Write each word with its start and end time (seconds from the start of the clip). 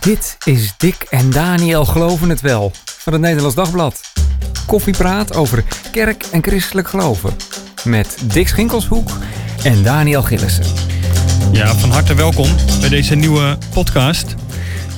Dit 0.00 0.36
is 0.44 0.74
Dick 0.76 1.06
en 1.10 1.30
Daniel 1.30 1.84
Geloven 1.84 2.28
het 2.28 2.40
Wel 2.40 2.72
van 2.84 3.12
het 3.12 3.22
Nederlands 3.22 3.56
Dagblad. 3.56 4.00
Koffiepraat 4.66 5.36
over 5.36 5.64
kerk 5.92 6.24
en 6.32 6.42
christelijk 6.42 6.88
geloven. 6.88 7.36
Met 7.84 8.18
Dick 8.32 8.48
Schinkelshoek 8.48 9.10
en 9.64 9.82
Daniel 9.82 10.22
Gillissen. 10.22 10.64
Ja, 11.52 11.74
van 11.74 11.90
harte 11.90 12.14
welkom 12.14 12.48
bij 12.80 12.88
deze 12.88 13.14
nieuwe 13.14 13.58
podcast. 13.72 14.34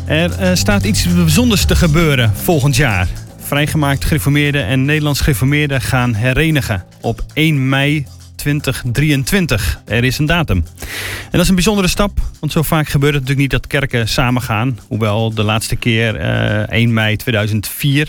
Er 0.06 0.32
eh, 0.32 0.54
staat 0.54 0.84
iets 0.84 1.14
bijzonders 1.14 1.64
te 1.64 1.76
gebeuren 1.76 2.36
volgend 2.36 2.76
jaar. 2.76 3.08
Vrijgemaakt 3.38 4.04
gereformeerden 4.04 4.66
en 4.66 4.84
Nederlands 4.84 5.20
gereformeerden 5.20 5.80
gaan 5.80 6.14
herenigen 6.14 6.84
op 7.00 7.24
1 7.32 7.68
mei 7.68 8.06
2023. 8.40 9.80
Er 9.84 10.04
is 10.04 10.18
een 10.18 10.26
datum. 10.26 10.56
En 10.56 11.30
dat 11.30 11.40
is 11.40 11.48
een 11.48 11.54
bijzondere 11.54 11.88
stap, 11.88 12.18
want 12.40 12.52
zo 12.52 12.62
vaak 12.62 12.88
gebeurt 12.88 13.14
het 13.14 13.22
natuurlijk 13.22 13.52
niet 13.52 13.60
dat 13.62 13.70
kerken 13.70 14.08
samengaan. 14.08 14.78
Hoewel 14.88 15.34
de 15.34 15.42
laatste 15.42 15.76
keer 15.76 16.20
uh, 16.20 16.70
1 16.70 16.92
mei 16.92 17.16
2004 17.16 18.08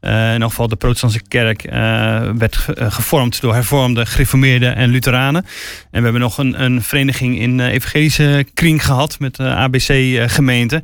uh, 0.00 0.26
in 0.26 0.32
ieder 0.32 0.48
geval 0.48 0.68
de 0.68 0.76
protestantse 0.76 1.22
kerk 1.28 1.64
uh, 1.64 1.72
werd 2.38 2.66
uh, 2.78 2.92
gevormd 2.92 3.40
door 3.40 3.54
hervormde, 3.54 4.06
gereformeerde 4.06 4.66
en 4.66 4.90
Lutheranen. 4.90 5.44
En 5.90 5.98
we 5.98 6.02
hebben 6.02 6.20
nog 6.20 6.38
een, 6.38 6.62
een 6.62 6.82
vereniging 6.82 7.38
in 7.38 7.60
evangelische 7.60 8.46
kring 8.54 8.84
gehad 8.84 9.18
met 9.18 9.36
de 9.36 9.42
ABC-gemeente. 9.42 10.82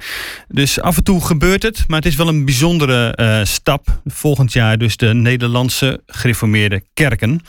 Dus 0.49 0.81
af 0.81 0.97
en 0.97 1.05
toe 1.05 1.25
gebeurt 1.25 1.63
het, 1.63 1.85
maar 1.87 1.99
het 1.99 2.07
is 2.07 2.17
wel 2.17 2.29
een 2.29 2.45
bijzondere 2.45 3.41
stap. 3.45 4.01
Volgend 4.05 4.53
jaar 4.53 4.79
dus 4.79 4.97
de 4.97 5.15
Nederlandse 5.15 6.01
gereformeerde 6.07 6.83
kerken. 6.95 7.41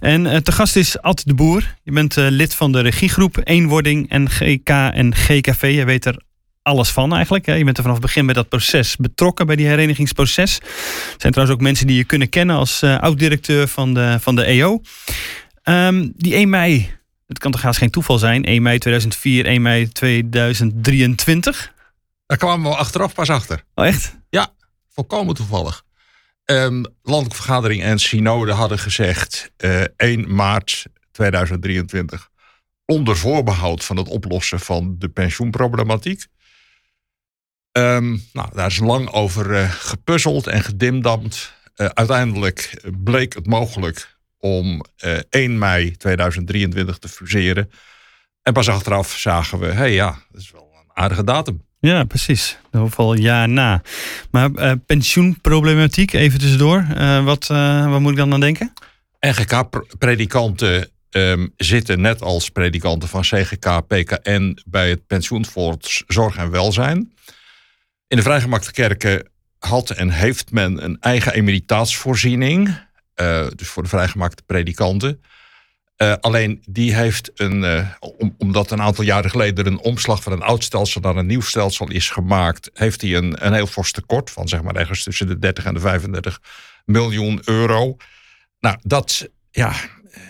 En 0.00 0.42
te 0.42 0.52
gast 0.52 0.76
is 0.76 1.00
Ad 1.00 1.22
de 1.24 1.34
Boer. 1.34 1.74
Je 1.82 1.92
bent 1.92 2.16
lid 2.16 2.54
van 2.54 2.72
de 2.72 2.80
regiegroep 2.80 3.40
Eenwording 3.44 4.10
en 4.10 4.30
GK 4.30 4.68
en 4.68 5.14
GKV. 5.14 5.72
Je 5.74 5.84
weet 5.84 6.04
er 6.04 6.16
alles 6.62 6.88
van 6.88 7.14
eigenlijk. 7.14 7.46
Je 7.46 7.64
bent 7.64 7.76
er 7.76 7.82
vanaf 7.82 7.98
het 7.98 8.06
begin 8.06 8.24
bij 8.24 8.34
dat 8.34 8.48
proces 8.48 8.96
betrokken, 8.96 9.46
bij 9.46 9.56
die 9.56 9.66
herenigingsproces. 9.66 10.58
Er 10.58 10.66
zijn 11.16 11.32
trouwens 11.32 11.50
ook 11.58 11.60
mensen 11.62 11.86
die 11.86 11.96
je 11.96 12.04
kunnen 12.04 12.28
kennen 12.28 12.56
als 12.56 12.82
uh, 12.82 12.98
oud-directeur 12.98 13.68
van 13.68 13.94
de, 13.94 14.16
van 14.20 14.36
de 14.36 14.44
EO. 14.44 14.80
Um, 15.64 16.12
die 16.16 16.34
1 16.34 16.48
mei, 16.48 16.90
het 17.26 17.38
kan 17.38 17.50
toch 17.50 17.62
haast 17.62 17.78
geen 17.78 17.90
toeval 17.90 18.18
zijn, 18.18 18.44
1 18.44 18.62
mei 18.62 18.78
2004, 18.78 19.46
1 19.46 19.62
mei 19.62 19.88
2023? 19.88 21.72
Daar 22.26 22.38
kwamen 22.38 22.70
we 22.70 22.76
achteraf 22.76 23.14
pas 23.14 23.30
achter. 23.30 23.64
Oh 23.74 23.86
echt? 23.86 24.16
Ja, 24.30 24.48
volkomen 24.88 25.34
toevallig. 25.34 25.82
Um, 26.44 26.84
landelijke 27.02 27.42
vergadering 27.42 27.82
en 27.82 27.98
synode 27.98 28.52
hadden 28.52 28.78
gezegd 28.78 29.52
uh, 29.58 29.82
1 29.96 30.34
maart 30.34 30.86
2023 31.12 32.30
onder 32.86 33.16
voorbehoud 33.16 33.84
van 33.84 33.96
het 33.96 34.08
oplossen 34.08 34.60
van 34.60 34.94
de 34.98 35.08
pensioenproblematiek. 35.08 36.26
Um, 37.72 38.24
nou, 38.32 38.48
daar 38.52 38.66
is 38.66 38.78
lang 38.78 39.10
over 39.10 39.50
uh, 39.50 39.70
gepuzzeld 39.70 40.46
en 40.46 40.62
gedimdamd. 40.62 41.52
Uh, 41.76 41.86
uiteindelijk 41.86 42.82
bleek 43.04 43.34
het 43.34 43.46
mogelijk 43.46 44.16
om 44.38 44.84
uh, 45.04 45.18
1 45.30 45.58
mei 45.58 45.96
2023 45.96 46.98
te 46.98 47.08
fuseren. 47.08 47.70
En 48.42 48.52
pas 48.52 48.68
achteraf 48.68 49.16
zagen 49.16 49.58
we, 49.58 49.66
hé 49.66 49.72
hey, 49.72 49.92
ja, 49.92 50.18
dat 50.30 50.40
is 50.40 50.50
wel 50.50 50.72
een 50.74 51.02
aardige 51.02 51.24
datum. 51.24 51.62
Ja, 51.80 52.04
precies. 52.04 52.58
Geval 52.72 53.14
jaar 53.14 53.48
na. 53.48 53.82
Maar 54.30 54.76
pensioenproblematiek, 54.76 56.12
even 56.12 56.38
tussendoor. 56.38 56.86
wat, 57.24 57.46
wat 57.86 58.00
moet 58.00 58.10
ik 58.10 58.16
dan 58.16 58.32
aan 58.32 58.40
denken? 58.40 58.72
NGK-predikanten 59.20 60.90
um, 61.10 61.52
zitten 61.56 62.00
net 62.00 62.22
als 62.22 62.50
predikanten 62.50 63.08
van 63.08 63.20
CGK, 63.20 63.86
PKN 63.86 64.58
bij 64.66 64.90
het 64.90 65.06
pensioenfonds 65.06 66.04
Zorg 66.06 66.36
en 66.36 66.50
Welzijn. 66.50 67.12
In 68.12 68.18
de 68.18 68.24
vrijgemaakte 68.24 68.72
kerken 68.72 69.30
had 69.58 69.90
en 69.90 70.10
heeft 70.10 70.50
men 70.50 70.84
een 70.84 70.96
eigen 71.00 71.32
emeritaatsvoorziening. 71.32 72.78
Uh, 73.16 73.46
dus 73.54 73.68
voor 73.68 73.82
de 73.82 73.88
vrijgemaakte 73.88 74.42
predikanten. 74.46 75.22
Uh, 75.96 76.14
alleen 76.20 76.62
die 76.68 76.94
heeft 76.94 77.30
een, 77.34 77.86
om, 78.18 78.34
omdat 78.38 78.70
een 78.70 78.80
aantal 78.80 79.04
jaren 79.04 79.30
geleden 79.30 79.66
een 79.66 79.78
omslag 79.78 80.22
van 80.22 80.32
een 80.32 80.42
oud 80.42 80.64
stelsel 80.64 81.00
naar 81.00 81.16
een 81.16 81.26
nieuw 81.26 81.40
stelsel 81.40 81.90
is 81.90 82.10
gemaakt, 82.10 82.70
heeft 82.72 83.00
hij 83.00 83.14
een, 83.14 83.46
een 83.46 83.52
heel 83.52 83.66
fors 83.66 83.92
tekort 83.92 84.30
van 84.30 84.48
zeg 84.48 84.62
maar 84.62 84.76
ergens 84.76 85.02
tussen 85.02 85.26
de 85.26 85.38
30 85.38 85.64
en 85.64 85.74
de 85.74 85.80
35 85.80 86.40
miljoen 86.84 87.40
euro. 87.44 87.96
Nou, 88.60 88.76
dat, 88.82 89.28
ja, 89.50 89.74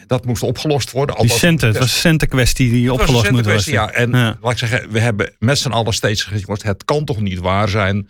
dat 0.06 0.24
moest 0.24 0.42
opgelost 0.42 0.90
worden. 0.90 1.16
Die 1.16 1.30
centen, 1.30 1.68
het 1.68 1.78
was 1.78 1.92
een 1.92 2.00
centenkwestie 2.00 2.70
die 2.70 2.92
opgelost 2.92 3.30
moet 3.30 3.44
worden. 3.44 3.72
Ja, 3.72 3.90
en 3.90 4.10
ja. 4.10 4.38
laat 4.40 4.52
ik 4.52 4.58
zeggen, 4.58 4.90
we 4.90 5.00
hebben 5.00 5.34
met 5.38 5.58
z'n 5.58 5.70
allen 5.70 5.92
steeds 5.92 6.22
gezegd, 6.22 6.62
het 6.62 6.84
kan 6.84 7.04
toch 7.04 7.20
niet 7.20 7.38
waar 7.38 7.68
zijn 7.68 8.08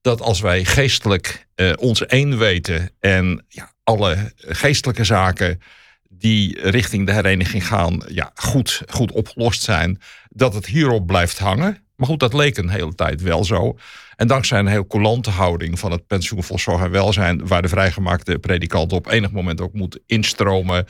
dat 0.00 0.20
als 0.20 0.40
wij 0.40 0.64
geestelijk 0.64 1.46
uh, 1.56 1.72
ons 1.76 2.06
één 2.06 2.38
weten 2.38 2.90
en 3.00 3.44
ja, 3.48 3.72
alle 3.84 4.32
geestelijke 4.36 5.04
zaken 5.04 5.60
die 6.08 6.70
richting 6.70 7.06
de 7.06 7.12
hereniging 7.12 7.66
gaan, 7.66 8.02
ja, 8.08 8.30
goed, 8.34 8.82
goed 8.88 9.12
opgelost 9.12 9.62
zijn, 9.62 10.00
dat 10.28 10.54
het 10.54 10.66
hierop 10.66 11.06
blijft 11.06 11.38
hangen. 11.38 11.88
Maar 12.00 12.08
goed, 12.08 12.20
dat 12.20 12.34
leek 12.34 12.56
een 12.56 12.68
hele 12.68 12.94
tijd 12.94 13.22
wel 13.22 13.44
zo. 13.44 13.76
En 14.16 14.26
dankzij 14.26 14.58
een 14.58 14.66
heel 14.66 14.86
coulante 14.86 15.30
houding 15.30 15.78
van 15.78 15.90
het 15.90 16.06
pensioenfonds 16.06 16.62
Zorg 16.62 16.82
en 16.82 16.90
Welzijn, 16.90 17.46
waar 17.46 17.62
de 17.62 17.68
vrijgemaakte 17.68 18.38
predikant 18.38 18.92
op 18.92 19.10
enig 19.10 19.30
moment 19.30 19.60
ook 19.60 19.72
moet 19.72 19.98
instromen, 20.06 20.86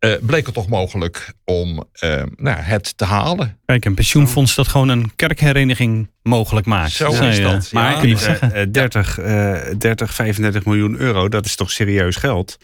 uh, 0.00 0.12
bleek 0.20 0.46
het 0.46 0.54
toch 0.54 0.68
mogelijk 0.68 1.32
om 1.44 1.84
uh, 2.04 2.22
nou, 2.36 2.58
het 2.58 2.96
te 2.96 3.04
halen. 3.04 3.58
Kijk, 3.64 3.84
een 3.84 3.94
pensioenfonds 3.94 4.54
dat 4.54 4.68
gewoon 4.68 4.88
een 4.88 5.12
kerkhereniging 5.16 6.10
mogelijk 6.22 6.66
maakt. 6.66 6.92
Zo 6.92 7.10
is 7.10 7.36
je, 7.36 7.42
dat. 7.42 7.72
Maar 7.72 7.98
kun 8.00 8.08
je 8.08 8.16
zeggen, 8.16 8.72
30, 8.72 9.18
uh, 9.18 9.56
30, 9.78 10.14
35 10.14 10.64
miljoen 10.64 10.96
euro, 10.96 11.28
dat 11.28 11.44
is 11.44 11.56
toch 11.56 11.70
serieus 11.70 12.16
geld? 12.16 12.58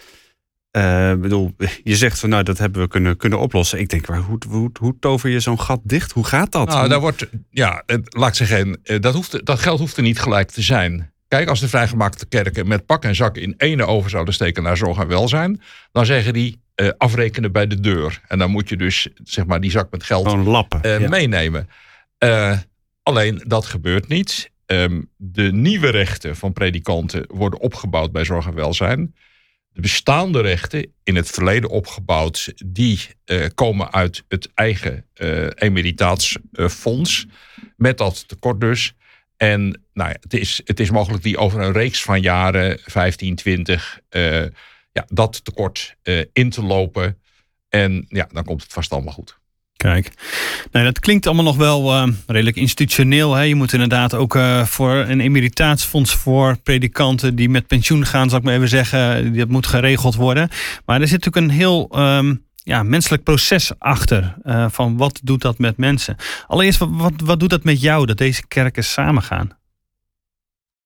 Uh, 0.77 1.15
bedoel, 1.15 1.55
je 1.83 1.97
zegt 1.97 2.19
van 2.19 2.29
nou, 2.29 2.43
dat 2.43 2.59
hebben 2.59 2.83
we 2.83 2.89
kunnen, 2.89 3.17
kunnen 3.17 3.39
oplossen. 3.39 3.79
Ik 3.79 3.89
denk, 3.89 4.07
waar, 4.07 4.19
hoe, 4.19 4.39
hoe, 4.49 4.71
hoe 4.81 4.97
tover 5.01 5.31
je 5.31 5.41
zo'n 5.41 5.61
gat 5.61 5.81
dicht? 5.83 6.13
Hoe 6.13 6.25
gaat 6.25 6.53
dat? 6.53 6.69
Nou, 6.69 6.89
daar 6.89 7.01
wordt, 7.01 7.27
ja, 7.51 7.83
laat 8.09 8.29
ik 8.29 8.35
zeggen, 8.35 8.81
dat, 9.01 9.15
hoeft, 9.15 9.47
dat 9.47 9.59
geld 9.59 9.79
hoeft 9.79 9.97
er 9.97 10.03
niet 10.03 10.21
gelijk 10.21 10.51
te 10.51 10.63
zijn. 10.63 11.13
Kijk, 11.29 11.49
als 11.49 11.61
de 11.61 11.69
vrijgemaakte 11.69 12.27
kerken 12.27 12.69
met 12.69 12.87
pak 12.87 13.05
en 13.05 13.15
zak 13.15 13.37
in 13.37 13.55
ene 13.57 13.87
over 13.87 14.11
zouden 14.11 14.35
steken 14.35 14.63
naar 14.63 14.77
zorg 14.77 14.99
en 14.99 15.09
welzijn, 15.09 15.61
dan 15.93 16.07
zeggen 16.07 16.33
die 16.33 16.61
uh, 16.77 16.89
afrekenen 16.99 17.53
bij 17.53 17.67
de 17.67 17.81
deur. 17.81 18.21
En 18.29 18.39
dan 18.39 18.51
moet 18.51 18.69
je 18.69 18.77
dus 18.77 19.09
zeg 19.25 19.47
maar 19.47 19.61
die 19.61 19.71
zak 19.71 19.91
met 19.91 20.03
geld 20.03 20.47
lappen, 20.47 20.81
uh, 20.87 21.01
ja. 21.01 21.09
meenemen. 21.09 21.69
Alleen 23.03 23.43
dat 23.47 23.67
gebeurt 23.67 24.09
niet. 24.09 24.51
Um, 24.67 25.09
de 25.17 25.53
nieuwe 25.53 25.91
rechten 25.91 26.37
van 26.37 26.53
predikanten 26.53 27.25
worden 27.29 27.61
opgebouwd 27.61 28.13
bij 28.13 28.25
zorg 28.25 28.47
en 28.47 28.55
welzijn. 28.55 29.15
De 29.77 29.83
bestaande 29.83 30.41
rechten, 30.41 30.93
in 31.03 31.17
het 31.17 31.31
verleden 31.31 31.71
opgebouwd, 31.71 32.53
die 32.67 33.01
komen 33.55 33.93
uit 33.93 34.25
het 34.29 34.51
eigen 34.55 35.07
emeritaatsfonds. 35.55 37.27
met 37.77 37.99
dat 37.99 38.29
tekort 38.29 38.61
dus. 38.61 38.95
En 39.37 39.83
nou 39.93 40.11
ja, 40.11 40.17
het, 40.21 40.35
is, 40.35 40.61
het 40.65 40.81
is 40.81 40.91
mogelijk 40.91 41.23
die 41.23 41.39
over 41.39 41.61
een 41.61 41.73
reeks 41.73 42.03
van 42.03 42.21
jaren, 42.21 42.79
15, 42.85 43.35
20, 43.35 44.01
uh, 44.11 44.43
ja, 44.93 45.05
dat 45.07 45.45
tekort 45.45 45.97
in 46.33 46.51
te 46.51 46.63
lopen. 46.63 47.21
En 47.69 48.07
ja, 48.09 48.29
dan 48.33 48.45
komt 48.45 48.63
het 48.63 48.73
vast 48.73 48.93
allemaal 48.93 49.13
goed. 49.13 49.39
Kijk, 49.77 50.13
dat 50.71 51.01
klinkt 51.01 51.27
allemaal 51.27 51.45
nog 51.45 51.57
wel 51.57 51.95
uh, 51.95 52.13
redelijk 52.27 52.57
institutioneel. 52.57 53.35
Hè? 53.35 53.43
Je 53.43 53.55
moet 53.55 53.73
inderdaad 53.73 54.15
ook 54.15 54.35
uh, 54.35 54.65
voor 54.65 54.95
een 54.95 55.21
emeritaatsfonds 55.21 56.15
voor 56.15 56.57
predikanten 56.63 57.35
die 57.35 57.49
met 57.49 57.67
pensioen 57.67 58.07
gaan, 58.07 58.29
zal 58.29 58.39
ik 58.39 58.45
maar 58.45 58.55
even 58.55 58.69
zeggen, 58.69 59.35
dat 59.37 59.49
moet 59.49 59.67
geregeld 59.67 60.15
worden. 60.15 60.49
Maar 60.85 61.01
er 61.01 61.09
zit 61.09 61.25
natuurlijk 61.25 61.53
een 61.53 61.59
heel 61.59 61.99
um, 61.99 62.45
ja, 62.55 62.83
menselijk 62.83 63.23
proces 63.23 63.79
achter. 63.79 64.35
Uh, 64.43 64.67
van 64.71 64.97
wat 64.97 65.21
doet 65.23 65.41
dat 65.41 65.59
met 65.59 65.77
mensen? 65.77 66.17
Allereerst, 66.47 66.79
wat, 66.79 66.89
wat, 66.93 67.13
wat 67.17 67.41
doet 67.41 67.51
dat 67.51 67.65
met 67.65 67.81
jou 67.81 68.07
dat 68.07 68.19
deze 68.19 68.47
kerken 68.47 68.85
samengaan? 68.85 69.59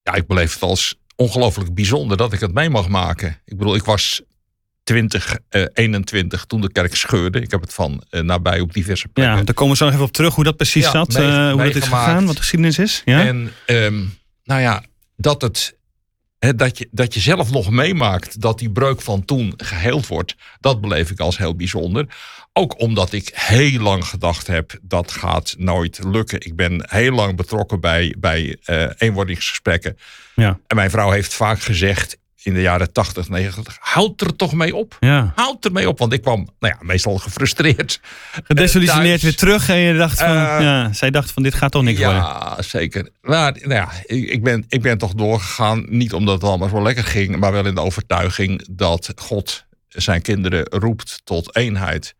Ja, 0.02 0.14
ik 0.14 0.26
beleef 0.26 0.52
het 0.52 0.62
als 0.62 0.98
ongelooflijk 1.16 1.74
bijzonder 1.74 2.16
dat 2.16 2.32
ik 2.32 2.40
het 2.40 2.54
mee 2.54 2.70
mag 2.70 2.88
maken. 2.88 3.40
Ik 3.44 3.58
bedoel, 3.58 3.74
ik 3.74 3.84
was 3.84 4.22
20, 4.84 5.38
uh, 5.50 5.64
21 5.72 6.44
toen 6.44 6.60
de 6.60 6.72
kerk 6.72 6.94
scheurde. 6.94 7.40
Ik 7.40 7.50
heb 7.50 7.60
het 7.60 7.74
van 7.74 8.04
uh, 8.10 8.20
nabij 8.20 8.60
op 8.60 8.72
diverse 8.72 9.08
plekken. 9.08 9.36
Ja, 9.36 9.42
daar 9.42 9.54
komen 9.54 9.72
we 9.72 9.78
zo 9.78 9.84
nog 9.84 9.94
even 9.94 10.06
op 10.06 10.12
terug 10.12 10.34
hoe 10.34 10.44
dat 10.44 10.56
precies 10.56 10.84
ja, 10.84 10.90
zat. 10.90 11.12
Mee, 11.12 11.26
uh, 11.26 11.52
hoe 11.52 11.62
dat 11.62 11.74
is 11.74 11.82
gegaan, 11.82 12.26
wat 12.26 12.34
de 12.34 12.40
geschiedenis 12.40 12.78
is. 12.78 13.02
Ja? 13.04 13.26
En 13.26 13.52
um, 13.66 14.18
nou 14.44 14.60
ja, 14.60 14.84
dat 15.16 15.42
het 15.42 15.78
He, 16.40 16.54
dat, 16.54 16.78
je, 16.78 16.88
dat 16.90 17.14
je 17.14 17.20
zelf 17.20 17.50
nog 17.50 17.70
meemaakt 17.70 18.40
dat 18.40 18.58
die 18.58 18.70
breuk 18.70 19.00
van 19.00 19.24
toen 19.24 19.52
geheeld 19.56 20.06
wordt, 20.06 20.36
dat 20.60 20.80
beleef 20.80 21.10
ik 21.10 21.20
als 21.20 21.38
heel 21.38 21.54
bijzonder. 21.54 22.06
Ook 22.52 22.80
omdat 22.80 23.12
ik 23.12 23.30
heel 23.34 23.80
lang 23.80 24.04
gedacht 24.04 24.46
heb, 24.46 24.78
dat 24.82 25.12
gaat 25.12 25.54
nooit 25.58 25.98
lukken. 26.04 26.40
Ik 26.40 26.56
ben 26.56 26.86
heel 26.88 27.12
lang 27.12 27.36
betrokken 27.36 27.80
bij, 27.80 28.14
bij 28.18 28.56
uh, 28.66 28.86
eenwordingsgesprekken. 28.98 29.98
Ja. 30.34 30.58
En 30.66 30.76
mijn 30.76 30.90
vrouw 30.90 31.10
heeft 31.10 31.34
vaak 31.34 31.60
gezegd, 31.60 32.18
in 32.42 32.54
de 32.54 32.60
jaren 32.60 32.92
80, 32.92 33.28
90. 33.28 33.76
Houd 33.80 34.20
er 34.20 34.36
toch 34.36 34.52
mee 34.52 34.76
op. 34.76 34.96
Ja. 35.00 35.32
Houd 35.34 35.64
er 35.64 35.72
mee 35.72 35.88
op. 35.88 35.98
Want 35.98 36.12
ik 36.12 36.22
kwam 36.22 36.48
nou 36.58 36.74
ja, 36.78 36.86
meestal 36.86 37.18
gefrustreerd. 37.18 38.00
Gedesillusioneerd 38.44 39.20
thuis. 39.20 39.22
weer 39.22 39.36
terug 39.36 39.68
en 39.68 39.76
je 39.76 39.94
dacht 39.96 40.18
van, 40.18 40.28
Eh, 40.28 40.56
ja, 40.60 40.92
zij 40.92 41.10
dacht 41.10 41.30
van 41.30 41.42
dit 41.42 41.54
gaat 41.54 41.70
toch 41.72 41.82
niks 41.82 41.98
worden. 41.98 42.16
Ja, 42.22 42.62
zeker. 42.62 43.08
Maar 43.20 43.52
nou 43.52 43.74
ja, 43.74 43.90
ik, 44.04 44.28
ik 44.28 44.42
ben, 44.42 44.64
ik 44.68 44.82
ben 44.82 44.98
toch 44.98 45.14
doorgegaan. 45.14 45.84
Niet 45.88 46.12
omdat 46.12 46.34
het 46.34 46.44
allemaal 46.44 46.68
zo 46.68 46.82
lekker 46.82 47.04
ging. 47.04 47.36
Maar 47.36 47.52
wel 47.52 47.66
in 47.66 47.74
de 47.74 47.80
overtuiging 47.80 48.66
dat 48.70 49.12
God 49.16 49.64
zijn 49.88 50.22
kinderen 50.22 50.64
roept 50.68 51.20
tot 51.24 51.56
eenheid. 51.56 52.14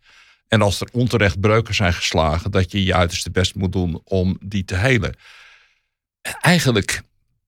En 0.48 0.62
als 0.62 0.80
er 0.80 0.88
onterecht 0.92 1.40
breuken 1.40 1.74
zijn 1.74 1.92
geslagen. 1.92 2.50
Dat 2.50 2.72
je 2.72 2.84
je 2.84 2.94
uiterste 2.94 3.30
best 3.30 3.54
moet 3.54 3.72
doen 3.72 4.00
om 4.04 4.36
die 4.44 4.64
te 4.64 4.76
helen. 4.76 5.14
Eigenlijk 6.40 7.02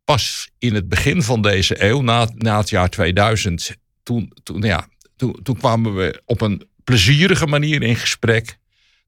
pas 0.05 0.51
in 0.59 0.75
het 0.75 0.89
begin 0.89 1.23
van 1.23 1.43
deze 1.43 1.85
eeuw, 1.85 2.01
na, 2.01 2.29
na 2.35 2.59
het 2.59 2.69
jaar 2.71 2.89
2000, 2.89 3.77
toen, 4.03 4.33
toen, 4.43 4.63
ja, 4.63 4.87
toen, 5.17 5.39
toen 5.43 5.57
kwamen 5.57 5.95
we 5.95 6.23
op 6.25 6.41
een 6.41 6.69
plezierige 6.85 7.47
manier 7.47 7.83
in 7.83 7.97
gesprek. 7.97 8.59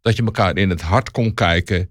Dat 0.00 0.16
je 0.16 0.24
elkaar 0.24 0.56
in 0.56 0.70
het 0.70 0.80
hart 0.80 1.10
kon 1.10 1.34
kijken. 1.34 1.88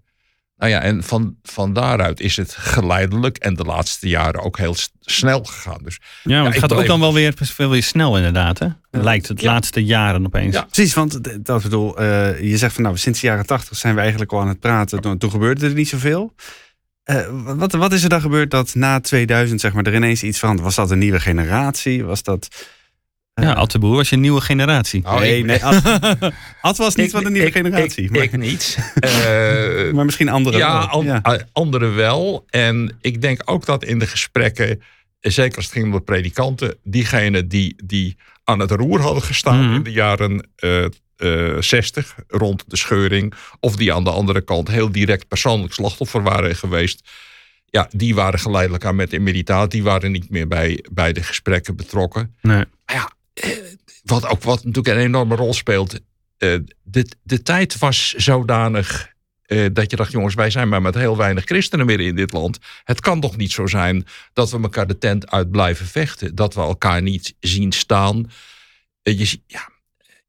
Nou 0.58 0.72
ja, 0.72 0.82
en 0.82 1.04
van, 1.04 1.36
van 1.44 1.74
daaruit 1.74 2.20
is 2.20 2.38
het 2.38 2.56
geleidelijk 2.56 3.38
en 3.38 3.54
de 3.54 3.64
laatste 3.64 4.08
jaren 4.08 4.42
ook 4.42 4.58
heel 4.58 4.76
snel 5.02 5.44
gegaan. 5.44 5.80
Dus 5.84 6.00
Ja, 6.24 6.36
maar 6.36 6.44
Ja, 6.44 6.50
het 6.50 6.60
gaat 6.60 6.74
ook 6.74 6.86
dan 6.86 7.00
wel 7.00 7.14
weer, 7.14 7.34
veel 7.36 7.70
weer 7.70 7.84
snel 7.84 8.18
inderdaad. 8.18 8.60
Hè? 8.60 8.68
Lijkt 8.92 9.28
het 9.28 9.42
Ja. 9.42 9.52
laatste 9.52 9.84
jaren 9.86 10.26
opeens. 10.26 10.56
Ja. 10.56 10.62
Precies, 10.62 10.94
want 10.94 11.46
dat 11.46 11.64
bedoel, 11.64 11.98
eh, 11.98 12.42
je 12.42 12.58
zegt 12.58 12.74
van 12.74 12.84
nou, 12.84 12.98
sinds 12.98 13.20
de 13.22 13.28
jaren 13.28 13.46
tachtig 13.46 13.78
zijn 13.78 13.96
we 13.96 14.02
eigenlijk 14.02 14.32
al 14.32 14.40
aan 14.42 14.48
het 14.48 14.60
praten. 14.60 15.02
Toen, 15.02 15.18
toen 15.18 15.32
gebeurde 15.32 15.66
er 15.68 15.74
niet 15.74 15.90
zoveel. 15.90 16.34
Eh, 17.04 17.28
wat, 17.56 17.72
wat 17.74 17.94
is 17.94 18.04
er 18.04 18.10
dan 18.10 18.22
gebeurd 18.22 18.52
dat 18.52 18.76
na 18.76 19.00
2000 19.00 19.62
zeg 19.62 19.74
maar, 19.74 19.84
er 19.84 19.96
ineens 19.96 20.24
iets 20.24 20.40
veranderde? 20.40 20.68
Was 20.68 20.76
dat 20.78 20.92
een 20.92 20.98
nieuwe 21.00 21.20
generatie? 21.20 22.04
Was 22.06 22.24
dat... 22.24 22.48
eh, 23.34 23.44
Ja, 23.46 23.54
Ad 23.54 23.72
de 23.72 23.80
Boer 23.80 23.96
was 23.96 24.10
je 24.10 24.16
nieuwe 24.18 24.42
generatie. 24.42 25.02
Nou, 25.02 25.20
nee, 25.20 25.38
ik- 25.38 25.46
nee, 25.46 25.64
Ad, 25.66 25.82
Ad 26.62 26.78
was 26.78 26.96
niet 26.96 27.12
van 27.12 27.24
de 27.24 27.30
nieuwe 27.30 27.48
ik- 27.48 27.54
generatie. 27.54 28.04
Ik, 28.04 28.12
maar, 28.12 28.22
ik 28.24 28.38
niet. 28.38 28.78
Eh, 29.00 29.92
maar 29.94 30.06
misschien 30.06 30.30
anderen 30.30 30.60
ja, 30.60 30.78
wel. 30.80 30.88
an- 30.88 31.06
ja. 31.06 31.22
anderen 31.52 31.96
wel. 31.96 32.46
En 32.50 32.98
ik 33.02 33.22
denk 33.22 33.42
ook 33.46 33.66
dat 33.66 33.84
in 33.84 34.00
de 34.00 34.08
gesprekken, 34.08 34.82
zeker 35.20 35.56
als 35.56 35.66
het 35.66 35.74
ging 35.74 35.86
om 35.86 35.92
de 35.92 36.00
predikanten, 36.02 36.76
diegenen 36.84 37.48
die, 37.48 37.76
die 37.86 38.18
aan 38.44 38.60
het 38.60 38.72
roer 38.72 39.02
hadden 39.02 39.24
gestaan 39.24 39.66
Mhm. 39.66 39.74
in 39.76 39.84
de 39.84 39.92
jaren 39.92 40.50
eh 41.16 41.50
eh, 41.56 41.62
60, 41.62 42.16
rond 42.28 42.64
de 42.68 42.78
scheuring, 42.78 43.34
of 43.60 43.76
die 43.76 43.94
aan 43.94 44.04
de 44.04 44.10
andere 44.12 44.42
kant 44.42 44.68
heel 44.68 44.92
direct 44.92 45.28
persoonlijk 45.28 45.74
slachtoffer 45.74 46.24
waren 46.24 46.56
geweest. 46.56 47.10
Ja, 47.66 47.90
die 47.92 48.16
waren 48.16 48.40
geleidelijk 48.40 48.86
aan 48.86 48.96
met 48.96 49.14
immediataat. 49.14 49.72
Die 49.72 49.84
waren 49.84 50.12
niet 50.12 50.30
meer 50.30 50.48
bij, 50.48 50.86
bij 50.92 51.14
de 51.14 51.24
gesprekken 51.24 51.76
betrokken. 51.76 52.36
Nee. 52.42 52.66
Maar 52.86 52.96
ja, 52.96 53.12
eh, 53.34 53.50
wat 54.04 54.26
ook 54.28 54.44
wat 54.44 54.64
natuurlijk 54.64 54.96
een 54.96 55.04
enorme 55.04 55.36
rol 55.36 55.54
speelt. 55.54 56.00
eh, 56.38 56.56
de, 56.84 57.08
de 57.24 57.42
tijd 57.42 57.78
was 57.78 58.14
zodanig 58.14 59.12
dat 59.74 59.92
je 59.92 59.96
dacht, 59.98 60.12
jongens, 60.12 60.34
wij 60.36 60.50
zijn 60.50 60.70
maar 60.70 60.82
met 60.82 60.96
heel 60.96 61.18
weinig 61.18 61.44
christenen 61.46 61.86
meer 61.86 62.00
in 62.00 62.16
dit 62.16 62.32
land. 62.34 62.58
Het 62.84 63.00
kan 63.00 63.20
toch 63.20 63.38
niet 63.38 63.52
zo 63.52 63.68
zijn 63.68 64.06
dat 64.34 64.52
we 64.52 64.60
elkaar 64.62 64.88
de 64.88 64.98
tent 64.98 65.32
uit 65.32 65.52
blijven 65.52 65.86
vechten. 65.86 66.36
Dat 66.36 66.54
we 66.54 66.62
elkaar 66.62 67.02
niet 67.02 67.36
zien 67.40 67.72
staan. 67.72 68.32
Je, 69.02 69.26
ziet- 69.26 69.44
ja, 69.48 69.70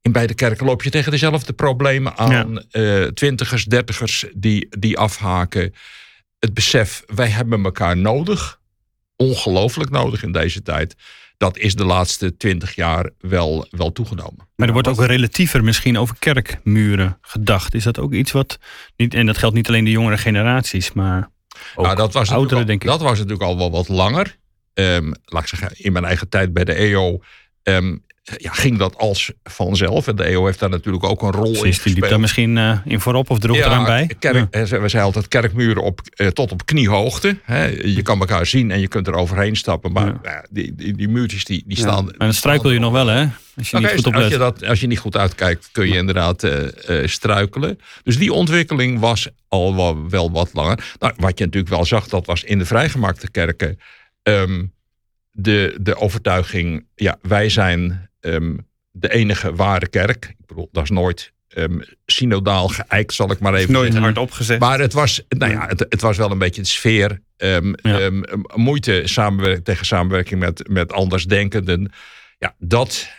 in 0.05 0.11
beide 0.11 0.33
kerken 0.33 0.65
loop 0.65 0.83
je 0.83 0.89
tegen 0.89 1.11
dezelfde 1.11 1.53
problemen 1.53 2.17
aan. 2.17 2.61
eh, 2.71 3.03
twintigers, 3.03 3.65
dertigers 3.65 4.25
die, 4.35 4.67
die 4.79 4.97
afhaken. 4.97 5.73
Het 6.39 6.53
besef, 6.53 7.03
wij 7.15 7.27
hebben 7.27 7.63
elkaar 7.63 7.97
nodig. 7.97 8.59
Ongelooflijk 9.15 9.89
nodig 9.89 10.23
in 10.23 10.31
deze 10.31 10.61
tijd. 10.61 10.95
Dat 11.37 11.57
is 11.57 11.75
de 11.75 11.85
laatste 11.85 12.37
twintig 12.37 12.75
jaar 12.75 13.09
wel, 13.19 13.67
wel 13.69 13.91
toegenomen. 13.91 14.47
Maar 14.55 14.67
er 14.67 14.73
wordt 14.73 14.87
ook 14.87 15.03
relatiever 15.05 15.63
misschien 15.63 15.97
over 15.97 16.15
kerkmuren 16.19 17.17
gedacht. 17.21 17.73
Is 17.73 17.83
dat 17.83 17.99
ook 17.99 18.13
iets 18.13 18.31
wat, 18.31 18.59
niet, 18.95 19.13
en 19.13 19.25
dat 19.25 19.37
geldt 19.37 19.55
niet 19.55 19.67
alleen 19.67 19.83
de 19.83 19.91
jongere 19.91 20.17
generaties, 20.17 20.93
maar 20.93 21.29
ook 21.75 21.85
Nou, 21.85 21.97
dat 21.97 22.13
was 22.13 22.31
ouderen 22.31 22.65
denk 22.65 22.81
ik. 22.83 22.89
Dat 22.89 23.01
was 23.01 23.17
natuurlijk 23.17 23.43
al 23.43 23.57
wel 23.57 23.71
wat 23.71 23.87
langer. 23.87 24.37
Ehm, 24.73 25.11
laat 25.25 25.41
ik 25.41 25.47
zeggen, 25.47 25.69
in 25.73 25.91
mijn 25.91 26.05
eigen 26.05 26.29
tijd 26.29 26.53
bij 26.53 26.63
de 26.63 26.73
EO 26.73 27.19
ehm, 27.63 27.95
ja, 28.37 28.51
ging 28.51 28.77
dat 28.77 28.97
als 28.97 29.31
vanzelf. 29.43 30.07
En 30.07 30.15
de 30.15 30.23
EO 30.23 30.45
heeft 30.45 30.59
daar 30.59 30.69
natuurlijk 30.69 31.03
ook 31.03 31.21
een 31.21 31.31
rol 31.31 31.45
in 31.45 31.51
Precies, 31.59 31.63
die 31.63 31.71
liep 31.73 31.83
gespeeld. 31.85 32.09
daar 32.09 32.19
misschien 32.19 32.57
eh, 32.57 32.79
in 32.85 32.99
voorop 32.99 33.29
of 33.29 33.39
droeg 33.39 33.57
eraan 33.57 33.83
bij. 33.85 34.09
Kerk, 34.19 34.35
Ja. 34.35 34.47
eh, 34.49 34.61
We 34.61 34.67
zeiden 34.67 35.01
altijd 35.01 35.27
kerkmuren 35.27 35.83
op, 35.83 35.99
eh, 36.09 36.27
tot 36.27 36.51
op 36.51 36.65
kniehoogte. 36.65 37.37
Hè. 37.43 37.65
Je 37.65 38.01
kan 38.01 38.19
elkaar 38.19 38.45
zien 38.45 38.71
en 38.71 38.79
je 38.79 38.87
kunt 38.87 39.07
er 39.07 39.13
overheen 39.13 39.55
stappen. 39.55 39.91
Maar 39.91 40.05
Ja. 40.05 40.19
ja, 40.23 40.45
die, 40.49 40.75
die, 40.75 40.93
die 40.95 41.07
muurtjes 41.09 41.43
die, 41.45 41.63
die 41.67 41.77
staan... 41.77 42.05
Maar 42.05 42.13
dan 42.17 42.33
struikel 42.33 42.71
je 42.71 42.79
nog 42.79 42.91
wel, 42.91 43.07
hè? 43.07 43.25
Als 43.57 43.69
je 43.69 43.77
niet 43.77 43.87
goed 43.89 44.13
als, 44.13 44.27
je 44.27 44.37
dat, 44.37 44.63
als 44.65 44.79
je 44.79 44.87
niet 44.87 44.99
goed 44.99 45.17
uitkijkt, 45.17 45.69
kun 45.71 45.87
je 45.87 45.95
inderdaad 45.95 46.43
eh, 46.43 47.01
eh, 47.01 47.07
struikelen. 47.07 47.79
Dus 48.03 48.17
die 48.17 48.33
ontwikkeling 48.33 48.99
was 48.99 49.27
al 49.47 49.75
wel, 49.75 50.09
wel 50.09 50.31
wat 50.31 50.49
langer. 50.53 50.95
Nou, 50.99 51.13
wat 51.17 51.37
je 51.39 51.45
natuurlijk 51.45 51.73
wel 51.73 51.85
zag, 51.85 52.07
dat 52.07 52.25
was 52.25 52.43
in 52.43 52.57
de 52.57 52.65
vrijgemaakte 52.65 53.31
kerken 53.31 53.79
ehm, 54.23 54.63
de, 55.31 55.77
de 55.81 55.95
overtuiging, 55.97 56.85
ja, 56.95 57.17
wij 57.21 57.49
zijn 57.49 58.09
ehm, 58.25 58.57
de 58.91 59.11
enige 59.13 59.55
ware 59.55 59.87
kerk. 59.87 60.25
Ik 60.39 60.45
bedoel, 60.45 60.69
dat 60.71 60.83
is 60.83 60.89
nooit 60.89 61.33
ehm, 61.47 61.79
synodaal 62.05 62.67
geëikt, 62.67 63.13
zal 63.13 63.31
ik 63.31 63.39
maar 63.39 63.53
even 63.53 63.71
Nooit 63.73 63.85
zeggen. 63.85 64.03
hard 64.03 64.17
opgezet. 64.17 64.59
Maar 64.59 64.79
het 64.79 64.93
was, 64.93 65.21
nou 65.29 65.51
ja, 65.51 65.67
het, 65.67 65.85
het 65.89 66.01
was 66.01 66.17
wel 66.17 66.31
een 66.31 66.37
beetje 66.37 66.61
de 66.61 66.67
sfeer. 66.67 67.21
ehm, 67.37 67.73
Ja. 67.81 68.09
moeite 68.55 69.01
samenwerk, 69.05 69.63
tegen 69.63 69.85
samenwerking 69.85 70.39
met, 70.39 70.67
met 70.69 70.91
andersdenkenden. 70.93 71.91
Ja, 72.37 72.55
dat, 72.59 73.09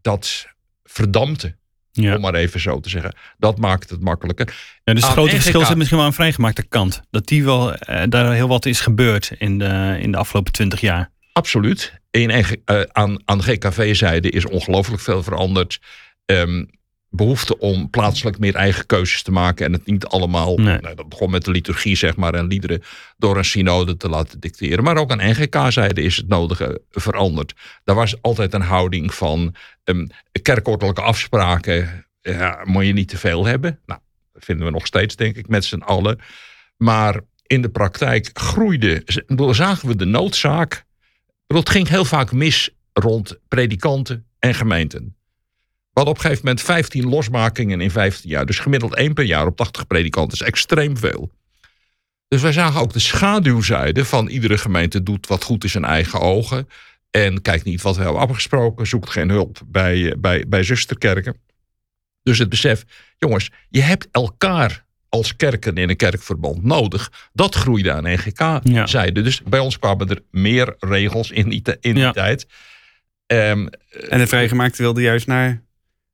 dat 0.00 0.46
verdampte, 0.84 1.56
Ja. 1.92 2.14
om 2.14 2.20
maar 2.20 2.34
even 2.34 2.60
zo 2.60 2.80
te 2.80 2.88
zeggen. 2.88 3.14
Dat 3.38 3.58
maakt 3.58 3.90
het 3.90 4.00
makkelijker. 4.00 4.54
Ja, 4.84 4.92
dus 4.94 5.02
het 5.02 5.12
grote 5.12 5.28
NGK 5.30 5.40
verschil 5.40 5.64
zit 5.64 5.76
misschien 5.76 5.98
wel 5.98 6.06
aan 6.06 6.14
vrijgemaakte 6.14 6.62
kant. 6.68 7.00
Dat 7.10 7.26
die 7.26 7.44
wel, 7.44 7.74
eh, 7.74 8.02
daar 8.08 8.32
heel 8.32 8.48
wat 8.48 8.66
is 8.66 8.80
gebeurd 8.80 9.32
in 9.38 9.58
de, 9.58 9.96
in 10.00 10.12
de 10.12 10.18
afgelopen 10.18 10.52
twintig 10.52 10.80
jaar. 10.80 11.10
Absoluut. 11.32 12.00
In, 12.14 12.30
eh, 12.30 12.80
aan, 12.92 13.22
aan 13.24 13.42
GKV-zijde 13.42 14.30
is 14.30 14.46
ongelooflijk 14.46 15.02
veel 15.02 15.22
veranderd. 15.22 15.80
Ehm, 16.24 16.64
behoefte 17.08 17.58
om 17.58 17.90
plaatselijk 17.90 18.38
meer 18.38 18.54
eigen 18.54 18.86
keuzes 18.86 19.22
te 19.22 19.30
maken. 19.30 19.66
En 19.66 19.72
het 19.72 19.86
niet 19.86 20.06
allemaal, 20.06 20.56
Nee. 20.56 20.78
nou, 20.80 20.94
dat 20.94 21.08
begon 21.08 21.30
met 21.30 21.44
de 21.44 21.50
liturgie 21.50 21.96
zeg 21.96 22.16
maar, 22.16 22.34
en 22.34 22.46
liederen 22.46 22.82
door 23.16 23.36
een 23.36 23.44
synode 23.44 23.96
te 23.96 24.08
laten 24.08 24.40
dicteren. 24.40 24.84
Maar 24.84 24.96
ook 24.96 25.10
aan 25.10 25.30
NGK-zijde 25.30 26.02
is 26.02 26.16
het 26.16 26.28
nodige 26.28 26.82
veranderd. 26.90 27.54
Daar 27.84 27.96
was 27.96 28.22
altijd 28.22 28.54
een 28.54 28.60
houding 28.60 29.14
van 29.14 29.54
ehm 29.84 30.06
kerkordelijke 30.42 31.02
afspraken. 31.02 32.06
Ja, 32.20 32.60
moet 32.64 32.86
je 32.86 32.92
niet 32.92 33.08
te 33.08 33.18
veel 33.18 33.44
hebben. 33.44 33.80
Nou, 33.86 34.00
dat 34.32 34.44
vinden 34.44 34.66
we 34.66 34.72
nog 34.72 34.86
steeds, 34.86 35.16
denk 35.16 35.36
ik, 35.36 35.48
met 35.48 35.64
z'n 35.64 35.80
allen. 35.80 36.18
Maar 36.76 37.20
in 37.46 37.62
de 37.62 37.70
praktijk 37.70 38.30
groeide, 38.32 39.02
zagen 39.50 39.88
we 39.88 39.96
de 39.96 40.04
noodzaak. 40.04 40.84
Het 41.46 41.70
ging 41.70 41.88
heel 41.88 42.04
vaak 42.04 42.32
mis 42.32 42.70
rond 42.92 43.38
predikanten 43.48 44.26
en 44.38 44.54
gemeenten. 44.54 45.16
We 45.94 46.00
hadden 46.00 46.14
op 46.14 46.18
een 46.18 46.30
gegeven 46.30 46.46
moment 46.46 46.66
15 46.66 47.08
losmakingen 47.08 47.80
in 47.80 47.90
15 47.90 48.30
jaar. 48.30 48.46
Dus 48.46 48.58
gemiddeld 48.58 48.94
één 48.94 49.14
per 49.14 49.24
jaar 49.24 49.46
op 49.46 49.56
80 49.56 49.86
predikanten. 49.86 50.40
is 50.40 50.46
extreem 50.46 50.96
veel. 50.96 51.30
Dus 52.28 52.42
wij 52.42 52.52
zagen 52.52 52.80
ook 52.80 52.92
de 52.92 52.98
schaduwzijde 52.98 54.04
van 54.04 54.28
iedere 54.28 54.58
gemeente 54.58 55.02
doet 55.02 55.26
wat 55.26 55.44
goed 55.44 55.74
in 55.74 55.84
eigen 55.84 56.20
ogen. 56.20 56.68
En 57.10 57.42
kijkt 57.42 57.64
niet 57.64 57.82
wat 57.82 57.96
we 57.96 58.02
hebben 58.02 58.20
afgesproken. 58.20 58.86
Zoekt 58.86 59.10
geen 59.10 59.28
hulp 59.28 59.60
bij, 59.66 60.10
eh, 60.10 60.18
bij, 60.18 60.44
bij 60.48 60.62
zusterkerken. 60.62 61.36
Dus 62.22 62.38
het 62.38 62.48
besef, 62.48 62.84
jongens, 63.18 63.50
je 63.68 63.80
hebt 63.80 64.08
elkaar 64.10 64.84
als 65.14 65.36
kerken 65.36 65.74
in 65.76 65.88
een 65.88 65.96
kerkverband 65.96 66.62
nodig. 66.64 67.12
Dat 67.32 67.54
groeide 67.54 67.92
aan 67.92 68.04
Ja. 68.04 68.12
NGK-zijde. 68.16 69.22
Dus 69.22 69.42
bij 69.42 69.60
ons 69.60 69.78
kwamen 69.78 70.08
er 70.08 70.20
meer 70.30 70.74
regels 70.78 71.30
in 71.30 71.48
die, 71.48 71.62
in 71.80 71.94
die 71.94 72.02
Ja. 72.02 72.12
tijd. 72.12 72.46
Ehm, 73.26 73.66
En 74.08 74.18
de 74.18 74.26
vrijgemaakte 74.26 74.82
wilde 74.82 75.02
juist 75.02 75.26
naar, 75.26 75.62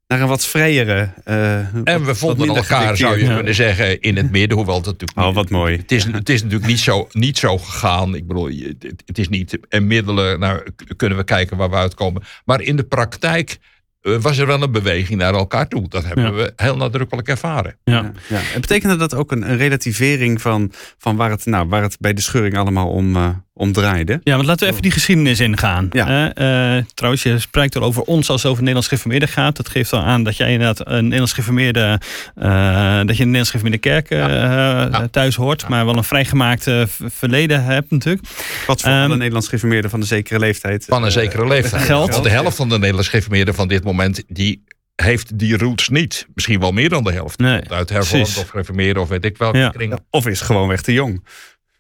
naar 0.07 0.21
een 0.21 0.29
wat 0.29 0.47
vrijere. 0.47 1.13
eh, 1.25 1.75
en 1.85 2.05
we 2.05 2.15
vonden 2.15 2.49
elkaar, 2.49 2.97
zou 2.97 3.19
je. 3.19 3.25
Ja. 3.25 3.35
kunnen 3.35 3.55
zeggen, 3.55 4.01
in 4.01 4.17
het 4.17 4.31
midden. 4.31 4.57
Hoewel 4.57 4.77
het 4.77 4.85
natuurlijk 4.85 5.19
Oh, 5.19 5.27
niet- 5.27 5.35
wat 5.35 5.51
mooi. 5.51 5.77
Het 5.77 5.93
is, 5.93 6.05
het 6.05 6.29
is 6.29 6.43
natuurlijk 6.43 6.71
niet 6.71 6.79
zo, 6.81 7.09
niet 7.13 7.39
zo 7.39 7.59
gegaan. 7.59 8.15
Ik 8.15 8.27
bedoel, 8.27 8.47
het, 8.49 9.03
het 9.07 9.19
is 9.19 9.29
niet 9.29 9.59
en 9.69 9.87
middelen. 9.87 10.39
Nou, 10.41 10.63
kunnen 10.97 11.19
we 11.19 11.25
kijken 11.25 11.57
waar 11.57 11.71
we 11.71 11.77
uitkomen. 11.77 12.23
Maar 12.45 12.61
in 12.61 12.77
de 12.77 12.85
praktijk 12.85 13.51
eh, 13.51 13.59
was 14.01 14.39
er 14.39 14.47
wel 14.47 14.63
een 14.63 14.73
beweging 14.73 15.19
naar 15.19 15.35
elkaar 15.35 15.69
toe. 15.69 15.89
Dat 15.89 16.05
hebben 16.05 16.25
Ja. 16.25 16.33
we 16.33 16.53
heel 16.57 16.77
nadrukkelijk 16.77 17.29
ervaren. 17.29 17.77
Ja. 17.85 17.95
Ja, 17.95 18.13
ja. 18.29 18.41
En 18.55 18.61
betekende 18.61 18.97
dat 18.97 19.15
ook 19.15 19.33
een, 19.33 19.51
een 19.51 19.57
relativering 19.57 20.41
van, 20.41 20.73
van 20.99 21.17
waar, 21.17 21.31
het, 21.31 21.47
nou, 21.47 21.69
waar 21.69 21.83
het 21.83 21.97
bij 22.01 22.13
de 22.13 22.21
scheuring 22.21 22.57
allemaal 22.57 22.89
om, 22.91 23.17
eh, 23.17 23.29
om 23.61 23.73
draaide. 23.73 24.21
Ja, 24.25 24.35
want 24.35 24.47
laten 24.47 24.65
we 24.67 24.71
even 24.71 24.83
die 24.83 24.91
geschiedenis 24.93 25.41
ingaan. 25.41 25.89
Ja. 25.91 26.33
Eh, 26.35 26.77
eh, 26.77 26.85
trouwens, 26.95 27.23
je 27.23 27.39
spreekt 27.39 27.75
er 27.75 27.83
over 27.83 28.03
ons 28.03 28.31
als 28.31 28.45
over 28.45 28.59
Nederlands 28.59 28.89
geformeerde 28.89 29.27
gaat. 29.27 29.57
Dat 29.57 29.69
geeft 29.69 29.93
al 29.93 30.01
aan 30.03 30.23
dat 30.23 30.37
jij 30.37 30.53
inderdaad 30.53 30.89
een 30.89 31.03
Nederlands 31.03 31.33
geformeerde, 31.33 32.01
eh, 32.35 32.97
dat 32.97 33.17
je 33.17 33.23
een 33.23 33.31
Nederlands 33.31 33.51
geformeerde 33.51 33.79
kerk 33.79 34.11
eh, 34.11 34.19
Ja. 34.19 35.09
thuis 35.11 35.35
hoort, 35.35 35.69
maar 35.69 35.85
wel 35.85 35.97
een 35.97 36.05
vrijgemaakt 36.05 36.67
eh, 36.67 36.83
v- 36.87 37.01
verleden 37.07 37.65
hebt 37.65 37.91
natuurlijk. 37.91 38.25
Wat 38.67 38.81
voor 38.81 38.91
Ehm, 38.91 39.01
alle 39.05 39.17
Nederlands 39.17 39.47
geïnformeerden 39.49 39.91
van 39.91 40.01
een 40.01 40.07
zekere 40.07 40.39
leeftijd. 40.39 40.85
Van 40.89 41.03
een 41.05 41.11
zekere 41.13 41.47
leeftijd. 41.47 41.83
geldt. 41.83 42.13
Want 42.13 42.25
de 42.25 42.31
helft 42.31 42.57
van 42.57 42.69
de 42.69 42.79
Nederlands 42.79 43.09
geïnformeerden 43.09 43.55
van 43.55 43.69
dit 43.69 43.85
moment... 43.85 44.23
die 44.29 44.63
heeft 44.95 45.39
die 45.39 45.57
roots 45.57 45.89
niet. 45.89 46.27
Misschien 46.35 46.61
wel 46.61 46.73
meer 46.73 46.89
dan 46.89 47.05
de 47.05 47.13
helft. 47.13 47.39
Nee, 47.39 47.61
Uit 47.69 47.89
hervormd 47.91 48.23
precies. 48.25 48.37
of 48.43 48.49
gereformeerd 48.49 48.99
of 48.99 49.09
weet 49.09 49.25
ik 49.25 49.37
welke 49.39 49.59
Ja. 49.59 49.69
kringen. 49.69 49.99
Of 50.11 50.27
is 50.27 50.41
gewoonweg 50.41 50.81
te 50.83 50.93
jong. 50.93 51.25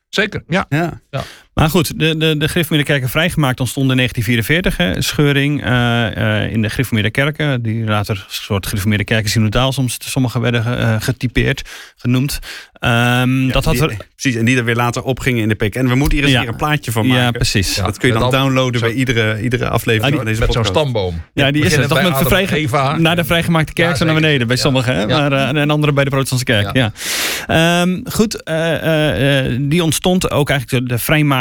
Zeker, 0.09 0.43
ja. 0.49 0.67
Ja. 0.69 1.01
Maar 1.55 1.71
goed, 1.71 1.99
de, 1.99 2.17
de, 2.17 2.37
de 2.37 2.83
kerken 2.85 3.09
vrijgemaakt 3.09 3.61
ontstonden 3.61 3.99
in 3.99 4.09
1944. 4.11 4.77
Hè. 4.77 5.03
Scheuring 5.03 5.63
eh, 5.65 6.43
eh, 6.45 6.53
in 6.53 6.63
de 6.63 6.71
gereformeerde 6.71 7.11
kerken. 7.11 7.63
Die 7.63 7.85
later 7.85 8.17
een 8.17 8.35
soort 8.35 8.67
gereformeerde 8.67 9.05
kerken 9.05 9.31
synodaal 9.31 9.73
soms 9.73 9.97
sommige 10.11 10.41
werden 10.41 10.79
eh, 10.79 10.97
getypeerd, 11.01 11.63
genoemd. 11.97 12.39
Ehm, 12.73 13.49
dat 13.49 13.65
had 13.65 13.75
Die- 13.75 13.83
er, 13.89 13.97
Precies, 14.17 14.41
en 14.41 14.45
die 14.45 14.57
er 14.57 14.65
weer 14.65 14.75
later 14.75 15.03
opgingen 15.03 15.43
in 15.43 15.49
de 15.49 15.55
PKN. 15.55 15.87
We 15.87 15.95
moeten 15.95 16.19
hier 16.19 16.27
eens 16.27 16.37
Ja. 16.37 16.47
een 16.47 16.57
plaatje 16.57 16.93
van 16.93 17.07
ja, 17.07 17.15
maken. 17.15 17.33
precies. 17.33 17.75
Ja. 17.75 17.85
Dat 17.85 17.99
kun 17.99 18.09
je 18.13 18.19
dan 18.19 18.31
downloaden 18.31 18.81
zo- 18.81 18.87
bij 18.87 18.95
iedere, 18.95 19.43
iedere 19.43 19.69
aflevering 19.69 20.03
Ah, 20.03 20.09
die- 20.09 20.17
van 20.17 20.27
deze 20.27 20.41
Met 20.41 20.53
zo'n 20.53 20.65
stamboom. 20.65 21.21
Ja, 21.35 21.51
die 21.51 21.65
is 21.65 21.77
het. 21.77 21.89
Toch 21.89 22.03
met 22.03 22.33
en 22.33 22.55
Eva. 22.55 22.97
naar 22.99 23.17
de 23.17 23.25
vrijgemaakte 23.25 23.73
kerk 23.73 23.91
Ja, 23.91 23.97
zo 23.97 24.05
naar 24.05 24.15
beneden 24.15 24.47
bij 24.47 24.57
Ja. 24.57 24.63
sommigen. 24.63 24.95
Hè? 24.97 25.07
Maar, 25.07 25.33
en 25.33 25.71
andere 25.71 25.93
bij 25.93 26.05
de 26.05 26.11
protestantse 26.11 26.47
kerk. 26.47 26.77
Ja. 26.77 26.93
Ehm, 27.47 28.01
goed, 28.05 28.43
eh, 28.43 28.75
eh, 28.75 29.47
eh, 29.47 29.59
die 29.61 29.85
ontstond 29.85 30.31
ook 30.31 30.51
eigenlijk 30.51 30.83
de, 30.89 30.95
de 30.95 30.99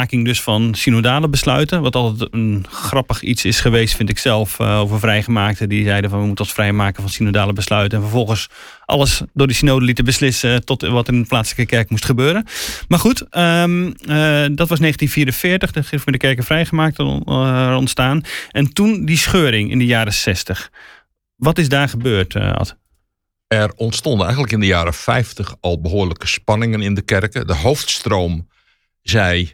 dus 0.08 0.42
van 0.42 0.74
synodale 0.74 1.28
besluiten. 1.28 1.82
Wat 1.82 1.94
altijd 1.94 2.32
een 2.32 2.64
grappig 2.70 3.22
iets 3.22 3.44
is 3.44 3.60
geweest, 3.60 3.96
vind 3.96 4.10
ik 4.10 4.18
zelf, 4.18 4.58
eh, 4.58 4.78
over 4.78 4.98
vrijgemaakten. 4.98 5.68
Die 5.68 5.84
zeiden 5.84 6.10
van 6.10 6.20
we 6.20 6.26
moeten 6.26 6.44
ons 6.44 6.54
vrijmaken 6.54 7.02
van 7.02 7.10
synodale 7.10 7.52
besluiten. 7.52 7.98
En 7.98 8.04
vervolgens 8.04 8.48
alles 8.84 9.22
door 9.32 9.46
de 9.46 9.52
synode 9.52 9.84
lieten 9.84 10.04
beslissen 10.04 10.64
tot 10.64 10.82
wat 10.82 11.08
in 11.08 11.20
de 11.20 11.28
plaatselijke 11.28 11.74
kerk 11.74 11.90
moest 11.90 12.04
gebeuren. 12.04 12.46
Maar 12.88 12.98
goed, 12.98 13.20
ehm, 13.30 13.86
eh, 13.86 14.46
dat 14.52 14.68
was 14.68 14.78
1944. 14.78 15.70
De 15.70 15.82
Gereformeerde 15.82 16.26
kerken 16.26 16.44
vrijgemaakt 16.44 16.98
eh, 16.98 17.76
ontstaan. 17.78 18.22
En 18.50 18.72
toen 18.72 19.04
die 19.04 19.18
scheuring 19.18 19.70
in 19.70 19.78
de 19.78 19.86
jaren 19.86 20.12
60. 20.12 20.70
Wat 21.36 21.58
is 21.58 21.68
daar 21.68 21.88
gebeurd? 21.88 22.34
Er 23.46 23.72
ontstonden 23.76 24.22
eigenlijk 24.22 24.52
in 24.52 24.60
de 24.60 24.66
jaren 24.66 24.94
50 24.94 25.54
al 25.60 25.80
behoorlijke 25.80 26.26
spanningen 26.26 26.82
in 26.82 26.94
de 26.94 27.02
kerken. 27.02 27.46
De 27.46 27.54
hoofdstroom 27.54 28.48
zei 29.02 29.52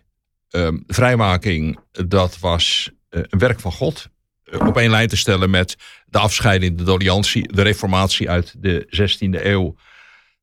ehm, 0.51 0.79
vrijmaking, 0.87 1.79
dat 1.91 2.39
was 2.39 2.91
eh, 3.09 3.21
een 3.25 3.39
werk 3.39 3.61
van 3.61 3.73
God. 3.73 4.09
Eh, 4.45 4.67
op 4.67 4.77
één 4.77 4.91
lijn 4.91 5.09
te 5.09 5.17
stellen 5.17 5.51
met 5.51 5.77
de 6.07 6.19
afscheiding, 6.19 6.79
de 6.79 6.85
doliantie, 6.85 7.53
de 7.53 7.63
reformatie 7.63 8.31
uit 8.31 8.55
de 8.59 8.87
16e 8.89 9.45
eeuw. 9.45 9.77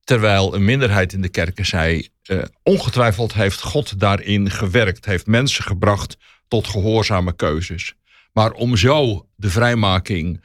Terwijl 0.03 0.55
een 0.55 0.65
minderheid 0.65 1.13
in 1.13 1.21
de 1.21 1.29
kerken 1.29 1.65
zei, 1.65 2.07
eh, 2.23 2.43
ongetwijfeld 2.63 3.33
heeft 3.33 3.61
God 3.61 3.99
daarin 3.99 4.51
gewerkt, 4.51 5.05
heeft 5.05 5.27
mensen 5.27 5.63
gebracht 5.63 6.17
tot 6.47 6.67
gehoorzame 6.67 7.35
keuzes. 7.35 7.93
Maar 8.33 8.51
om 8.51 8.77
zo 8.77 9.27
de 9.35 9.49
vrijmaking 9.49 10.43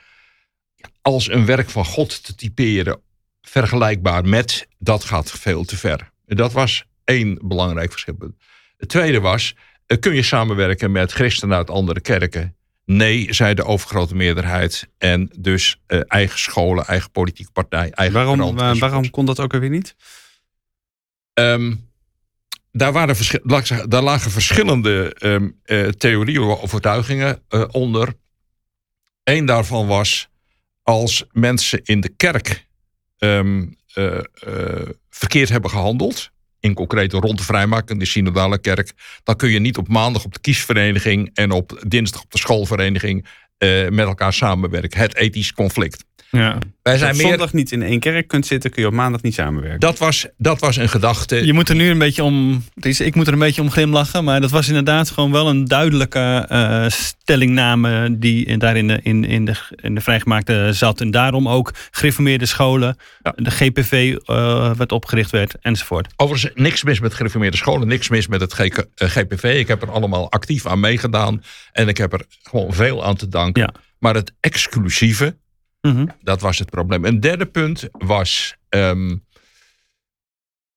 als 1.03 1.31
een 1.31 1.47
werk 1.47 1.71
van 1.71 1.85
God 1.85 2.25
te 2.25 2.35
typeren, 2.35 3.01
vergelijkbaar 3.41 4.25
met, 4.25 4.69
dat 4.79 5.05
gaat 5.05 5.31
veel 5.31 5.65
te 5.65 5.77
ver. 5.77 6.11
Dat 6.25 6.53
was 6.53 6.85
één 7.05 7.39
belangrijk 7.43 7.91
verschil. 7.91 8.17
Het 8.79 8.89
tweede 8.89 9.21
was, 9.21 9.55
eh, 9.87 9.99
kun 9.99 10.15
je 10.15 10.23
samenwerken 10.23 10.93
met 10.93 11.13
christenen 11.13 11.57
uit 11.57 11.71
andere 11.71 12.01
kerken? 12.01 12.57
Nee, 12.85 13.35
zei 13.35 13.55
de 13.55 13.65
overgrote 13.65 14.15
meerderheid. 14.15 14.89
En 14.99 15.31
dus 15.39 15.81
eh, 15.87 16.01
eigen 16.07 16.39
scholen, 16.39 16.87
eigen 16.87 17.11
politieke 17.11 17.53
partij, 17.53 17.91
eigen 17.91 18.17
Waarom, 18.17 18.59
eh, 18.59 18.75
waarom 18.75 19.11
kon 19.11 19.25
dat 19.25 19.41
ook 19.41 19.55
alweer 19.55 19.71
niet? 19.71 19.95
Ehm, 21.35 21.75
daar, 22.73 22.93
waren 22.93 23.89
daar 23.89 24.03
lagen 24.03 24.31
verschillende 24.31 25.15
ehm, 25.15 25.49
eh, 25.63 25.89
theorieën 25.89 26.41
of 26.41 26.63
overtuigingen 26.63 27.43
onder. 27.71 28.15
Eén 29.25 29.47
daarvan 29.47 29.87
was 29.87 30.29
als 30.83 31.25
mensen 31.33 31.81
in 31.85 32.01
de 32.01 32.09
kerk 32.09 32.67
ehm, 33.19 33.67
eh, 33.99 34.19
eh, 34.19 34.89
verkeerd 35.11 35.49
hebben 35.49 35.71
gehandeld. 35.71 36.31
In 36.61 36.75
concreet 36.75 37.13
rond 37.13 37.39
de 37.39 37.45
vrijmaking, 37.45 37.99
de 37.99 38.07
synodale 38.07 38.59
kerk. 38.59 38.93
Dan 39.25 39.37
kun 39.37 39.51
je 39.51 39.59
niet 39.59 39.77
op 39.77 39.89
maandag 39.89 40.25
op 40.25 40.33
de 40.33 40.41
kiesvereniging 40.41 41.31
en 41.35 41.51
op 41.51 41.85
dinsdag 41.87 42.23
op 42.23 42.31
de 42.31 42.39
schoolvereniging 42.39 43.27
eh, 43.59 43.89
met 43.89 44.07
elkaar 44.07 44.33
samenwerken. 44.33 45.01
Het 45.01 45.17
ethisch 45.17 45.53
conflict. 45.53 46.05
Ja. 46.31 46.59
Wij 46.83 46.93
Als 46.93 47.03
zijn 47.03 47.15
je 47.15 47.19
op 47.19 47.23
meer. 47.23 47.29
zondag 47.39 47.53
niet 47.53 47.73
in 47.73 47.83
één 47.83 48.01
kerk 48.01 48.29
kunt 48.29 48.47
zitten, 48.47 48.71
kun 48.71 48.83
je 48.83 48.89
op 48.89 48.95
maandag 48.95 49.23
niet 49.23 49.35
samenwerken. 49.35 49.81
Dat 49.81 49.99
was, 49.99 50.27
dat 50.37 50.61
was 50.61 50.77
een 50.77 50.89
gedachte. 50.89 51.47
Je 51.47 51.53
moet 51.53 51.69
er 51.69 51.75
nu 51.75 51.91
een 51.91 51.99
beetje 51.99 52.23
om. 52.25 52.65
Ik 52.99 53.15
moet 53.15 53.27
er 53.27 53.33
een 53.33 53.39
beetje 53.39 53.63
om 53.63 53.71
glimlachen. 53.71 54.25
Maar 54.25 54.41
dat 54.41 54.51
was 54.51 54.69
inderdaad 54.69 55.11
gewoon 55.11 55.33
wel 55.33 55.49
een 55.49 55.65
duidelijke 55.65 56.45
eh, 56.49 56.85
stellingname. 56.89 58.19
die 58.19 58.45
in- 58.45 58.59
daar 58.59 58.77
in 58.77 58.87
de, 58.89 59.01
in, 59.03 59.25
in, 59.25 59.45
de, 59.45 59.55
in 59.77 59.95
de 59.95 60.01
vrijgemaakte 60.01 60.69
zat. 60.73 61.01
En 61.01 61.11
daarom 61.11 61.49
ook 61.49 61.73
gereformeerde 61.91 62.47
scholen. 62.47 62.97
Ja. 63.23 63.33
De 63.37 63.51
GPV 63.51 64.17
eh, 64.25 64.71
werd 64.75 64.93
opgericht 64.93 65.31
werd 65.31 65.55
enzovoort. 65.61 66.09
Overigens 66.17 66.53
niks 66.55 66.83
mis 66.83 67.01
met 67.01 67.15
gereformeerde 67.15 67.57
scholen, 67.57 67.89
niks 67.89 68.09
mis 68.09 68.27
met 68.27 68.41
het 68.41 68.53
GK 68.53 68.77
eh, 68.95 69.09
GPV. 69.09 69.57
Ik 69.59 69.69
heb 69.69 69.83
er 69.83 69.91
allemaal 69.91 70.31
actief 70.31 70.67
aan 70.67 70.81
meegedaan 70.81 71.43
en 71.73 71.89
ik 71.89 71.97
heb 71.97 72.13
er 72.13 72.25
gewoon 72.43 72.73
veel 72.73 73.05
aan 73.05 73.17
te 73.17 73.29
danken. 73.29 73.63
Ja. 73.63 73.73
Maar 73.99 74.15
het 74.15 74.33
exclusieve, 74.41 75.37
Mhm. 75.81 76.07
dat 76.23 76.41
was 76.41 76.59
het 76.59 76.71
probleem. 76.71 77.05
Een 77.05 77.21
derde 77.21 77.47
punt 77.47 77.89
was, 77.93 78.57
ehm, 78.69 79.17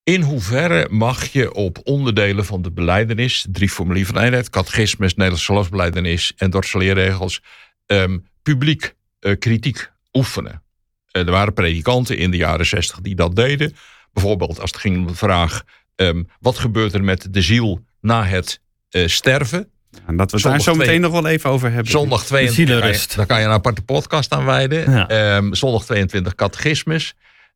in 0.04 0.22
hoeverre 0.22 0.88
mag 0.90 1.26
je 1.26 1.54
op 1.54 1.80
onderdelen 1.84 2.46
van 2.46 2.62
de 2.62 2.72
beleidenis, 2.72 3.46
drie 3.50 3.70
formulier 3.70 4.06
van 4.06 4.18
eenheid, 4.18 4.50
catechismus, 4.50 5.14
Nederlands 5.14 5.46
geloofsbeleidenis 5.46 6.34
en 6.38 6.50
dorsaleerregels, 6.50 7.42
ehm, 7.86 8.18
publiek 8.44 8.96
eh, 9.20 9.38
kritiek 9.40 9.92
oefenen. 10.14 10.64
Eh, 11.12 11.26
er 11.26 11.32
waren 11.32 11.54
predikanten 11.54 12.18
in 12.18 12.32
de 12.32 12.38
jaren 12.38 12.66
zestig 12.66 13.02
die 13.02 13.16
dat 13.16 13.36
deden. 13.36 13.74
Bijvoorbeeld 14.14 14.60
als 14.60 14.72
het 14.72 14.80
ging 14.80 14.98
om 14.98 15.08
de 15.08 15.16
vraag, 15.16 15.64
ehm, 15.96 16.24
wat 16.40 16.58
gebeurt 16.58 16.94
er 16.94 17.04
met 17.04 17.28
de 17.34 17.42
ziel 17.42 17.86
na 18.00 18.26
het 18.26 18.62
eh, 18.90 19.08
sterven? 19.08 19.72
En 20.06 20.18
dat 20.18 20.32
we 20.32 20.38
het 20.38 20.42
Zondag 20.42 20.52
daar 20.52 20.60
zo 20.62 20.72
meteen 20.72 20.86
twee- 20.86 21.00
nog 21.00 21.12
wel 21.12 21.28
even 21.28 21.50
over 21.50 21.72
hebben. 21.72 21.92
Zondag 21.92 22.26
22, 22.26 23.08
daar 23.16 23.26
kan, 23.26 23.40
je, 23.40 23.46
een 23.46 23.52
aparte 23.52 23.82
podcast 23.82 24.32
aan 24.32 24.46
wijden. 24.46 24.92
Ja. 24.92 25.08
Ehm, 25.08 25.54
zondag 25.54 25.86
22 25.86 26.36
catechismus. 26.36 27.14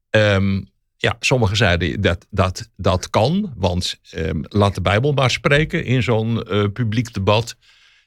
Ehm, 0.10 0.62
ja, 0.98 1.16
sommigen 1.20 1.58
zeiden 1.58 2.02
dat 2.02 2.26
dat, 2.30 2.70
dat 2.76 3.10
kan, 3.10 3.54
want 3.56 4.00
ehm, 4.10 4.40
laat 4.42 4.76
de 4.76 4.82
Bijbel 4.82 5.12
maar 5.14 5.32
spreken 5.32 5.86
in 5.86 6.04
zo'n 6.04 6.44
eh, 6.44 6.64
publiek 6.74 7.14
debat. 7.14 7.56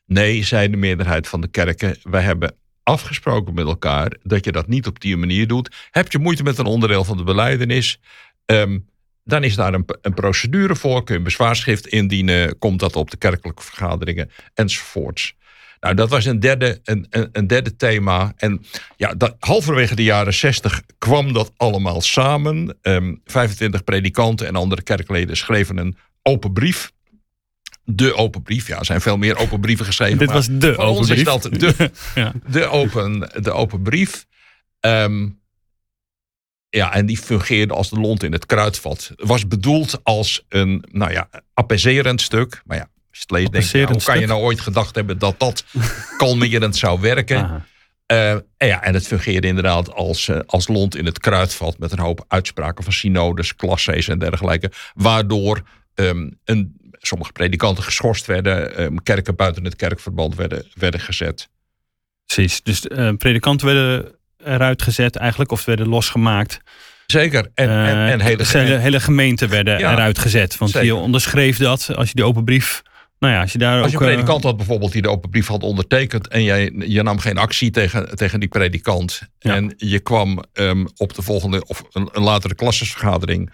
Nee, 0.06 0.44
zei 0.44 0.70
de 0.70 0.76
meerderheid 0.76 1.28
van 1.28 1.40
de 1.40 1.49
kerken, 1.49 1.97
wij 2.02 2.23
hebben 2.23 2.54
afgesproken 2.82 3.54
met 3.54 3.66
elkaar 3.66 4.12
dat 4.23 4.44
je 4.44 4.52
dat 4.52 4.68
niet 4.68 4.87
op 4.87 5.00
die 5.00 5.16
manier 5.16 5.47
doet. 5.47 5.75
Heb 5.90 6.12
je 6.12 6.18
moeite 6.18 6.42
met 6.42 6.58
een 6.58 6.66
onderdeel 6.66 7.04
van 7.04 7.16
de 7.16 7.25
beleidenis? 7.25 8.00
Ehm, 8.47 8.78
dan 9.28 9.44
is 9.44 9.54
daar 9.54 9.75
een, 9.75 9.85
een 10.02 10.14
procedure 10.14 10.76
voor. 10.76 11.04
Kun 11.04 11.14
je 11.14 11.18
een 11.18 11.25
bezwaarschrift 11.25 11.87
indienen. 11.87 12.58
Komt 12.58 12.80
dat 12.80 12.97
op 12.97 13.11
de 13.11 13.16
kerkelijke 13.16 13.62
vergaderingen 13.62 14.30
enzovoorts. 14.54 15.37
Nou, 15.80 15.94
dat 15.94 16.08
was 16.11 16.25
een 16.25 16.40
derde, 16.40 16.80
een, 16.85 17.06
een, 17.11 17.28
een 17.32 17.47
derde 17.47 17.76
thema. 17.76 18.32
En 18.37 18.64
ja, 18.97 19.14
dat, 19.14 19.37
halverwege 19.38 19.94
de 19.94 20.02
jaren 20.02 20.35
60 20.35 20.82
kwam 20.99 21.32
dat 21.32 21.52
allemaal 21.56 22.00
samen. 22.00 22.78
Ehm 22.82 23.14
25 23.25 23.85
predikanten 23.85 24.47
en 24.47 24.56
andere 24.56 24.82
kerkleden 24.82 25.37
schreven 25.37 25.76
een 25.76 25.97
open 26.23 26.52
brief. 26.52 26.92
De 27.85 28.14
open 28.14 28.42
brief. 28.42 28.66
Ja, 28.66 28.78
er 28.78 28.85
zijn 28.85 29.00
veel 29.00 29.16
meer 29.16 29.37
open 29.38 29.61
brieven 29.61 29.85
geschreven. 29.85 30.18
Dit 30.18 30.32
was 30.32 30.49
de 30.50 30.75
voor 30.75 30.85
ons 30.85 31.11
is 31.11 31.26
open 31.28 31.58
dat 31.58 31.76
de, 31.76 31.90
Ja. 32.14 32.32
de, 32.47 32.66
open, 32.66 33.30
de 33.42 33.50
open 33.50 33.82
brief. 33.82 34.26
Ehm, 34.80 35.28
ja, 36.70 36.94
en 36.94 37.06
die 37.06 37.18
fungeerde 37.18 37.75
als 37.75 37.90
de 37.90 38.00
lont 38.00 38.22
in 38.22 38.32
het 38.32 38.46
kruidvat. 38.46 39.12
Was 39.16 39.48
bedoeld 39.48 40.00
als 40.02 40.44
een, 40.48 40.84
nou 40.90 41.12
ja, 41.12 41.28
apaiserend 41.54 42.20
stuk. 42.20 42.62
Maar 42.64 42.76
ja, 42.76 42.88
nou, 43.26 43.87
hoe 43.87 44.02
kan 44.02 44.20
je 44.20 44.26
nou 44.26 44.42
ooit 44.42 44.60
gedacht 44.60 44.94
hebben 44.94 45.18
dat 45.18 45.38
dat 45.38 45.64
kalmerend 46.16 46.76
zou 46.76 47.00
werken? 47.00 47.64
Eh, 48.06 48.30
en 48.32 48.44
ja, 48.56 48.82
en 48.82 48.94
het 48.94 49.06
fungeerde 49.06 49.46
inderdaad 49.46 49.92
als, 49.92 50.28
eh, 50.28 50.38
als 50.46 50.68
lont 50.68 50.96
in 50.96 51.06
het 51.06 51.18
kruidvat 51.18 51.78
met 51.78 51.92
een 51.92 51.98
hoop 51.98 52.25
uitspraken 52.28 52.84
van 52.84 52.92
synodes, 52.92 53.54
klassees 53.54 54.08
en 54.08 54.18
dergelijke. 54.18 54.70
Waardoor 54.94 55.62
ehm, 55.94 56.30
een, 56.44 56.76
sommige 56.92 57.32
predikanten 57.32 57.84
geschorst 57.84 58.26
werden, 58.26 58.76
ehm, 58.76 58.96
kerken 59.02 59.37
buiten 59.37 59.64
het 59.64 59.76
kerkverband 59.76 60.34
werden, 60.34 60.66
werden 60.75 61.00
gezet. 61.00 61.48
Precies. 62.26 62.62
Dus 62.62 62.87
eh, 62.87 63.12
predikanten 63.16 63.66
werden 63.66 64.17
eruit 64.49 64.83
gezet 64.83 65.17
eigenlijk. 65.17 65.52
Of 65.52 65.64
werden 65.64 65.88
losgemaakt. 65.88 66.61
Zeker. 67.07 67.50
En, 67.55 67.69
en, 67.69 67.87
Eh, 67.87 68.11
en 68.12 68.21
hele, 68.21 68.37
dus 68.37 68.52
hele, 68.52 68.76
hele 68.76 69.00
gemeenten 69.00 69.49
werden 69.49 69.78
Ja, 69.78 69.93
eruit 69.93 70.19
gezet. 70.19 70.57
Want 70.59 70.71
zeker. 70.71 70.87
je 70.87 70.95
onderschreef 70.95 71.59
dat 71.59 71.90
als 71.97 72.09
je 72.09 72.14
die 72.14 72.25
open 72.25 72.45
brief 72.45 72.83
Nou 73.19 73.33
ja, 73.33 73.40
als 73.40 73.52
je 73.52 73.59
daar 73.59 73.83
Als 73.83 73.90
je 73.90 73.97
een 73.97 74.02
eh, 74.02 74.09
predikant 74.09 74.43
had 74.43 74.57
bijvoorbeeld 74.57 74.93
die 74.93 75.02
de 75.02 75.09
open 75.11 75.31
brief 75.31 75.47
had 75.47 75.62
ondertekend 75.62 76.28
en 76.28 76.43
jij, 76.43 76.73
je 76.78 77.02
nam 77.02 77.19
geen 77.19 77.38
actie 77.38 77.71
tegen, 77.71 78.17
tegen 78.17 78.40
die 78.40 78.49
predikant 78.49 79.21
Ja. 79.38 79.55
en 79.55 79.75
je 79.76 79.99
kwam 80.00 80.45
ehm, 80.52 80.87
op 80.97 81.14
de 81.14 81.23
volgende 81.23 81.67
of 81.67 81.83
een, 81.93 82.09
een 82.12 82.23
latere 82.23 82.55
klassenvergadering, 82.55 83.52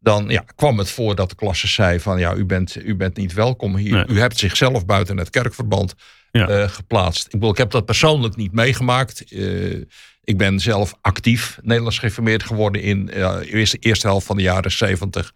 dan 0.00 0.28
ja, 0.28 0.44
kwam 0.54 0.78
het 0.78 0.90
voor 0.90 1.14
dat 1.14 1.28
de 1.28 1.34
klasse 1.34 1.66
zei 1.68 2.00
van 2.00 2.18
ja, 2.18 2.34
u 2.34 2.44
bent, 2.44 2.76
u 2.84 2.96
bent 2.96 3.16
niet 3.16 3.32
welkom 3.32 3.76
hier. 3.76 3.92
Nee. 3.92 4.04
U 4.08 4.20
hebt 4.20 4.38
zichzelf 4.38 4.86
buiten 4.86 5.16
het 5.16 5.30
kerkverband 5.30 5.94
Ja. 6.30 6.48
eh, 6.48 6.68
geplaatst. 6.68 7.24
Ik, 7.24 7.30
bedoel, 7.32 7.50
ik 7.50 7.56
heb 7.56 7.70
dat 7.70 7.84
persoonlijk 7.84 8.36
niet 8.36 8.52
meegemaakt. 8.52 9.24
Ik 10.28 10.36
ben 10.36 10.60
zelf 10.60 10.94
actief 11.00 11.58
Nederlands 11.62 11.98
geïnformeerd 11.98 12.42
geworden 12.42 12.82
in 12.82 13.06
de 13.06 13.48
eerste, 13.50 13.76
eerste 13.76 14.06
helft 14.06 14.26
van 14.26 14.36
de 14.36 14.42
jaren 14.42 14.70
zeventig. 14.70 15.32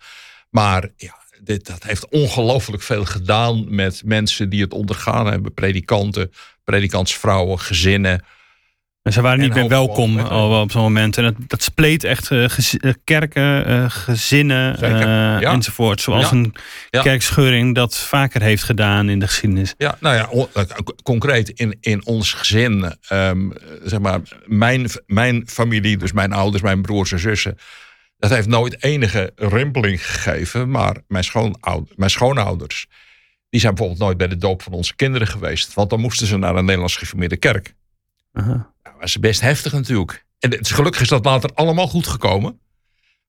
Maar 0.50 0.88
ja, 0.96 1.14
dit, 1.40 1.66
dat 1.66 1.82
heeft 1.82 2.08
ongelooflijk 2.08 2.82
veel 2.82 3.04
gedaan 3.04 3.75
met 3.75 4.02
mensen 4.04 4.49
die 4.49 4.62
het 4.62 4.72
ondergaan 4.72 5.26
hebben. 5.26 5.54
Predikanten, 5.54 6.32
predikantsvrouwen, 6.64 7.58
gezinnen. 7.58 8.25
En 9.02 9.12
ze 9.12 9.21
waren 9.21 9.38
En 9.38 9.44
niet 9.44 9.54
meer 9.54 9.68
welkom 9.68 10.18
al 10.18 10.61
op 10.61 10.71
zo'n 10.71 10.82
moment. 10.82 11.16
En 11.16 11.23
dat, 11.25 11.35
dat 11.47 11.62
spleet 11.62 12.04
echt 12.04 12.30
eh, 12.30 12.44
gez- 12.49 12.75
eh, 12.75 12.92
kerken, 13.04 13.66
eh, 13.66 13.85
gezinnen 13.88 14.76
ja. 15.40 15.40
enzovoort. 15.52 16.00
Zoals 16.00 16.25
Ja. 16.30 16.37
een 16.37 16.54
Ja. 16.90 17.02
kerkscheuring 17.02 17.75
dat 17.75 17.97
vaker 17.99 18.42
heeft 18.42 18.62
gedaan 18.62 19.09
in 19.09 19.18
de 19.18 19.26
geschiedenis. 19.26 19.75
Ja, 19.78 19.97
nou 20.00 20.14
ja, 20.16 20.28
concreet 21.02 21.49
in, 21.49 21.76
in 21.80 22.06
ons 22.06 22.32
gezin, 22.32 22.94
ehm, 23.09 23.50
zeg 23.85 23.99
maar, 24.00 24.21
mijn, 24.47 24.87
mijn 25.06 25.42
familie, 25.49 25.97
dus 25.97 26.12
mijn 26.12 26.32
ouders, 26.32 26.62
mijn 26.62 26.82
broers 26.82 27.12
en 27.12 27.18
zussen, 27.18 27.59
dat 28.18 28.30
heeft 28.30 28.49
nooit 28.49 28.82
enige 28.85 29.32
rimpeling 29.37 30.06
gegeven. 30.06 30.71
Maar 30.71 30.97
mijn, 31.09 31.25
schoonoud- 31.25 31.92
mijn 31.97 32.11
schoonouders, 32.11 32.87
die 33.50 33.61
zijn 33.61 33.75
bijvoorbeeld 33.75 34.04
nooit 34.06 34.18
bij 34.18 34.28
de 34.28 34.37
doop 34.37 34.62
van 34.62 34.73
onze 34.73 34.97
kinderen 34.97 35.26
geweest. 35.26 35.75
Want 35.75 35.90
dan 35.90 36.00
moesten 36.00 36.26
ze 36.26 36.37
naar 36.37 36.56
een 36.56 36.64
Nederlands 36.64 36.94
gereformeerde 36.94 37.37
kerk. 37.37 37.75
Aha. 38.32 38.70
Dat 38.82 38.92
was 39.00 39.18
best 39.18 39.40
heftig 39.40 39.72
natuurlijk. 39.72 40.24
En 40.38 40.50
het 40.50 40.60
is, 40.60 40.70
gelukkig 40.70 41.00
is 41.00 41.08
dat 41.08 41.24
later 41.24 41.50
allemaal 41.54 41.88
goed 41.88 42.06
gekomen. 42.06 42.60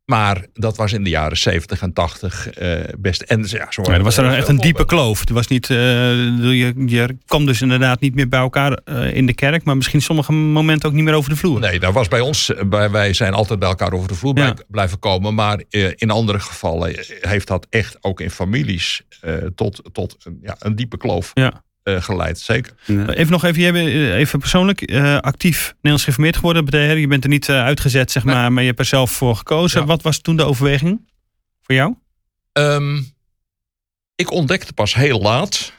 Maar 0.05 0.45
dat 0.53 0.77
was 0.77 0.93
in 0.93 1.03
de 1.03 1.09
jaren 1.09 1.37
70 1.37 1.81
en 1.81 1.93
80 1.93 2.49
eh, 2.49 2.79
best. 2.99 3.21
En 3.21 3.43
ja, 3.47 3.71
zo 3.71 3.81
Ja, 3.81 3.93
er 3.93 4.03
was 4.03 4.17
er 4.17 4.23
veel 4.25 4.33
echt 4.33 4.47
een 4.47 4.57
diepe 4.57 4.85
kloof. 4.85 5.19
Het 5.19 5.29
was 5.29 5.47
niet, 5.47 5.69
eh, 5.69 5.77
je, 5.77 6.73
je 6.85 7.17
kwam 7.25 7.45
dus 7.45 7.61
inderdaad 7.61 7.99
niet 7.99 8.15
meer 8.15 8.27
bij 8.29 8.39
elkaar 8.39 8.71
eh, 8.73 9.13
in 9.15 9.25
de 9.25 9.33
kerk. 9.33 9.63
Maar 9.63 9.75
misschien 9.75 10.01
sommige 10.01 10.31
momenten 10.31 10.89
ook 10.89 10.95
niet 10.95 11.03
meer 11.03 11.13
over 11.13 11.29
de 11.29 11.35
vloer. 11.35 11.59
Nee, 11.59 11.79
dat 11.79 11.93
was 11.93 12.07
bij 12.07 12.19
ons. 12.19 12.53
eh, 12.53 12.65
Bij, 12.65 12.91
wij 12.91 13.13
zijn 13.13 13.33
altijd 13.33 13.59
bij 13.59 13.69
elkaar 13.69 13.93
over 13.93 14.07
de 14.07 14.15
vloer 14.15 14.37
Ja. 14.37 14.53
blijven 14.67 14.99
komen. 14.99 15.33
Maar 15.35 15.63
eh, 15.69 15.91
in 15.95 16.09
andere 16.09 16.39
gevallen 16.39 16.95
heeft 17.21 17.47
dat 17.47 17.67
echt 17.69 17.97
ook 18.01 18.21
in 18.21 18.29
families 18.31 19.01
eh, 19.21 19.33
tot, 19.55 19.81
tot 19.91 20.15
een, 20.23 20.39
ja, 20.41 20.55
een 20.59 20.75
diepe 20.75 20.97
kloof 20.97 21.31
Ja. 21.33 21.62
Eh, 21.83 22.01
geleid. 22.01 22.39
Zeker. 22.39 22.73
Even 22.87 23.31
nog 23.31 23.43
even, 23.43 23.61
jij 23.61 23.71
bent 23.71 23.87
eh, 23.87 24.15
even 24.15 24.39
persoonlijk 24.39 24.81
eh, 24.81 25.17
actief 25.17 25.65
Nederlands 25.73 26.03
geïnformeerd 26.03 26.35
geworden. 26.35 26.65
Betekent, 26.65 26.99
Je 26.99 27.07
bent 27.07 27.23
er 27.23 27.29
niet 27.29 27.49
eh, 27.49 27.63
uitgezet, 27.63 28.11
zeg 28.11 28.23
Nee. 28.23 28.35
maar, 28.35 28.51
maar 28.53 28.61
je 28.63 28.67
hebt 28.67 28.79
er 28.79 28.85
zelf 28.85 29.11
voor 29.11 29.35
gekozen. 29.35 29.79
Ja. 29.79 29.85
Wat 29.85 30.01
was 30.01 30.19
toen 30.19 30.35
de 30.35 30.43
overweging 30.43 31.09
voor 31.61 31.75
jou? 31.75 31.95
Ehm, 32.51 33.01
ik 34.15 34.31
ontdekte 34.31 34.73
pas 34.73 34.93
heel 34.95 35.21
laat 35.21 35.73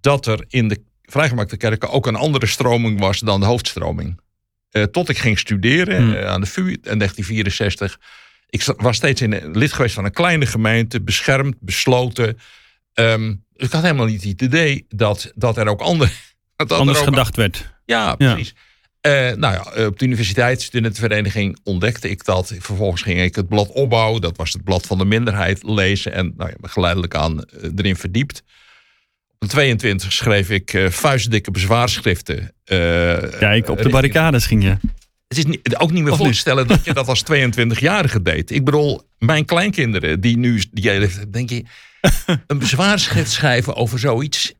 dat 0.00 0.26
er 0.26 0.44
in 0.48 0.68
de 0.68 0.82
vrijgemaakte 1.02 1.56
kerken 1.56 1.90
ook 1.90 2.06
een 2.06 2.14
andere 2.16 2.46
stroming 2.46 3.00
was 3.00 3.18
dan 3.20 3.40
de 3.40 3.46
hoofdstroming. 3.46 4.20
Eh, 4.70 4.82
tot 4.82 5.08
ik 5.08 5.18
ging 5.18 5.38
studeren 5.38 6.02
Hmm. 6.02 6.14
eh, 6.14 6.26
aan 6.26 6.40
de 6.40 6.46
VU 6.46 6.60
in 6.70 6.98
1964. 6.98 7.98
Ik 8.48 8.64
was 8.76 8.96
steeds 8.96 9.20
in 9.22 9.50
lid 9.58 9.72
geweest 9.72 9.94
van 9.94 10.04
een 10.04 10.12
kleine 10.12 10.46
gemeente, 10.46 11.00
beschermd, 11.02 11.56
besloten. 11.60 12.38
Ehm, 12.94 13.34
dus 13.52 13.66
ik 13.66 13.72
had 13.72 13.82
helemaal 13.82 14.06
niet 14.06 14.24
het 14.24 14.42
idee 14.42 14.86
dat, 14.88 15.32
dat 15.34 15.56
er 15.56 15.66
ook 15.68 15.80
andere. 15.80 16.10
Dat 16.56 16.70
er 16.70 16.76
Anders 16.76 16.98
ook- 16.98 17.04
gedacht 17.04 17.36
werd. 17.36 17.72
Ja, 17.84 18.14
Ja. 18.18 18.34
precies. 18.34 18.54
Eh, 19.00 19.12
nou 19.32 19.54
ja, 19.54 19.86
op 19.86 19.98
de 19.98 20.04
universiteitsstudentenvereniging 20.04 21.58
ontdekte 21.62 22.10
ik 22.10 22.24
dat. 22.24 22.54
Vervolgens 22.58 23.02
ging 23.02 23.20
ik 23.20 23.34
het 23.34 23.48
blad 23.48 23.68
opbouwen. 23.72 24.20
Dat 24.20 24.36
was 24.36 24.52
het 24.52 24.64
blad 24.64 24.86
van 24.86 24.98
de 24.98 25.04
minderheid 25.04 25.62
lezen. 25.62 26.12
En 26.12 26.32
nou 26.36 26.50
ja, 26.50 26.68
geleidelijk 26.68 27.14
aan 27.14 27.42
eh, 27.44 27.70
erin 27.76 27.96
verdiept. 27.96 28.42
Op 29.28 29.40
de 29.40 29.46
22 29.46 30.12
schreef 30.12 30.50
ik 30.50 30.72
eh, 30.72 30.88
vuistdikke 30.88 31.50
bezwaarschriften. 31.50 32.54
Kijk, 32.64 33.68
op 33.68 33.82
de 33.82 33.88
barricades 33.88 34.46
ging 34.46 34.62
je. 34.62 34.76
Het 35.28 35.38
is 35.38 35.44
niet, 35.44 35.76
ook 35.76 35.90
niet 35.90 36.02
meer 36.02 36.12
Of 36.12 36.18
voor 36.18 36.26
te 36.26 36.32
stellen 36.32 36.66
dat 36.66 36.84
je 36.84 36.92
dat 36.94 37.08
als 37.08 37.22
22-jarige 37.32 38.22
deed. 38.22 38.50
Ik 38.50 38.64
bedoel, 38.64 39.02
mijn 39.18 39.44
kleinkinderen 39.44 40.20
die 40.20 40.36
nu... 40.36 40.62
Die, 40.72 41.08
denk 41.30 41.50
je, 41.50 41.64
een 42.46 42.58
bezwaarschrift 42.58 43.30
schrijven 43.30 43.74
over 43.74 43.98
zoiets 43.98 44.52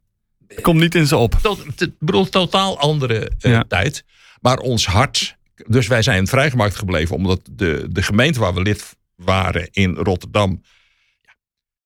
Komt 0.60 0.80
niet 0.80 0.94
in 0.94 1.06
ze 1.06 1.16
op. 1.16 1.34
ik 1.76 1.92
bedoel, 1.98 2.28
totaal 2.28 2.78
andere 2.78 3.30
eh, 3.38 3.50
Ja. 3.50 3.64
tijd. 3.68 4.04
Maar 4.40 4.58
ons 4.58 4.86
hart. 4.86 5.36
Dus 5.66 5.86
wij 5.86 6.02
zijn 6.02 6.26
vrijgemaakt 6.26 6.76
gebleven. 6.76 7.16
Omdat 7.16 7.40
de, 7.52 7.86
de 7.90 8.02
gemeente 8.02 8.40
waar 8.40 8.54
we 8.54 8.62
lid 8.62 8.96
waren 9.16 9.68
in 9.70 9.94
Rotterdam. 9.94 10.62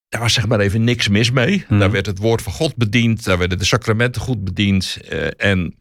Daar 0.09 0.21
was 0.21 0.33
zeg 0.33 0.47
maar 0.47 0.61
even 0.61 0.85
niks 0.85 1.09
mis 1.09 1.31
mee. 1.31 1.65
Hmm. 1.69 1.79
Daar 1.79 1.91
werd 1.91 2.07
het 2.07 2.19
woord 2.19 2.43
van 2.43 2.53
God 2.53 2.77
bediend. 2.77 3.25
Daar 3.25 3.39
werden 3.39 3.59
de 3.59 3.65
sacramenten 3.65 4.23
goed 4.23 4.45
bediend. 4.45 4.97
eh, 5.09 5.51
en, 5.51 5.79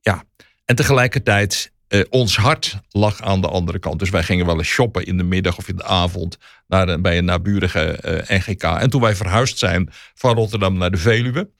ja. 0.00 0.24
en 0.64 0.74
tegelijkertijd, 0.76 1.72
eh, 1.88 2.00
ons 2.10 2.36
hart 2.36 2.78
lag 2.90 3.20
aan 3.22 3.40
de 3.40 3.48
andere 3.48 3.78
kant. 3.78 3.98
Dus 3.98 4.10
wij 4.10 4.22
gingen 4.22 4.46
wel 4.46 4.58
eens 4.58 4.68
shoppen 4.68 5.04
in 5.06 5.16
de 5.16 5.22
middag 5.22 5.58
of 5.58 5.68
in 5.68 5.76
de 5.76 5.84
avond. 5.84 6.38
Naar 6.66 6.88
een, 6.88 7.02
bij 7.02 7.18
een 7.18 7.24
naburige 7.24 7.80
eh, 7.80 8.38
NGK. 8.38 8.62
En 8.62 8.90
toen 8.90 9.00
wij 9.00 9.14
verhuisd 9.16 9.58
zijn 9.58 9.88
van 10.14 10.34
Rotterdam 10.34 10.78
naar 10.78 10.90
de 10.90 10.96
Veluwe 10.96 11.50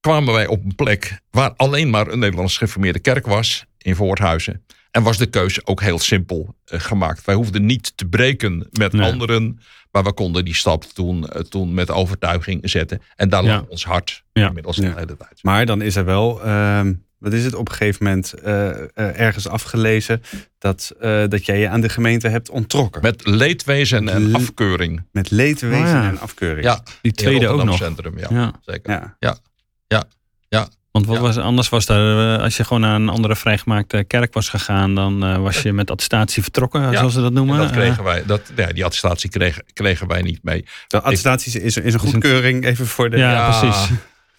kwamen 0.00 0.34
wij 0.34 0.46
op 0.46 0.64
een 0.64 0.74
plek 0.74 1.20
waar 1.30 1.52
alleen 1.56 1.90
maar 1.90 2.06
een 2.08 2.18
Nederlands 2.18 2.56
gereformeerde 2.56 2.98
kerk 2.98 3.26
was, 3.26 3.64
in 3.78 3.94
Voorthuizen. 3.96 4.64
En 4.90 5.02
was 5.02 5.16
de 5.18 5.26
keuze 5.26 5.66
ook 5.66 5.80
heel 5.80 5.98
simpel 5.98 6.54
eh, 6.64 6.80
gemaakt. 6.80 7.24
Wij 7.24 7.34
hoefden 7.34 7.66
niet 7.66 7.96
te 7.96 8.04
breken 8.06 8.68
met 8.72 8.92
Nee. 8.92 9.10
anderen, 9.12 9.60
maar 9.90 10.04
we 10.04 10.12
konden 10.12 10.44
die 10.44 10.54
stap 10.54 10.82
toen, 10.84 11.26
toen 11.48 11.74
met 11.74 11.90
overtuiging 11.90 12.70
zetten. 12.70 13.02
En 13.16 13.28
daar 13.28 13.42
lag 13.44 13.60
Ja. 13.60 13.66
ons 13.68 13.84
hart 13.84 14.24
Ja. 14.32 14.46
inmiddels 14.46 14.76
Ja. 14.76 14.82
de 14.82 14.94
hele 14.98 15.16
tijd. 15.16 15.38
Maar 15.42 15.66
dan 15.66 15.82
is 15.82 15.96
er 15.96 16.04
wel, 16.04 16.42
ehm, 16.42 16.92
wat 17.24 17.32
is 17.32 17.44
het, 17.44 17.54
op 17.54 17.68
een 17.68 17.74
gegeven 17.74 18.04
moment 18.04 18.32
eh, 18.32 18.68
eh, 18.70 18.80
ergens 18.94 19.48
afgelezen 19.48 20.22
dat, 20.58 20.92
eh, 21.00 21.22
dat 21.28 21.46
jij 21.46 21.58
je 21.58 21.68
aan 21.68 21.80
de 21.80 21.88
gemeente 21.88 22.28
hebt 22.28 22.50
ontrokken. 22.50 23.02
Met, 23.02 23.24
Met 23.24 23.34
leedwezen 23.36 24.08
en 24.08 24.30
Le- 24.30 24.36
afkeuring. 24.36 25.02
leedwezen 25.12 25.78
Oh 25.84 25.86
ja. 25.86 26.08
en 26.08 26.20
afkeuring. 26.20 26.64
Ja, 26.64 26.82
Die 27.02 27.12
tweede 27.12 27.48
ook 27.48 27.64
nog. 27.64 27.76
Centrum, 27.76 28.18
ja, 28.18 28.26
Ja. 28.30 28.52
zeker. 28.60 29.14
Ja. 29.18 29.36
Want 30.90 31.06
wat 31.06 31.16
Ja. 31.16 31.22
was, 31.22 31.36
anders 31.38 31.68
was 31.68 31.86
daar, 31.86 32.36
eh, 32.36 32.42
als 32.42 32.56
je 32.56 32.64
gewoon 32.64 32.80
naar 32.80 32.94
een 32.94 33.08
andere 33.08 33.36
vrijgemaakte 33.36 34.04
kerk 34.06 34.34
was 34.34 34.48
gegaan, 34.48 34.94
dan 34.94 35.24
eh, 35.24 35.36
was 35.38 35.62
je 35.62 35.72
met 35.72 35.90
attestatie 35.90 36.42
vertrokken, 36.42 36.80
Ja. 36.80 36.92
zoals 36.98 37.12
ze 37.14 37.20
dat 37.20 37.32
noemen. 37.32 37.54
En 37.56 37.60
dat 37.62 37.70
kregen 37.70 38.04
wij, 38.04 38.22
dat, 38.26 38.40
ja, 38.56 38.66
die 38.66 38.84
attestatie 38.84 39.30
kregen, 39.30 39.64
kregen 39.72 40.06
wij 40.08 40.22
niet 40.22 40.38
mee. 40.42 40.64
De 40.86 41.00
attestatie 41.00 41.60
is, 41.62 41.76
is 41.76 41.92
een 41.94 42.00
goedkeuring, 42.00 42.64
even 42.64 42.86
voor 42.86 43.10
de... 43.10 43.16
ja, 43.16 43.30
Ja. 43.32 43.58
precies. 43.60 43.90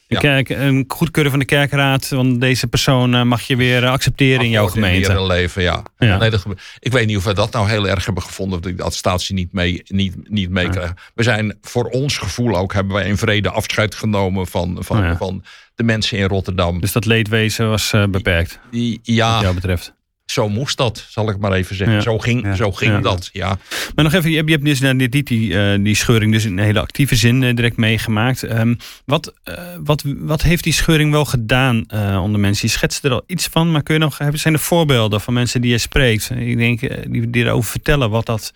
Ja. 0.07 0.19
kerk, 0.19 0.49
een 0.49 0.85
goedkeuren 0.87 1.31
van 1.31 1.39
de 1.39 1.45
kerkraad, 1.45 2.09
want 2.09 2.41
deze 2.41 2.67
persoon 2.67 3.15
eh, 3.15 3.21
mag 3.21 3.41
je 3.41 3.55
weer 3.55 3.83
eh, 3.83 3.91
accepteren 3.91 4.45
in 4.45 4.49
jouw 4.49 4.67
gemeente. 4.67 5.11
In 5.11 5.17
een 5.17 5.25
leven, 5.25 5.61
ja. 5.61 5.83
Ja. 5.97 6.17
Nee, 6.17 6.29
dat, 6.29 6.45
ik 6.79 6.91
weet 6.91 7.07
niet 7.07 7.17
of 7.17 7.23
we 7.23 7.33
dat 7.33 7.51
nou 7.51 7.69
heel 7.69 7.87
erg 7.87 8.05
hebben 8.05 8.23
gevonden. 8.23 8.61
Dat 8.61 8.71
ik 8.71 8.77
de 8.77 8.83
attestatie 8.83 9.35
niet 9.35 9.53
mee, 9.53 9.81
niet, 9.87 10.29
niet 10.29 10.49
mee 10.49 10.71
Ja. 10.71 10.93
We 11.13 11.23
zijn 11.23 11.57
voor 11.61 11.85
ons 11.85 12.17
gevoel 12.17 12.57
ook, 12.57 12.73
hebben 12.73 12.93
wij 12.93 13.07
in 13.07 13.17
vrede 13.17 13.49
afscheid 13.49 13.95
genomen 13.95 14.47
van, 14.47 14.77
van, 14.79 14.97
Oh 14.97 15.03
ja. 15.03 15.17
van 15.17 15.43
de 15.75 15.83
mensen 15.83 16.17
in 16.17 16.27
Rotterdam. 16.27 16.81
Dus 16.81 16.91
dat 16.91 17.05
leedwezen 17.05 17.69
was 17.69 17.93
eh, 17.93 18.05
beperkt, 18.05 18.59
Die, 18.71 18.91
wat 18.91 19.15
ja, 19.15 19.41
jou 19.41 19.55
betreft. 19.55 19.93
Zo 20.25 20.49
moest 20.49 20.77
dat, 20.77 21.05
zal 21.09 21.29
ik 21.29 21.37
maar 21.37 21.51
even 21.51 21.75
zeggen. 21.75 21.95
Ja. 21.95 22.01
Zo 22.01 22.19
ging, 22.19 22.43
Ja. 22.43 22.55
zo 22.55 22.71
ging 22.71 22.91
Ja. 22.91 22.99
dat, 22.99 23.29
ja. 23.33 23.57
Maar 23.95 24.03
nog 24.03 24.13
even, 24.13 24.29
je 24.29 24.35
hebt, 24.35 24.47
je 24.49 24.53
hebt 24.55 24.65
dus 24.65 24.79
niet 25.11 25.27
die, 25.27 25.59
eh, 25.59 25.83
die 25.83 25.95
scheuring 25.95 26.31
dus 26.31 26.45
in 26.45 26.57
een 26.57 26.63
hele 26.63 26.79
actieve 26.79 27.15
zin 27.15 27.43
eh, 27.43 27.55
direct 27.55 27.77
meegemaakt. 27.77 28.43
Ehm, 28.43 28.75
wat, 29.05 29.33
eh, 29.43 29.55
wat, 29.83 30.03
wat 30.17 30.41
heeft 30.41 30.63
die 30.63 30.73
scheuring 30.73 31.11
wel 31.11 31.25
gedaan 31.25 31.83
eh, 31.87 32.19
onder 32.23 32.39
mensen? 32.39 32.67
Je 32.67 32.73
schetst 32.73 33.03
er 33.03 33.11
al 33.11 33.23
iets 33.27 33.47
van, 33.47 33.71
maar 33.71 33.83
kun 33.83 33.93
je 33.93 33.99
nog, 33.99 34.17
hebben- 34.17 34.39
zijn 34.39 34.53
er 34.53 34.59
voorbeelden 34.59 35.21
van 35.21 35.33
mensen 35.33 35.61
die 35.61 35.71
je 35.71 35.77
spreekt? 35.77 36.29
Ik 36.29 36.57
denk, 36.57 36.79
die, 37.11 37.29
die 37.29 37.43
erover 37.45 37.69
vertellen 37.71 38.09
wat 38.09 38.25
dat 38.25 38.53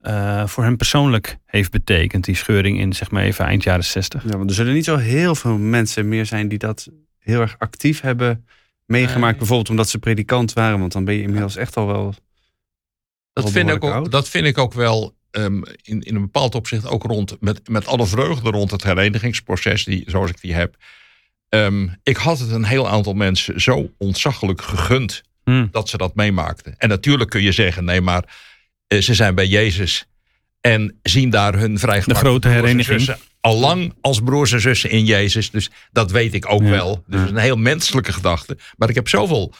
eh, 0.00 0.46
voor 0.46 0.64
hen 0.64 0.76
persoonlijk 0.76 1.36
heeft 1.46 1.70
betekend, 1.70 2.24
die 2.24 2.34
scheuring 2.36 2.80
in 2.80 2.92
zeg 2.92 3.10
maar 3.10 3.22
even 3.22 3.44
eind 3.44 3.62
jaren 3.62 3.84
60. 3.84 4.24
Ja, 4.24 4.36
want 4.36 4.50
er 4.50 4.56
zullen 4.56 4.74
niet 4.74 4.84
zo 4.84 4.96
heel 4.96 5.34
veel 5.34 5.58
mensen 5.58 6.08
meer 6.08 6.26
zijn 6.26 6.48
die 6.48 6.58
dat 6.58 6.88
heel 7.18 7.40
erg 7.40 7.54
actief 7.58 8.00
hebben 8.00 8.46
meegemaakt. 8.86 9.22
Nee. 9.30 9.38
Bijvoorbeeld 9.38 9.70
omdat 9.70 9.88
ze 9.88 9.98
predikant 9.98 10.52
waren, 10.52 10.78
want 10.78 10.92
dan 10.92 11.04
ben 11.04 11.14
je 11.14 11.22
inmiddels 11.22 11.56
echt 11.56 11.76
al 11.76 11.86
wel... 11.86 12.14
Dat 13.32 13.44
Wel 13.44 13.52
vind, 13.52 13.70
ik 13.70 13.84
ook, 13.84 13.92
oud. 13.92 14.10
dat 14.10 14.28
vind 14.28 14.46
ik 14.46 14.58
ook 14.58 14.72
wel 14.72 15.14
ehm, 15.30 15.62
in, 15.82 16.00
in 16.00 16.14
een 16.14 16.20
bepaald 16.20 16.54
opzicht 16.54 16.86
ook 16.86 17.02
rond, 17.02 17.36
met, 17.40 17.68
met 17.68 17.86
alle 17.86 18.06
vreugde 18.06 18.50
rond 18.50 18.70
het 18.70 18.82
herenigingsproces, 18.82 19.84
die, 19.84 20.04
zoals 20.06 20.30
ik 20.30 20.40
die 20.40 20.54
heb. 20.54 20.76
Ehm, 21.48 21.88
ik 22.02 22.16
had 22.16 22.38
het 22.38 22.50
een 22.50 22.64
heel 22.64 22.88
aantal 22.88 23.14
mensen 23.14 23.60
zo 23.60 23.92
ontzaglijk 23.98 24.62
gegund 24.62 25.22
Hmm. 25.44 25.68
dat 25.70 25.88
ze 25.88 25.96
dat 25.96 26.14
meemaakten. 26.14 26.74
En 26.78 26.88
natuurlijk 26.88 27.30
kun 27.30 27.42
je 27.42 27.52
zeggen, 27.52 27.84
nee, 27.84 28.00
maar 28.00 28.36
eh, 28.86 29.00
ze 29.00 29.14
zijn 29.14 29.34
bij 29.34 29.46
Jezus 29.46 30.06
en 30.62 30.98
zien 31.02 31.30
daar 31.30 31.54
hun 31.58 31.78
vrijgemaakte 31.78 32.24
De 32.24 32.28
grote 32.28 32.48
hereniging. 32.48 33.14
allang 33.40 33.94
als 34.00 34.20
broers 34.20 34.52
en 34.52 34.60
zussen 34.60 34.90
in 34.90 35.04
Jezus. 35.04 35.50
Dus 35.50 35.70
dat 35.92 36.10
weet 36.10 36.34
ik 36.34 36.52
ook 36.52 36.62
Ja. 36.62 36.70
wel. 36.70 37.02
Dus 37.06 37.30
een 37.30 37.36
heel 37.36 37.56
menselijke 37.56 38.12
gedachte. 38.12 38.58
Maar 38.76 38.88
ik 38.88 38.94
heb 38.94 39.08
zoveel, 39.08 39.52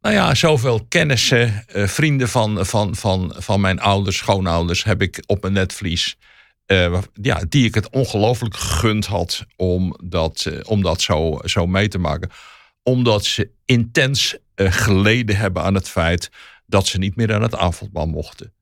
nou 0.00 0.14
ja, 0.14 0.34
zoveel 0.34 0.84
kennissen, 0.88 1.64
eh, 1.66 1.86
vrienden 1.86 2.28
van, 2.28 2.66
van, 2.66 2.94
van, 2.96 3.34
van 3.36 3.60
mijn 3.60 3.80
ouders, 3.80 4.16
schoonouders, 4.16 4.84
heb 4.84 5.02
ik 5.02 5.22
op 5.26 5.42
mijn 5.42 5.52
netvlies. 5.54 6.16
eh, 6.66 6.98
ja, 7.22 7.40
die 7.48 7.64
ik 7.64 7.74
het 7.74 7.90
ongelooflijk 7.90 8.56
gegund 8.56 9.06
had 9.06 9.44
om 9.56 9.96
dat, 10.04 10.46
eh, 10.48 10.58
om 10.64 10.82
dat 10.82 11.00
zo, 11.02 11.38
zo 11.44 11.66
mee 11.66 11.88
te 11.88 11.98
maken. 11.98 12.30
Omdat 12.82 13.24
ze 13.24 13.50
intens 13.64 14.36
geleden 14.56 15.36
hebben 15.36 15.62
aan 15.62 15.74
het 15.74 15.88
feit 15.88 16.30
dat 16.66 16.86
ze 16.86 16.98
niet 16.98 17.16
meer 17.16 17.34
aan 17.34 17.42
het 17.42 17.54
avondmaal 17.56 18.06
mochten 18.06 18.52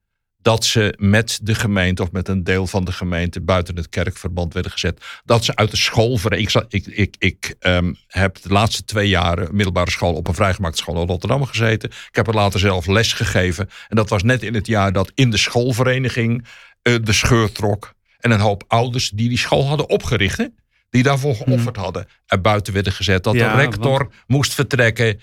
dat 0.44 0.64
ze 0.64 0.94
met 0.98 1.38
de 1.42 1.54
gemeente 1.54 2.02
of 2.02 2.12
met 2.12 2.28
een 2.28 2.44
deel 2.44 2.66
van 2.66 2.84
de 2.84 2.92
gemeente 2.92 3.40
buiten 3.40 3.76
het 3.76 3.88
kerkverband 3.88 4.52
werden 4.52 4.72
gezet. 4.72 5.04
Dat 5.24 5.44
ze 5.44 5.56
uit 5.56 5.70
de 5.70 5.76
school. 5.76 6.18
Ik, 6.28 6.52
ik, 6.68 6.86
ik, 6.86 7.16
ik 7.18 7.54
ehm, 7.58 7.92
heb 8.06 8.42
de 8.42 8.48
laatste 8.48 8.84
twee 8.84 9.08
jaren 9.08 9.48
middelbare 9.54 9.90
school 9.90 10.14
op 10.14 10.28
een 10.28 10.34
vrijgemaakte 10.34 10.78
school 10.78 11.00
in 11.00 11.06
Rotterdam 11.06 11.44
gezeten. 11.44 11.90
Ik 11.90 12.16
heb 12.16 12.26
er 12.26 12.34
later 12.34 12.60
zelf 12.60 12.86
les 12.86 13.12
gegeven. 13.12 13.68
En 13.88 13.96
dat 13.96 14.08
was 14.08 14.22
net 14.22 14.42
in 14.42 14.54
het 14.54 14.66
jaar 14.66 14.92
dat 14.92 15.12
in 15.14 15.30
de 15.30 15.36
schoolvereniging 15.36 16.46
eh, 16.82 16.94
de 17.02 17.12
scheur 17.12 17.52
trok. 17.52 17.94
En 18.18 18.30
een 18.30 18.40
hoop 18.40 18.64
ouders 18.68 19.10
die 19.10 19.28
die 19.28 19.38
school 19.38 19.66
hadden 19.66 19.88
opgericht. 19.88 20.38
hè, 20.38 20.46
Die 20.90 21.02
daarvoor 21.02 21.34
geofferd 21.34 21.76
hadden. 21.76 22.06
Er 22.26 22.40
buiten 22.40 22.72
werden 22.72 22.92
gezet. 22.92 23.24
Dat 23.24 23.34
Ja, 23.34 23.56
de 23.56 23.62
rector 23.62 24.10
moest 24.26 24.54
vertrekken. 24.54 25.20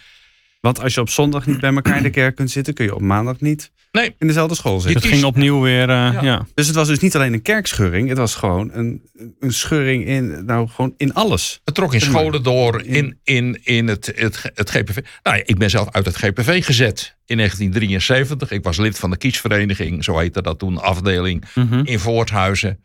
Want 0.61 0.79
als 0.81 0.93
je 0.93 1.01
op 1.01 1.09
zondag 1.09 1.45
niet 1.45 1.59
bij 1.59 1.73
elkaar 1.73 1.97
in 1.97 2.03
de 2.03 2.09
kerk 2.19 2.35
kunt 2.35 2.51
zitten, 2.51 2.73
kun 2.73 2.85
je 2.85 2.95
op 2.95 3.01
maandag 3.01 3.39
niet 3.39 3.71
Nee. 3.91 4.15
in 4.19 4.27
dezelfde 4.27 4.55
school 4.55 4.79
zitten. 4.79 5.01
Het 5.01 5.11
ging 5.11 5.23
opnieuw 5.23 5.61
weer, 5.61 5.81
eh, 5.81 5.95
Ja. 5.95 6.21
ja. 6.21 6.45
Dus 6.53 6.67
het 6.67 6.75
was 6.75 6.87
dus 6.87 6.99
niet 6.99 7.15
alleen 7.15 7.33
een 7.33 7.41
kerkscheuring, 7.41 8.09
het 8.09 8.17
was 8.17 8.35
gewoon 8.35 8.69
een, 8.73 9.01
een 9.39 9.53
scheuring 9.53 10.05
in, 10.05 10.45
nou, 10.45 10.67
gewoon 10.67 10.93
in 10.97 11.13
alles. 11.13 11.61
Het 11.63 11.75
trok 11.75 11.93
in 11.93 12.01
scholen 12.01 12.43
door, 12.43 12.81
in, 12.81 13.19
in, 13.23 13.59
in 13.63 13.87
het, 13.87 14.11
het, 14.15 14.51
het 14.53 14.69
GPV. 14.69 14.97
Nou 15.23 15.37
ja, 15.37 15.43
ik 15.45 15.57
ben 15.57 15.69
zelf 15.69 15.89
uit 15.91 16.05
het 16.05 16.15
GPV 16.15 16.65
gezet 16.65 17.15
in 17.25 17.37
1973. 17.37 18.51
Ik 18.51 18.63
was 18.63 18.77
lid 18.77 18.99
van 18.99 19.09
de 19.09 19.17
kiesvereniging, 19.17 20.03
zo 20.03 20.17
heette 20.17 20.41
dat 20.41 20.59
toen, 20.59 20.77
afdeling 20.81 21.43
Mhm. 21.55 21.81
in 21.85 21.99
Voorthuizen. 21.99 22.83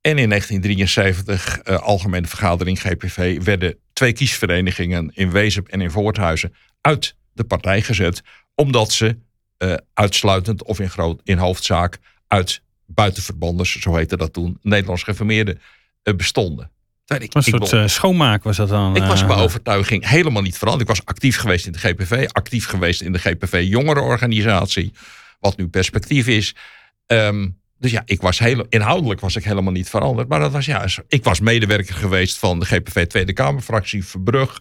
En 0.00 0.18
in 0.18 0.28
1973, 0.28 1.58
eh, 1.58 1.76
algemene 1.76 2.26
vergadering 2.26 2.80
GPV, 2.80 3.42
werden 3.42 3.76
twee 3.92 4.12
kiesverenigingen 4.12 5.10
in 5.14 5.30
Wezep 5.30 5.68
en 5.68 5.80
in 5.80 5.90
Voorthuizen 5.90 6.54
uit 6.84 7.14
de 7.32 7.44
partij 7.44 7.82
gezet. 7.82 8.22
Omdat 8.54 8.92
ze 8.92 9.18
eh, 9.56 9.74
uitsluitend 9.94 10.62
of 10.64 10.80
in, 10.80 10.90
groot, 10.90 11.20
in 11.24 11.38
hoofdzaak 11.38 11.98
uit 12.28 12.62
buitenverbanders, 12.86 13.80
zo 13.80 13.94
heette 13.96 14.16
dat 14.16 14.32
toen, 14.32 14.58
Nederlands 14.62 15.02
geformeerden, 15.02 15.60
eh, 16.02 16.14
bestonden. 16.14 16.70
Terwijl 17.04 17.28
ik- 17.28 17.34
Een 17.34 17.40
ik 17.40 17.48
soort 17.58 17.70
wil- 17.70 17.80
eh, 17.80 17.88
schoonmaak 17.88 18.42
was 18.42 18.56
dat 18.56 18.68
dan. 18.68 18.96
ik 18.96 19.02
was 19.02 19.26
bij 19.26 19.36
overtuiging 19.36 20.08
helemaal 20.08 20.42
niet 20.42 20.58
veranderd. 20.58 20.88
Ik 20.88 20.96
was 20.96 21.04
actief 21.06 21.36
geweest 21.36 21.66
in 21.66 21.72
de 21.72 21.78
GPV, 21.78 22.26
actief 22.32 22.66
geweest 22.66 23.00
in 23.02 23.12
de 23.12 23.18
GPV 23.18 23.64
jongerenorganisatie, 23.68 24.92
wat 25.40 25.56
nu 25.56 25.68
perspectief 25.68 26.26
is. 26.26 26.54
Ehm, 27.06 27.48
dus 27.78 27.90
ja, 27.90 28.02
ik 28.04 28.20
was 28.20 28.38
heel, 28.38 28.66
inhoudelijk 28.68 29.20
was 29.20 29.36
ik 29.36 29.44
helemaal 29.44 29.72
niet 29.72 29.88
veranderd. 29.88 30.28
Maar 30.28 30.40
dat 30.40 30.52
was 30.52 30.66
ja, 30.66 30.86
ik 31.08 31.24
was 31.24 31.40
medewerker 31.40 31.94
geweest 31.94 32.38
van 32.38 32.58
de 32.60 32.66
GPV 32.66 33.06
Tweede 33.06 33.32
Kamerfractie 33.32 34.04
Verbrug, 34.04 34.60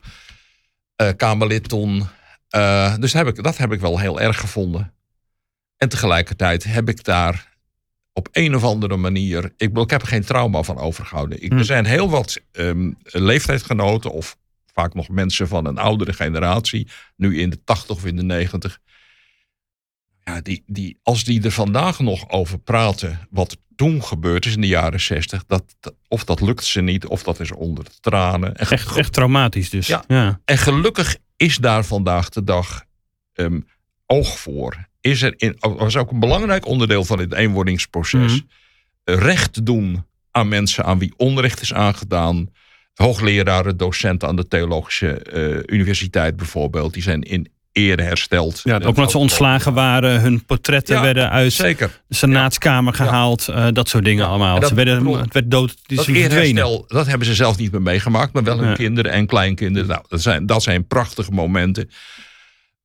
Kamerlid 1.10 1.70
toen. 1.70 2.08
Eh, 2.50 2.96
dus 2.98 3.12
dat 3.12 3.26
heb, 3.26 3.38
ik, 3.38 3.44
dat 3.44 3.58
heb 3.58 3.72
ik 3.72 3.80
wel 3.80 4.00
heel 4.00 4.22
erg 4.22 4.40
gevonden. 4.40 4.94
En 5.78 5.90
tegelijkertijd 5.90 6.64
heb 6.64 6.90
ik 6.90 7.04
daar 7.04 7.52
op 8.14 8.28
een 8.32 8.56
of 8.56 8.64
andere 8.64 8.98
manier. 8.98 9.54
Ik, 9.58 9.78
ik 9.78 9.90
heb 9.90 10.02
er 10.02 10.08
geen 10.08 10.26
trauma 10.26 10.64
van 10.64 10.78
overgehouden. 10.78 11.44
Ik, 11.44 11.52
Hm. 11.52 11.58
Er 11.58 11.66
zijn 11.66 11.86
heel 11.86 12.10
wat 12.10 12.40
ehm, 12.52 12.92
leeftijdsgenoten 13.04 14.12
of 14.12 14.38
vaak 14.74 14.94
nog 14.94 15.10
mensen 15.10 15.48
van 15.48 15.66
een 15.66 15.78
oudere 15.78 16.14
generatie, 16.14 16.88
nu 17.16 17.40
in 17.40 17.50
de 17.50 17.64
80 17.64 17.96
of 17.96 18.06
in 18.06 18.16
de 18.16 18.24
90. 18.24 18.80
Ja, 20.24 20.42
die, 20.42 20.64
die, 20.66 21.00
als 21.04 21.24
die 21.24 21.44
er 21.44 21.52
vandaag 21.52 22.00
nog 22.00 22.30
over 22.30 22.60
praten, 22.60 23.28
wat 23.30 23.58
toen 23.76 24.04
gebeurd 24.04 24.46
is 24.46 24.56
in 24.56 24.62
de 24.62 24.68
jaren 24.68 25.00
60, 25.00 25.44
dat, 25.46 25.64
of 26.08 26.24
dat 26.24 26.42
lukt 26.42 26.64
ze 26.64 26.82
niet, 26.82 27.06
of 27.06 27.24
dat 27.24 27.40
is 27.40 27.52
onder 27.52 27.84
de 27.84 28.00
tranen. 28.00 28.56
En, 28.56 28.70
Echt, 28.70 28.98
echt 28.98 29.14
traumatisch 29.14 29.70
dus. 29.70 29.88
Ja. 29.88 30.04
ja. 30.08 30.40
en 30.46 30.58
gelukkig 30.58 31.18
is 31.38 31.58
daar 31.58 31.86
vandaag 31.86 32.30
de 32.30 32.44
dag 32.44 32.84
ehm, 33.34 33.60
oog 34.06 34.40
voor. 34.40 34.88
Is 35.02 35.22
er 35.22 35.34
in, 35.38 35.56
was 35.60 35.98
ook 35.98 36.12
een 36.12 36.20
belangrijk 36.20 36.66
onderdeel 36.66 37.04
van 37.04 37.20
het 37.20 37.34
eenwordingsproces. 37.34 38.32
Mhm. 38.32 38.42
Recht 39.20 39.66
doen 39.66 40.06
aan 40.32 40.48
mensen 40.48 40.86
aan 40.86 41.00
wie 41.00 41.14
onrecht 41.18 41.62
is 41.62 41.74
aangedaan. 41.74 42.50
Hoogleraren, 42.94 43.78
docenten 43.78 44.28
aan 44.28 44.36
de 44.36 44.48
Theologische 44.48 45.14
eh, 45.14 45.76
Universiteit 45.76 46.36
bijvoorbeeld. 46.36 46.94
Die 46.94 47.04
zijn 47.04 47.22
in 47.22 47.53
ere 47.74 48.02
hersteld. 48.02 48.62
Ja, 48.64 48.76
Ook 48.76 48.86
omdat 48.86 49.12
ze 49.12 49.18
ontslagen 49.18 49.74
waren, 49.74 50.22
hun 50.22 50.46
portretten 50.46 50.96
Ja, 50.96 51.02
werden 51.02 51.30
uit 51.30 51.54
Zeker. 51.54 52.02
de 52.08 52.16
senaatskamer 52.16 52.94
gehaald. 52.94 53.48
eh, 53.48 53.68
dat 53.72 53.90
soort 53.90 54.06
dingen 54.06 54.28
allemaal. 54.28 54.60
dat 54.60 54.70
Ze 54.70 54.76
werden, 54.76 54.98
bedoel- 54.98 55.18
het 55.18 55.34
werd 55.34 55.52
dood, 55.52 55.76
die 55.86 55.98
Dat 55.98 56.08
eerherstel, 56.08 56.84
dat 56.88 57.08
hebben 57.08 57.28
ze 57.28 57.36
zelf 57.36 57.58
niet 57.58 57.72
meer 57.72 57.82
meegemaakt. 57.82 58.34
Maar 58.34 58.44
wel 58.44 58.58
hun 58.60 58.76
kinderen 58.76 59.12
en 59.12 59.26
kleinkinderen. 59.26 59.88
Nou, 59.88 60.04
dat, 60.08 60.22
zijn, 60.22 60.46
dat 60.46 60.64
zijn 60.64 60.88
prachtige 60.88 61.32
momenten. 61.32 61.90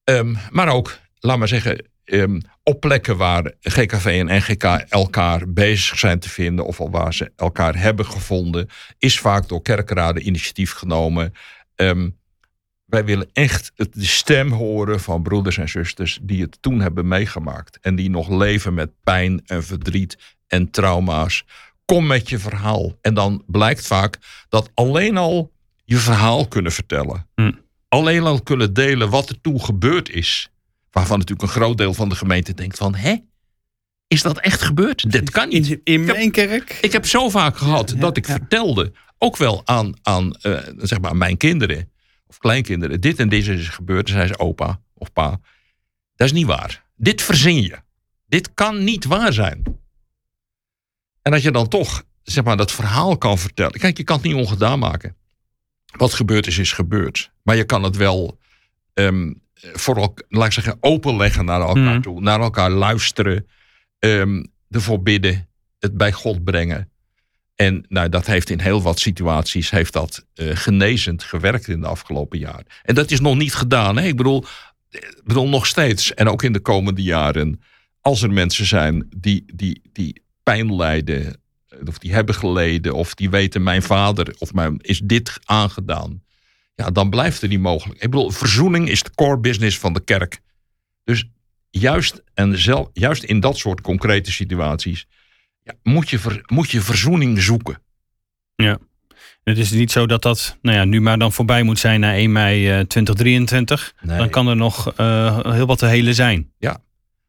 Ehm, 0.05 0.35
maar 0.51 0.68
ook, 0.68 0.98
laat 1.18 1.38
maar 1.38 1.48
zeggen... 1.48 1.85
ehm, 2.05 2.40
op 2.62 2.81
plekken 2.81 3.16
waar 3.16 3.53
GKV 3.61 4.24
en 4.27 4.37
NGK 4.37 4.64
elkaar 4.88 5.53
bezig 5.53 5.98
zijn 5.98 6.18
te 6.18 6.29
vinden... 6.29 6.66
of 6.66 6.81
al 6.81 6.90
waar 6.90 7.14
ze 7.14 7.33
elkaar 7.37 7.77
hebben 7.81 8.07
gevonden... 8.07 8.68
is 8.98 9.18
vaak 9.18 9.48
door 9.48 9.62
kerkraden 9.62 10.27
initiatief 10.27 10.72
genomen. 10.72 11.33
Ehm, 11.74 12.09
wij 12.88 13.05
willen 13.05 13.29
echt 13.33 13.72
de 13.77 13.88
stem 14.07 14.51
horen 14.53 15.01
van 15.01 15.22
broeders 15.22 15.59
en 15.59 15.68
zusters... 15.68 16.18
die 16.22 16.42
het 16.42 16.59
toen 16.62 16.81
hebben 16.81 17.09
meegemaakt. 17.09 17.79
En 17.81 17.94
die 17.94 18.11
nog 18.11 18.29
leven 18.29 18.74
met 18.74 18.90
pijn 19.05 19.42
en 19.46 19.64
verdriet 19.64 20.18
en 20.46 20.70
trauma's 20.70 21.44
kom 21.85 22.07
met 22.07 22.29
je 22.29 22.38
verhaal. 22.38 22.92
En 23.01 23.14
dan 23.14 23.42
blijkt 23.46 23.87
vaak 23.87 24.18
dat 24.48 24.70
alleen 24.74 25.16
al 25.16 25.53
je 25.85 25.96
verhaal 25.96 26.48
kunnen 26.48 26.72
vertellen. 26.72 27.27
Hm. 27.35 27.53
Alleen 27.88 28.22
al 28.22 28.42
kunnen 28.42 28.72
delen 28.72 29.11
wat 29.11 29.29
er 29.29 29.40
toen 29.40 29.61
gebeurd 29.61 30.11
is. 30.11 30.51
Waarvan 30.90 31.18
natuurlijk 31.18 31.48
een 31.48 31.61
groot 31.61 31.79
deel 31.79 31.94
van 31.94 32.09
de 32.09 32.14
gemeente 32.14 32.55
denkt 32.55 32.77
van... 32.77 32.94
hè, 32.94 33.16
is 34.07 34.22
dat 34.22 34.38
echt 34.38 34.62
gebeurd? 34.62 35.11
Dit 35.11 35.31
kan 35.31 35.48
niet. 35.48 35.68
In, 35.68 35.81
in 35.85 36.07
heb- 36.07 36.16
mijn 36.16 36.31
kerk? 36.31 36.79
Ik 36.81 36.92
heb 36.92 37.07
zo 37.07 37.29
vaak 37.29 37.57
gehad 37.57 37.90
Ja, 37.90 37.96
dat 38.01 38.16
ik 38.16 38.27
ja. 38.27 38.33
vertelde... 38.33 38.92
ook 39.18 39.37
wel 39.37 39.62
aan, 39.64 39.94
aan 40.03 40.33
eh, 40.35 40.59
zeg 40.77 41.01
maar 41.01 41.16
mijn 41.16 41.37
kinderen 41.37 41.90
of 42.29 42.38
kleinkinderen... 42.38 43.01
dit 43.01 43.19
en 43.19 43.29
dit 43.29 43.47
is 43.47 43.69
gebeurd. 43.69 44.07
Dan 44.07 44.17
zei 44.17 44.29
ze 44.29 44.38
opa 44.38 44.81
of 44.95 45.12
pa. 45.12 45.41
Dat 46.14 46.27
is 46.27 46.33
niet 46.33 46.47
waar. 46.47 46.85
Dit 46.97 47.23
verzin 47.23 47.62
je. 47.62 47.79
Dit 48.27 48.55
kan 48.55 48.85
niet 48.85 49.05
waar 49.05 49.33
zijn. 49.33 49.62
En 51.23 51.33
dat 51.33 51.43
je 51.43 51.51
dan 51.51 51.69
toch 51.69 52.05
zeg 52.23 52.45
maar, 52.45 52.57
dat 52.57 52.73
verhaal 52.73 53.19
kan 53.19 53.38
vertellen. 53.38 53.79
Kijk, 53.81 53.97
je 53.97 54.05
kan 54.05 54.17
het 54.17 54.25
niet 54.25 54.35
ongedaan 54.35 54.79
maken. 54.79 55.17
Wat 55.97 56.14
gebeurd 56.14 56.47
is, 56.47 56.59
is 56.59 56.73
gebeurd. 56.73 57.33
Maar 57.43 57.57
je 57.57 57.64
kan 57.64 57.83
het 57.83 57.97
wel 57.97 58.38
ehm, 58.95 59.33
voor 59.55 59.97
elk, 59.97 60.25
laat 60.29 60.47
ik 60.47 60.53
zeggen, 60.53 60.77
openleggen 60.81 61.45
naar 61.45 61.61
elkaar 61.61 61.83
Mhm. 61.93 62.01
toe. 62.01 62.21
Naar 62.21 62.41
elkaar 62.41 62.71
luisteren. 62.71 63.47
ehm, 63.99 64.45
ervoor 64.71 65.03
bidden. 65.03 65.49
Het 65.79 65.97
bij 65.97 66.12
God 66.12 66.45
brengen. 66.45 66.91
En 67.61 67.85
nou, 67.88 68.09
dat 68.09 68.27
heeft 68.27 68.51
in 68.51 68.61
heel 68.61 68.83
wat 68.83 68.99
situaties 68.99 69.71
heeft 69.71 69.92
dat, 69.92 70.25
eh, 70.35 70.57
genezend 70.57 71.23
gewerkt 71.23 71.68
in 71.68 71.81
de 71.81 71.87
afgelopen 71.87 72.38
jaren. 72.38 72.66
En 72.83 72.94
dat 72.94 73.11
is 73.11 73.21
nog 73.21 73.37
niet 73.37 73.55
gedaan. 73.55 73.97
Hè? 73.97 74.07
Ik 74.07 74.16
bedoel, 74.16 74.44
ik 74.90 75.21
bedoel, 75.25 75.49
nog 75.49 75.66
steeds. 75.66 76.14
En 76.14 76.29
ook 76.29 76.42
in 76.42 76.53
de 76.53 76.61
komende 76.61 77.03
jaren. 77.03 77.61
Als 78.01 78.23
er 78.23 78.33
mensen 78.33 78.66
zijn 78.66 79.09
die, 79.16 79.44
die, 79.55 79.81
die 79.92 80.23
pijn 80.42 80.77
lijden. 80.77 81.40
Of 81.85 81.99
die 81.99 82.12
hebben 82.12 82.35
geleden. 82.35 82.94
Of 82.94 83.14
die 83.14 83.31
weten 83.31 83.62
mijn 83.62 83.83
vader. 83.83 84.35
Of 84.38 84.53
mijn, 84.53 84.77
is 84.81 85.01
dit 85.05 85.38
aangedaan. 85.44 86.23
Ja, 86.75 86.90
dan 86.90 87.11
blijft 87.11 87.42
er 87.42 87.49
die 87.49 87.59
mogelijk. 87.59 88.03
Ik 88.03 88.11
bedoel, 88.11 88.31
verzoening 88.31 88.88
is 88.88 89.03
de 89.03 89.11
core 89.14 89.38
business 89.38 89.79
van 89.79 89.92
de 89.92 90.05
kerk. 90.05 90.40
Dus 91.05 91.29
juist, 91.71 92.23
en 92.35 92.59
zelf, 92.59 92.88
juist 92.92 93.23
in 93.23 93.40
dat 93.40 93.57
soort 93.57 93.81
concrete 93.81 94.33
situaties. 94.33 95.07
Ja, 95.69 95.93
moet, 95.93 96.11
je 96.11 96.19
ver- 96.19 96.43
moet 96.47 96.71
je 96.71 96.81
verzoening 96.81 97.43
zoeken. 97.43 97.83
Het 99.45 99.59
is 99.59 99.71
niet 99.71 99.93
zo 99.93 100.07
dat 100.07 100.23
dat 100.23 100.57
nou 100.63 100.77
ja, 100.77 100.85
nu 100.85 101.01
maar 101.01 101.19
dan 101.19 101.33
voorbij 101.33 101.63
moet 101.63 101.79
zijn 101.79 102.01
na 102.01 102.15
1 102.15 102.33
mei 102.33 102.69
eh, 102.69 102.73
2023. 102.75 103.95
Nee. 104.01 104.19
Dan 104.19 104.31
kan 104.31 104.49
er 104.49 104.57
nog 104.57 104.93
eh, 104.97 105.39
heel 105.53 105.67
wat 105.67 105.79
te 105.79 105.87
helen 105.87 106.15
zijn. 106.15 106.53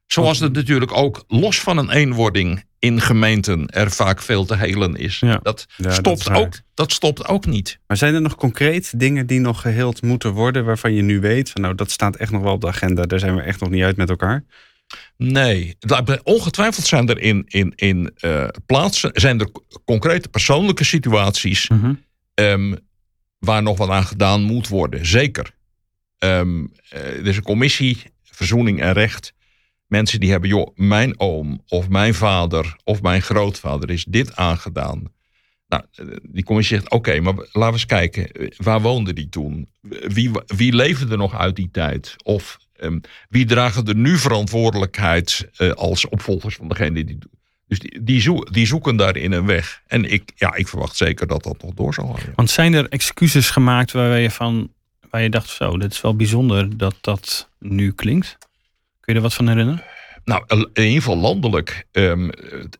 Zoals 0.06 0.39
het 0.39 0.54
natuurlijk 0.54 0.91
ook 0.91 1.23
los 1.28 1.60
van 1.60 1.78
een 1.78 1.89
eenwording 1.89 2.63
in 2.80 3.02
gemeenten 3.02 3.67
er 3.67 3.91
vaak 3.91 4.21
veel 4.21 4.45
te 4.45 4.56
helen 4.56 4.95
is. 4.95 5.19
Ja. 5.19 5.39
Dat, 5.43 5.65
Ja, 5.78 5.84
dat 5.84 5.93
stopt 5.93 6.19
is 6.19 6.30
ook, 6.30 6.54
dat 6.73 6.91
stopt 6.91 7.28
ook 7.28 7.45
niet. 7.45 7.80
Maar 7.88 7.97
zijn 7.97 8.13
er 8.13 8.21
nog 8.21 8.36
concreet 8.36 8.99
dingen 8.99 9.28
die 9.28 9.39
nog 9.39 9.62
geheeld 9.62 10.02
moeten 10.02 10.32
worden... 10.32 10.65
waarvan 10.65 10.93
je 10.93 11.02
nu 11.02 11.19
weet, 11.19 11.49
van 11.49 11.62
nou 11.62 11.75
dat 11.75 11.91
staat 11.91 12.15
echt 12.15 12.32
nog 12.32 12.41
wel 12.41 12.54
op 12.54 12.62
de 12.62 12.67
agenda... 12.67 13.04
daar 13.04 13.19
zijn 13.19 13.36
we 13.36 13.41
echt 13.41 13.60
nog 13.60 13.69
niet 13.69 13.84
uit 13.84 13.97
met 13.97 14.10
elkaar? 14.10 14.43
Nee, 15.17 15.78
ongetwijfeld 16.23 16.86
zijn 16.86 17.10
er 17.10 17.19
in, 17.19 17.43
in, 17.47 17.73
in 17.75 18.13
uh, 18.25 18.47
plaatsen, 18.65 19.12
zijn 19.13 19.39
er 19.39 19.52
concrete 19.86 20.30
persoonlijke 20.30 20.84
situaties 20.84 21.69
Mhm. 21.69 21.93
um, 22.34 22.78
waar 23.39 23.63
nog 23.63 23.78
wat 23.78 23.89
aan 23.89 24.06
gedaan 24.06 24.41
moet 24.41 24.67
worden. 24.67 25.06
Zeker. 25.06 25.52
Um, 26.19 26.71
uh, 26.93 26.99
er 26.99 27.28
is 27.28 27.38
een 27.38 27.43
commissie, 27.43 28.04
verzoening 28.23 28.82
en 28.82 28.93
recht. 28.93 29.34
Mensen 29.88 30.19
die 30.19 30.32
hebben, 30.32 30.49
joh, 30.49 30.75
mijn 30.75 31.19
oom 31.19 31.63
of 31.67 31.89
mijn 31.89 32.13
vader 32.13 32.75
of 32.84 33.02
mijn 33.02 33.21
grootvader 33.21 33.89
is 33.89 34.04
dit 34.04 34.36
aangedaan. 34.36 35.04
Nou, 35.67 35.84
die 36.21 36.43
commissie 36.43 36.75
zegt, 36.78 36.91
oké, 36.91 37.10
okay, 37.10 37.19
maar 37.19 37.34
laten 37.34 37.49
we 37.54 37.71
eens 37.71 37.86
kijken. 37.86 38.52
Waar 38.58 38.82
woonde 38.82 39.13
die 39.13 39.30
toen? 39.30 39.69
Wie, 39.89 40.32
wie 40.45 40.73
leefde 40.73 41.12
er 41.12 41.17
nog 41.17 41.36
uit 41.36 41.56
die 41.56 41.69
tijd? 41.71 42.15
Of 42.23 42.58
um, 42.81 43.01
wie 43.29 43.45
dragen 43.45 43.87
er 43.87 43.95
nu 43.95 44.17
verantwoordelijkheid 44.17 45.49
uh, 45.57 45.71
als 45.71 46.07
opvolgers 46.07 46.55
van 46.55 46.67
degene 46.67 47.03
die 47.03 47.17
dus 47.67 47.79
die, 47.79 48.03
die, 48.03 48.21
zoeken, 48.21 48.53
die, 48.53 48.65
zoeken 48.65 48.95
daarin 48.95 49.31
een 49.31 49.45
weg. 49.45 49.81
En 49.87 50.11
ik, 50.11 50.31
ja, 50.35 50.55
ik 50.55 50.67
verwacht 50.67 50.95
zeker 50.95 51.27
dat 51.27 51.43
dat 51.43 51.61
nog 51.61 51.73
door 51.73 51.93
zal 51.93 52.13
gaan. 52.13 52.33
Want 52.35 52.49
zijn 52.49 52.73
er 52.73 52.89
excuses 52.89 53.49
gemaakt 53.49 53.91
waar 53.91 54.19
je 54.19 54.31
van 54.31 54.71
waar 55.09 55.21
je 55.21 55.29
dacht, 55.29 55.49
zo, 55.49 55.77
dit 55.77 55.91
is 55.91 56.01
wel 56.01 56.15
bijzonder 56.15 56.77
dat 56.77 56.95
dat 57.01 57.49
nu 57.59 57.91
klinkt? 57.91 58.37
Kun 58.99 59.13
je 59.13 59.13
er 59.13 59.21
wat 59.21 59.33
van 59.33 59.47
herinneren? 59.47 59.83
Nou, 60.23 60.43
in 60.47 60.83
ieder 60.83 61.01
geval 61.01 61.17
landelijk. 61.17 61.85
Um, 61.91 62.29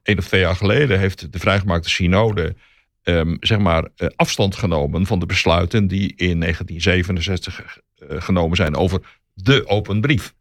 een 0.03 0.17
of 0.17 0.27
twee 0.27 0.41
jaar 0.41 0.55
geleden 0.55 0.99
heeft 0.99 1.31
de 1.31 1.39
vrijgemaakte 1.39 1.89
synode 1.89 2.55
um, 3.03 3.38
zeg 3.39 3.57
maar, 3.57 3.88
uh, 3.97 4.09
afstand 4.15 4.55
genomen 4.55 5.05
van 5.05 5.19
de 5.19 5.25
besluiten 5.25 5.88
die 5.88 6.13
in 6.15 6.39
1967 6.39 7.79
uh, 7.99 8.21
genomen 8.21 8.57
zijn 8.57 8.75
over 8.75 9.01
de 9.43 9.67
open 9.67 10.02
brief. 10.02 10.34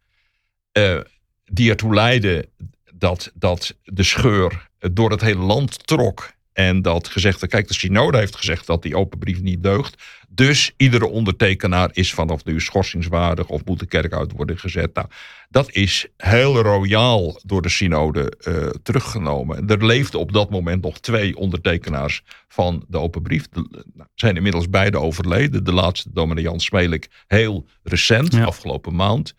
Uh, 0.73 1.01
die 1.45 1.71
ertoe 1.71 1.95
leidden 1.95 2.47
dat, 2.95 3.31
dat 3.35 3.77
de 3.85 4.03
scheur 4.03 4.69
door 4.79 5.11
het 5.11 5.21
hele 5.21 5.43
land 5.43 5.87
trok. 5.87 6.33
En 6.59 6.83
dat 6.83 7.09
gezegd, 7.09 7.47
kijk, 7.47 7.69
de 7.69 7.75
synode 7.75 8.19
heeft 8.19 8.37
gezegd 8.37 8.67
dat 8.67 8.83
die 8.83 8.97
open 8.97 9.19
brief 9.19 9.41
niet 9.41 9.63
deugt. 9.63 10.03
Dus 10.29 10.73
iedere 10.77 11.07
ondertekenaar 11.07 11.91
is 11.93 12.15
vanaf 12.15 12.45
nu 12.45 12.61
schorsingswaardig 12.61 13.49
of 13.49 13.65
moet 13.65 13.79
de 13.79 13.87
kerk 13.87 14.13
uit 14.13 14.33
worden 14.33 14.59
gezet. 14.59 14.95
Nou, 14.95 15.07
dat 15.49 15.73
is 15.73 16.07
heel 16.17 16.61
royaal 16.61 17.41
door 17.45 17.63
de 17.63 17.69
synode 17.69 18.33
uh, 18.49 18.67
teruggenomen. 18.83 19.69
Er 19.69 19.87
leefden 19.87 20.21
op 20.21 20.33
dat 20.33 20.51
moment 20.51 20.83
nog 20.83 21.01
twee 21.01 21.37
ondertekenaars 21.37 22.23
van 22.49 22.85
de 22.89 22.99
open 22.99 23.23
brief. 23.23 23.49
De, 23.49 23.85
nou, 23.95 24.09
zijn 24.15 24.37
inmiddels 24.37 24.71
beide 24.71 24.99
overleden. 24.99 25.65
De 25.65 25.73
laatste, 25.73 26.11
dominee 26.13 26.45
Jan 26.45 26.61
Smelik, 26.61 27.09
heel 27.27 27.67
recent, 27.83 28.33
ja. 28.33 28.45
afgelopen 28.45 28.95
maand. 28.95 29.35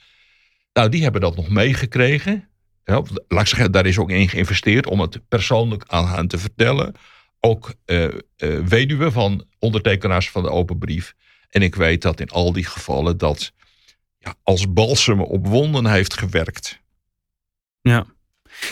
Nou, 0.73 0.89
die 0.89 1.03
hebben 1.03 1.21
dat 1.21 1.36
nog 1.36 1.49
meegekregen. 1.49 2.49
Ja, 2.84 3.04
laat 3.28 3.42
ik 3.42 3.48
zeggen, 3.48 3.72
daar 3.72 3.86
is 3.86 3.98
ook 3.98 4.10
in 4.10 4.30
geïnvesteerd 4.30 4.88
om 4.88 5.00
het 5.00 5.28
persoonlijk 5.28 5.84
aan 5.88 6.08
hen 6.08 6.28
te 6.28 6.38
vertellen. 6.38 6.96
Ook 7.39 7.74
uh, 7.86 8.04
uh, 8.04 8.12
weduwe 8.60 9.12
van 9.12 9.46
ondertekenaars 9.60 10.30
van 10.30 10.44
de 10.44 10.50
open 10.50 10.78
brief. 10.78 11.13
En 11.50 11.62
ik 11.62 11.76
weet 11.76 12.02
dat 12.02 12.20
in 12.20 12.30
al 12.30 12.54
die 12.54 12.65
gevallen 12.65 13.18
dat 13.18 13.54
ja, 14.18 14.36
als 14.44 14.74
balsem 14.74 15.22
op 15.22 15.48
wonden 15.48 15.86
heeft 15.86 16.13
gewerkt. 16.13 16.82
Ja. 17.82 18.06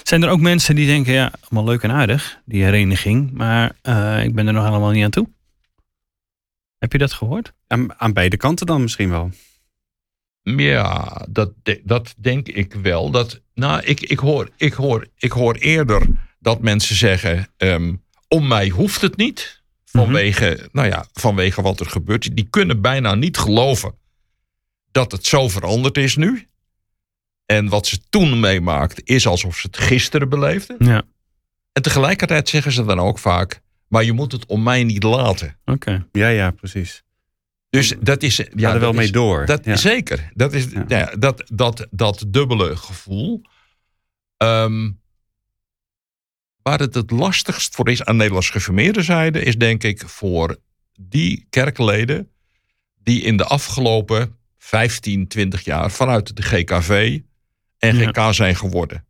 Zijn 0.03 0.23
er 0.23 0.29
ook 0.29 0.39
mensen 0.39 0.75
die 0.75 0.85
denken, 0.85 1.13
ja, 1.13 1.31
allemaal 1.41 1.63
leuk 1.63 1.83
en 1.83 1.91
aardig, 1.91 2.41
die 2.45 2.63
hereniging, 2.63 3.31
maar 3.31 3.75
uh, 3.83 4.23
ik 4.23 4.35
ben 4.35 4.47
er 4.47 4.53
nog 4.53 4.65
helemaal 4.65 4.91
niet 4.91 5.03
aan 5.03 5.09
toe? 5.09 5.29
Heb 6.77 6.91
je 6.91 6.97
dat 6.97 7.13
gehoord? 7.13 7.53
Aan, 7.67 7.99
aan 7.99 8.13
beide 8.13 8.37
kanten 8.37 8.65
dan 8.65 8.81
misschien 8.81 9.09
wel. 9.09 9.31
Ja, 10.55 11.25
dat, 11.29 11.51
dat 11.83 12.13
denk 12.17 12.47
ik 12.47 12.73
wel. 12.73 13.11
Dat, 13.11 13.41
nou, 13.53 13.81
ik, 13.83 13.99
ik, 14.01 14.19
hoor, 14.19 14.49
ik, 14.57 14.73
hoor, 14.73 15.07
ik 15.17 15.31
hoor 15.31 15.55
eerder 15.55 16.07
dat 16.39 16.61
mensen 16.61 16.95
zeggen: 16.95 17.47
um, 17.57 18.03
om 18.27 18.47
mij 18.47 18.69
hoeft 18.69 19.01
het 19.01 19.17
niet. 19.17 19.61
Vanwege, 19.85 20.49
mm-hmm. 20.49 20.67
nou 20.71 20.87
ja, 20.87 21.05
vanwege 21.13 21.61
wat 21.61 21.79
er 21.79 21.85
gebeurt. 21.85 22.35
Die 22.35 22.47
kunnen 22.49 22.81
bijna 22.81 23.15
niet 23.15 23.37
geloven 23.37 23.95
dat 24.91 25.11
het 25.11 25.25
zo 25.25 25.49
veranderd 25.49 25.97
is 25.97 26.15
nu. 26.15 26.47
En 27.45 27.69
wat 27.69 27.87
ze 27.87 27.99
toen 28.09 28.39
meemaakten 28.39 29.03
is 29.05 29.27
alsof 29.27 29.57
ze 29.57 29.67
het 29.67 29.77
gisteren 29.77 30.29
beleefden. 30.29 30.75
Ja. 30.79 31.03
En 31.73 31.81
tegelijkertijd 31.81 32.49
zeggen 32.49 32.71
ze 32.71 32.85
dan 32.85 32.99
ook 32.99 33.19
vaak: 33.19 33.61
maar 33.87 34.03
je 34.03 34.13
moet 34.13 34.31
het 34.31 34.45
om 34.45 34.63
mij 34.63 34.83
niet 34.83 35.03
laten. 35.03 35.57
Oké. 35.65 35.71
Okay. 35.71 36.05
Ja, 36.11 36.27
ja, 36.27 36.51
precies. 36.51 37.03
Dus 37.69 37.93
dat 37.99 38.23
is. 38.23 38.41
Ja, 38.55 38.73
er 38.73 38.79
wel 38.79 38.93
mee 38.93 39.05
is, 39.05 39.11
door. 39.11 39.45
Dat, 39.45 39.65
ja. 39.65 39.75
Zeker. 39.75 40.31
Dat 40.33 40.53
is 40.53 40.65
ja. 40.71 40.83
Ja, 40.87 41.05
dat, 41.19 41.43
dat, 41.53 41.87
dat 41.91 42.25
dubbele 42.27 42.75
gevoel. 42.75 43.41
Um, 44.37 44.99
waar 46.61 46.79
het 46.79 46.93
het 46.93 47.11
lastigst 47.11 47.75
voor 47.75 47.89
is 47.89 48.03
aan 48.03 48.15
Nederlands 48.15 48.49
geformeerde 48.49 49.01
zijde, 49.01 49.43
is 49.43 49.57
denk 49.57 49.83
ik 49.83 50.03
voor 50.05 50.57
die 50.99 51.45
kerkleden 51.49 52.31
die 53.03 53.21
in 53.21 53.37
de 53.37 53.45
afgelopen 53.45 54.35
15, 54.57 55.27
20 55.27 55.63
jaar 55.63 55.91
vanuit 55.91 56.35
de 56.35 56.41
GKV 56.41 57.19
en 57.77 57.95
GK 57.95 58.33
zijn 58.33 58.55
geworden. 58.55 59.05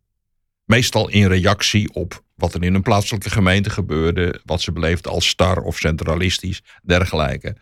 Meestal 0.64 1.08
in 1.08 1.26
reactie 1.26 1.94
op 1.94 2.22
wat 2.34 2.54
er 2.54 2.62
in 2.62 2.74
een 2.74 2.82
plaatselijke 2.82 3.30
gemeente 3.30 3.70
gebeurde, 3.70 4.40
wat 4.44 4.60
ze 4.60 4.72
beleefden 4.72 5.12
als 5.12 5.28
star 5.28 5.62
of 5.62 5.78
centralistisch, 5.78 6.62
dergelijke. 6.82 7.56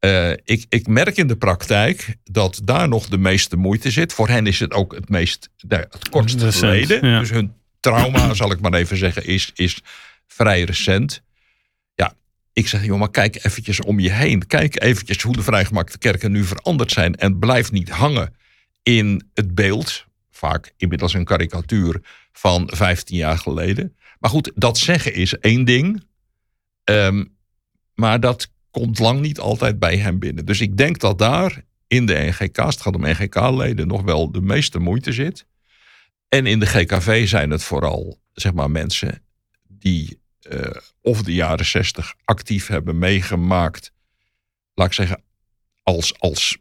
Uh, 0.00 0.30
ik, 0.30 0.66
ik, 0.68 0.86
merk 0.86 1.16
in 1.16 1.26
de 1.26 1.36
praktijk 1.36 2.16
dat 2.24 2.60
daar 2.64 2.88
nog 2.88 3.08
de 3.08 3.18
meeste 3.18 3.56
moeite 3.56 3.90
zit. 3.90 4.12
Voor 4.12 4.28
hen 4.28 4.46
is 4.46 4.60
het 4.60 4.72
ook 4.72 4.94
het 4.94 5.08
meest 5.08 5.50
het 5.68 6.08
kortste 6.08 6.52
geleden. 6.52 7.08
Ja. 7.08 7.18
Dus 7.18 7.30
hun 7.30 7.52
trauma, 7.80 8.34
zal 8.34 8.52
ik 8.52 8.60
maar 8.60 8.74
even 8.74 8.96
zeggen, 8.96 9.26
is, 9.26 9.50
is 9.54 9.80
vrij 10.26 10.62
recent. 10.62 11.22
Ja, 11.94 12.14
ik 12.52 12.68
zeg, 12.68 12.84
joh, 12.84 12.98
maar 12.98 13.10
kijk 13.10 13.44
eventjes 13.44 13.80
om 13.80 14.00
je 14.00 14.12
heen. 14.12 14.46
Kijk 14.46 14.82
eventjes 14.82 15.22
hoe 15.22 15.36
de 15.36 15.42
vrijgemaakte 15.42 15.98
kerken 15.98 16.32
nu 16.32 16.44
veranderd 16.44 16.92
zijn. 16.92 17.14
En 17.14 17.38
blijf 17.38 17.72
niet 17.72 17.90
hangen 17.90 18.34
in 18.82 19.28
het 19.34 19.54
beeld, 19.54 20.06
vaak 20.30 20.72
inmiddels 20.76 21.14
een 21.14 21.24
karikatuur 21.24 22.00
van 22.32 22.70
15 22.74 23.16
jaar 23.16 23.38
geleden. 23.38 23.96
Maar 24.18 24.30
goed, 24.30 24.52
dat 24.54 24.78
zeggen 24.78 25.14
is 25.14 25.38
één 25.38 25.64
ding. 25.64 26.04
Um, 26.84 27.34
maar 27.94 28.20
dat 28.20 28.48
komt 28.80 28.98
lang 28.98 29.20
niet 29.20 29.38
altijd 29.38 29.78
bij 29.78 29.96
hem 29.96 30.18
binnen. 30.18 30.44
Dus 30.46 30.60
ik 30.60 30.76
denk 30.76 30.98
dat 30.98 31.18
daar 31.18 31.62
in 31.86 32.06
de 32.06 32.14
NGK, 32.14 32.56
het 32.56 32.80
gaat 32.80 32.94
om 32.94 33.10
NGK-leden, 33.10 33.86
nog 33.86 34.02
wel 34.02 34.32
de 34.32 34.40
meeste 34.40 34.78
moeite 34.78 35.12
zit. 35.12 35.46
En 36.28 36.46
in 36.46 36.60
de 36.60 36.66
GKV 36.66 37.28
zijn 37.28 37.50
het 37.50 37.62
vooral 37.62 38.20
zeg 38.32 38.54
maar, 38.54 38.70
mensen 38.70 39.22
die 39.68 40.20
uh, 40.50 40.60
of 41.00 41.22
de 41.22 41.34
jaren 41.34 41.66
60 41.66 42.14
actief 42.24 42.66
hebben 42.66 42.98
meegemaakt, 42.98 43.92
laat 44.74 44.86
ik 44.86 44.92
zeggen, 44.92 45.22
als, 45.82 46.18
als 46.18 46.56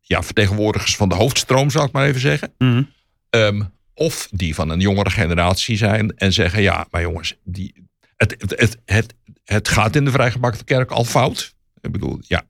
ja, 0.00 0.22
vertegenwoordigers 0.22 0.96
van 0.96 1.08
de 1.08 1.14
hoofdstroom, 1.14 1.70
zal 1.70 1.84
ik 1.84 1.92
maar 1.92 2.06
even 2.06 2.20
zeggen. 2.20 2.54
Mm-hmm. 2.58 2.92
Um, 3.30 3.72
of 3.94 4.28
die 4.30 4.54
van 4.54 4.68
een 4.68 4.80
jongere 4.80 5.10
generatie 5.10 5.76
zijn 5.76 6.16
en 6.16 6.32
zeggen: 6.32 6.62
ja, 6.62 6.86
maar 6.90 7.00
jongens, 7.00 7.36
die, 7.44 7.88
het, 8.16 8.34
het, 8.38 8.60
het, 8.60 8.76
het, 8.84 9.14
het 9.44 9.68
gaat 9.68 9.96
in 9.96 10.04
de 10.04 10.10
vrijgemaakte 10.10 10.64
kerk 10.64 10.90
al 10.90 11.04
fout. 11.04 11.54
Ik 11.80 11.92
bedoel, 11.92 12.18
ja, 12.20 12.42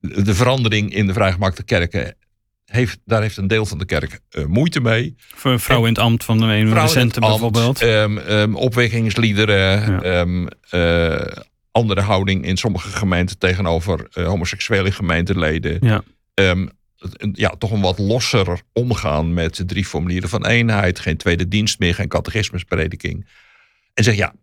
de 0.00 0.34
verandering 0.34 0.94
in 0.94 1.06
de 1.06 1.12
vrijgemaakte 1.12 1.62
kerken, 1.62 2.16
heeft, 2.64 2.98
daar 3.04 3.22
heeft 3.22 3.36
een 3.36 3.46
deel 3.46 3.66
van 3.66 3.78
de 3.78 3.84
kerk 3.84 4.20
uh, 4.30 4.44
moeite 4.44 4.80
mee. 4.80 5.14
Voor 5.16 5.50
een 5.50 5.60
vrouw 5.60 5.82
in 5.82 5.88
het 5.88 5.98
ambt 5.98 6.24
van 6.24 6.38
de 6.38 6.44
een 6.44 6.72
recente 6.72 7.20
bijvoorbeeld. 7.20 7.82
Um, 7.82 8.18
um, 8.18 8.56
opwekkingsliederen, 8.56 9.92
ja. 10.02 10.20
um, 10.20 10.48
uh, 10.70 11.26
andere 11.70 12.00
houding 12.00 12.44
in 12.44 12.56
sommige 12.56 12.88
gemeenten 12.88 13.38
tegenover 13.38 14.06
uh, 14.14 14.26
homoseksuele 14.26 14.92
gemeenteleden. 14.92 15.78
Ja. 15.80 16.02
ja, 17.32 17.48
toch 17.58 17.70
een 17.70 17.80
wat 17.80 17.98
losser 17.98 18.60
omgaan 18.72 19.34
met 19.34 19.56
de 19.56 19.64
drie 19.64 19.84
formulieren 19.84 20.28
van 20.28 20.46
eenheid. 20.46 20.98
Geen 20.98 21.16
tweede 21.16 21.48
dienst 21.48 21.78
meer, 21.78 21.94
geen 21.94 22.08
catechismusprediking. 22.08 23.26
En 23.94 24.04
zeg 24.04 24.14
ja, 24.14 24.34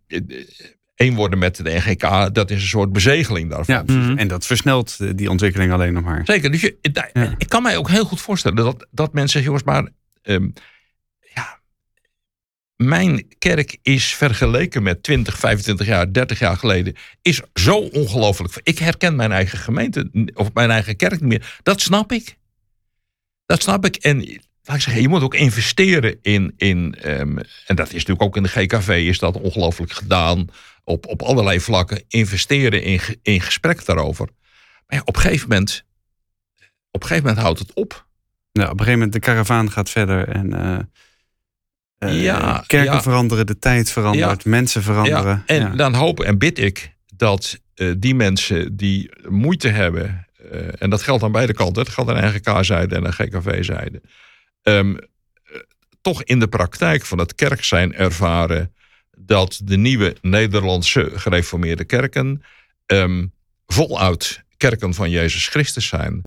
één 1.01 1.15
worden 1.15 1.39
met 1.39 1.55
de 1.55 1.71
NGK, 1.71 2.33
dat 2.33 2.49
is 2.49 2.61
een 2.61 2.67
soort 2.67 2.93
bezegeling 2.93 3.49
daarvan. 3.49 3.75
Ja, 3.75 3.83
mm-hmm. 3.85 4.17
en 4.17 4.27
dat 4.27 4.45
versnelt 4.45 5.17
die 5.17 5.29
ontwikkeling 5.29 5.71
alleen 5.71 5.93
nog 5.93 6.03
maar. 6.03 6.21
Zeker. 6.25 6.51
Dus 6.51 6.61
je, 6.61 6.77
ja. 7.13 7.35
ik 7.37 7.49
kan 7.49 7.63
mij 7.63 7.77
ook 7.77 7.89
heel 7.89 8.05
goed 8.05 8.21
voorstellen 8.21 8.57
dat, 8.57 8.87
dat 8.91 9.13
mensen 9.13 9.41
zeggen, 9.41 9.51
jongens, 9.51 9.63
maar 9.63 9.91
um, 10.35 10.53
ja, 11.33 11.59
mijn 12.75 13.27
kerk 13.37 13.77
is 13.81 14.15
vergeleken 14.15 14.83
met 14.83 15.03
20, 15.03 15.37
25 15.37 15.85
jaar, 15.87 16.13
30 16.13 16.39
jaar 16.39 16.57
geleden, 16.57 16.95
is 17.21 17.41
zo 17.53 17.75
ongelooflijk. 17.75 18.59
Ik 18.63 18.79
herken 18.79 19.15
mijn 19.15 19.31
eigen 19.31 19.57
gemeente 19.57 20.29
of 20.33 20.53
mijn 20.53 20.71
eigen 20.71 20.95
kerk 20.95 21.19
niet 21.19 21.29
meer. 21.29 21.59
Dat 21.63 21.81
snap 21.81 22.11
ik. 22.11 22.37
Dat 23.45 23.61
snap 23.61 23.85
ik. 23.85 23.95
En 23.95 24.41
laat 24.63 24.75
ik 24.75 24.81
zeggen, 24.81 25.01
je 25.01 25.09
moet 25.09 25.21
ook 25.21 25.35
investeren 25.35 26.17
in, 26.21 26.53
in 26.57 26.95
um, 27.05 27.37
en 27.65 27.75
dat 27.75 27.87
is 27.87 27.93
natuurlijk 27.93 28.21
ook 28.21 28.35
in 28.35 28.43
de 28.43 28.49
GKV 28.49 28.87
is 29.07 29.19
dat 29.19 29.41
ongelooflijk 29.41 29.91
gedaan 29.91 30.47
op, 30.83 31.07
op 31.07 31.21
allerlei 31.21 31.59
vlakken 31.59 32.03
investeren 32.07 32.83
in, 32.83 32.99
in 33.21 33.41
gesprek 33.41 33.85
daarover. 33.85 34.29
Maar 34.87 34.97
ja, 34.97 35.01
op 35.05 35.15
een 35.15 35.21
gegeven 35.21 35.49
moment, 35.49 35.85
op 36.91 37.01
een 37.01 37.07
gegeven 37.07 37.27
moment 37.27 37.43
houdt 37.43 37.59
het 37.59 37.73
op. 37.73 38.05
Ja, 38.51 38.63
op 38.63 38.69
een 38.69 38.77
gegeven 38.77 38.93
moment 38.93 39.13
de 39.13 39.19
karavaan 39.19 39.71
gaat 39.71 39.89
verder 39.89 40.27
en 40.27 40.53
eh, 40.53 40.79
eh, 41.97 42.21
Ja, 42.21 42.63
kerken 42.67 42.93
ja. 42.93 43.01
veranderen, 43.01 43.45
de 43.45 43.59
tijd 43.59 43.91
verandert, 43.91 44.45
mensen 44.45 44.83
veranderen. 44.83 45.43
Ja, 45.45 45.55
en 45.55 45.77
dan 45.77 45.93
hoop 45.93 46.19
en 46.19 46.37
bid 46.37 46.59
ik 46.59 46.95
dat 47.15 47.59
eh, 47.73 47.91
die 47.97 48.15
mensen 48.15 48.77
die 48.77 49.11
moeite 49.29 49.67
hebben, 49.67 50.25
en 50.77 50.89
dat 50.89 51.01
geldt 51.01 51.23
aan 51.23 51.31
beide 51.31 51.53
kanten, 51.53 51.83
het 51.83 51.91
geldt 51.91 52.11
aan 52.11 52.27
NGK-zijde 52.27 52.95
en 52.95 53.05
aan 53.05 53.13
GKV-zijde, 53.13 54.01
ehm, 54.63 54.95
eh, 54.95 55.59
toch 56.01 56.23
in 56.23 56.39
de 56.39 56.47
praktijk 56.47 57.05
van 57.05 57.17
het 57.17 57.35
kerk 57.35 57.63
zijn 57.63 57.93
ervaren 57.93 58.73
dat 59.17 59.61
de 59.63 59.77
nieuwe 59.77 60.15
Nederlandse 60.21 61.11
gereformeerde 61.13 61.85
kerken 61.85 62.43
ehm, 62.85 63.25
voluit 63.65 64.43
kerken 64.57 64.93
van 64.93 65.09
Jezus 65.09 65.47
Christus 65.47 65.87
zijn, 65.87 66.21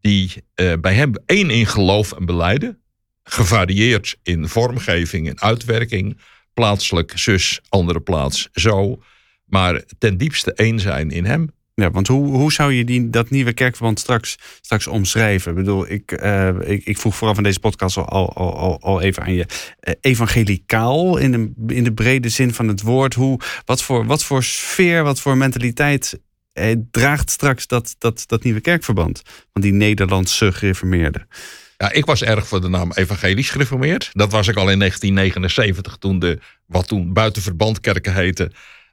die 0.00 0.44
eh, 0.54 0.72
bij 0.80 0.94
hem 0.94 1.12
één 1.26 1.50
in 1.50 1.66
geloof 1.66 2.12
en 2.12 2.26
beleiden, 2.26 2.82
gevarieerd 3.22 4.18
in 4.22 4.48
vormgeving 4.48 5.28
en 5.28 5.40
uitwerking, 5.40 6.18
plaatselijk 6.54 7.12
zus, 7.14 7.60
andere 7.68 8.00
plaats 8.00 8.48
zo, 8.52 9.02
maar 9.44 9.82
ten 9.98 10.16
diepste 10.16 10.52
één 10.52 10.80
zijn 10.80 11.10
in 11.10 11.24
hem. 11.24 11.50
Ja, 11.74 11.90
want 11.90 12.06
hoe, 12.06 12.26
hoe 12.26 12.52
zou 12.52 12.72
je 12.72 12.84
die, 12.84 13.10
dat 13.10 13.30
nieuwe 13.30 13.52
kerkverband 13.52 14.00
straks, 14.00 14.38
straks 14.60 14.86
omschrijven? 14.86 15.50
Ik 15.50 15.56
bedoel, 15.56 15.90
ik, 15.90 16.12
eh, 16.12 16.48
ik, 16.60 16.84
ik 16.84 16.98
vroeg 16.98 17.16
vooraf 17.16 17.34
van 17.34 17.44
deze 17.44 17.60
podcast 17.60 17.96
al, 17.96 18.34
al, 18.34 18.80
al, 18.80 19.00
even 19.00 19.22
aan 19.22 19.32
je. 19.34 19.46
eh, 19.80 19.94
evangelicaal 20.00 21.16
in 21.16 21.32
de, 21.32 21.74
in 21.74 21.84
de 21.84 21.92
brede 21.92 22.28
zin 22.28 22.54
van 22.54 22.68
het 22.68 22.82
woord. 22.82 23.14
Hoe, 23.14 23.40
wat, 23.64 23.82
voor, 23.82 24.06
wat 24.06 24.24
voor 24.24 24.42
sfeer, 24.44 25.02
wat 25.02 25.20
voor 25.20 25.36
mentaliteit 25.36 26.20
eh, 26.52 26.76
draagt 26.90 27.30
straks 27.30 27.66
dat, 27.66 27.94
dat, 27.98 28.24
dat 28.26 28.42
nieuwe 28.44 28.60
kerkverband? 28.60 29.22
Van 29.52 29.62
die 29.62 29.72
Nederlandse 29.72 30.52
gereformeerden. 30.52 31.28
Ja, 31.76 31.92
ik 31.92 32.04
was 32.06 32.22
erg 32.22 32.48
voor 32.48 32.60
de 32.60 32.68
naam 32.68 32.92
evangelisch 32.92 33.50
gereformeerd. 33.50 34.10
Dat 34.12 34.32
was 34.32 34.48
ik 34.48 34.56
al 34.56 34.70
in 34.70 34.78
1979 34.78 35.96
toen 35.96 36.18
de, 36.18 36.38
wat 36.66 36.88
toen 36.88 37.12
buiten 37.12 37.42
verbandkerken 37.42 38.14
heette, 38.14 38.50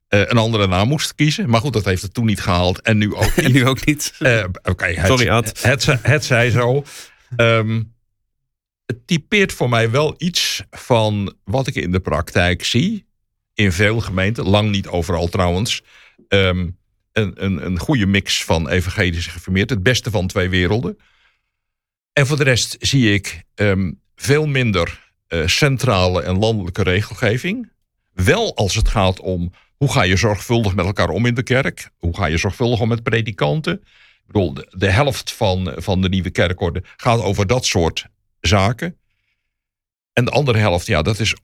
eh, 0.08 0.20
een 0.20 0.38
andere 0.38 0.68
naam 0.68 0.88
moest 0.88 1.16
kiezen. 1.16 1.50
Maar 1.50 1.62
goed, 1.62 1.74
dat 1.74 1.86
heeft 1.86 2.02
het 2.02 2.14
toen 2.14 2.26
niet 2.26 2.42
gehaald 2.42 2.82
en 2.82 2.98
nu 2.98 3.14
ook 3.14 3.24
En 3.36 3.44
niet. 3.44 3.54
nu 3.54 3.68
ook 3.68 3.86
niet. 3.86 4.14
Eh, 4.20 4.46
Oké, 4.64 4.86
het, 4.86 5.08
Sorry, 5.08 5.30
Ad. 5.30 5.46
Het, 5.62 5.86
het, 5.86 6.04
het 6.04 6.26
zij 6.26 6.50
zo. 6.50 6.84
Ehm, 7.36 7.84
het 8.86 9.08
typeert 9.08 9.54
voor 9.54 9.70
mij 9.70 9.92
wel 9.92 10.16
iets 10.18 10.64
van 10.70 11.36
wat 11.44 11.68
ik 11.68 11.76
in 11.76 11.92
de 11.92 12.00
praktijk 12.00 12.64
zie. 12.64 13.06
In 13.54 13.72
veel 13.72 14.00
gemeenten, 14.00 14.48
lang 14.48 14.72
niet 14.72 14.88
overal 14.88 15.28
trouwens. 15.28 15.84
Ehm, 16.28 16.68
een, 17.12 17.44
een, 17.44 17.66
een 17.66 17.80
goede 17.80 18.06
mix 18.06 18.44
van 18.44 18.70
evangelisch 18.70 19.26
en 19.26 19.32
gereformeerd. 19.32 19.70
Het 19.70 19.84
beste 19.84 20.12
van 20.12 20.28
twee 20.28 20.50
werelden. 20.50 20.98
En 22.14 22.28
voor 22.28 22.38
de 22.38 22.44
rest 22.44 22.76
zie 22.80 23.14
ik 23.14 23.44
ehm, 23.56 23.92
veel 24.16 24.48
minder 24.48 25.12
eh, 25.28 25.48
centrale 25.48 26.22
en 26.22 26.38
landelijke 26.38 26.84
regelgeving. 26.84 27.72
Wel 28.14 28.56
als 28.56 28.76
het 28.76 28.88
gaat 28.88 29.20
om 29.20 29.52
hoe 29.78 29.92
ga 29.92 30.02
je 30.02 30.16
zorgvuldig 30.16 30.76
met 30.76 30.86
elkaar 30.86 31.10
om 31.10 31.26
in 31.26 31.34
de 31.34 31.44
kerk? 31.44 31.90
Hoe 31.98 32.16
ga 32.16 32.26
je 32.26 32.38
zorgvuldig 32.38 32.80
om 32.80 32.88
met 32.88 33.04
predikanten? 33.04 33.74
Ik 33.74 34.34
bedoel, 34.34 34.54
de, 34.70 34.90
helft 34.90 35.32
van, 35.32 35.74
van 35.76 36.02
de 36.02 36.10
nieuwe 36.10 36.30
kerkorde 36.30 36.84
gaat 36.98 37.22
over 37.22 37.48
dat 37.48 37.66
soort 37.66 38.08
zaken. 38.40 38.98
En 40.14 40.26
de 40.26 40.32
andere 40.32 40.58
helft, 40.58 40.88
ja, 40.88 41.02
dat 41.02 41.20
is 41.20 41.36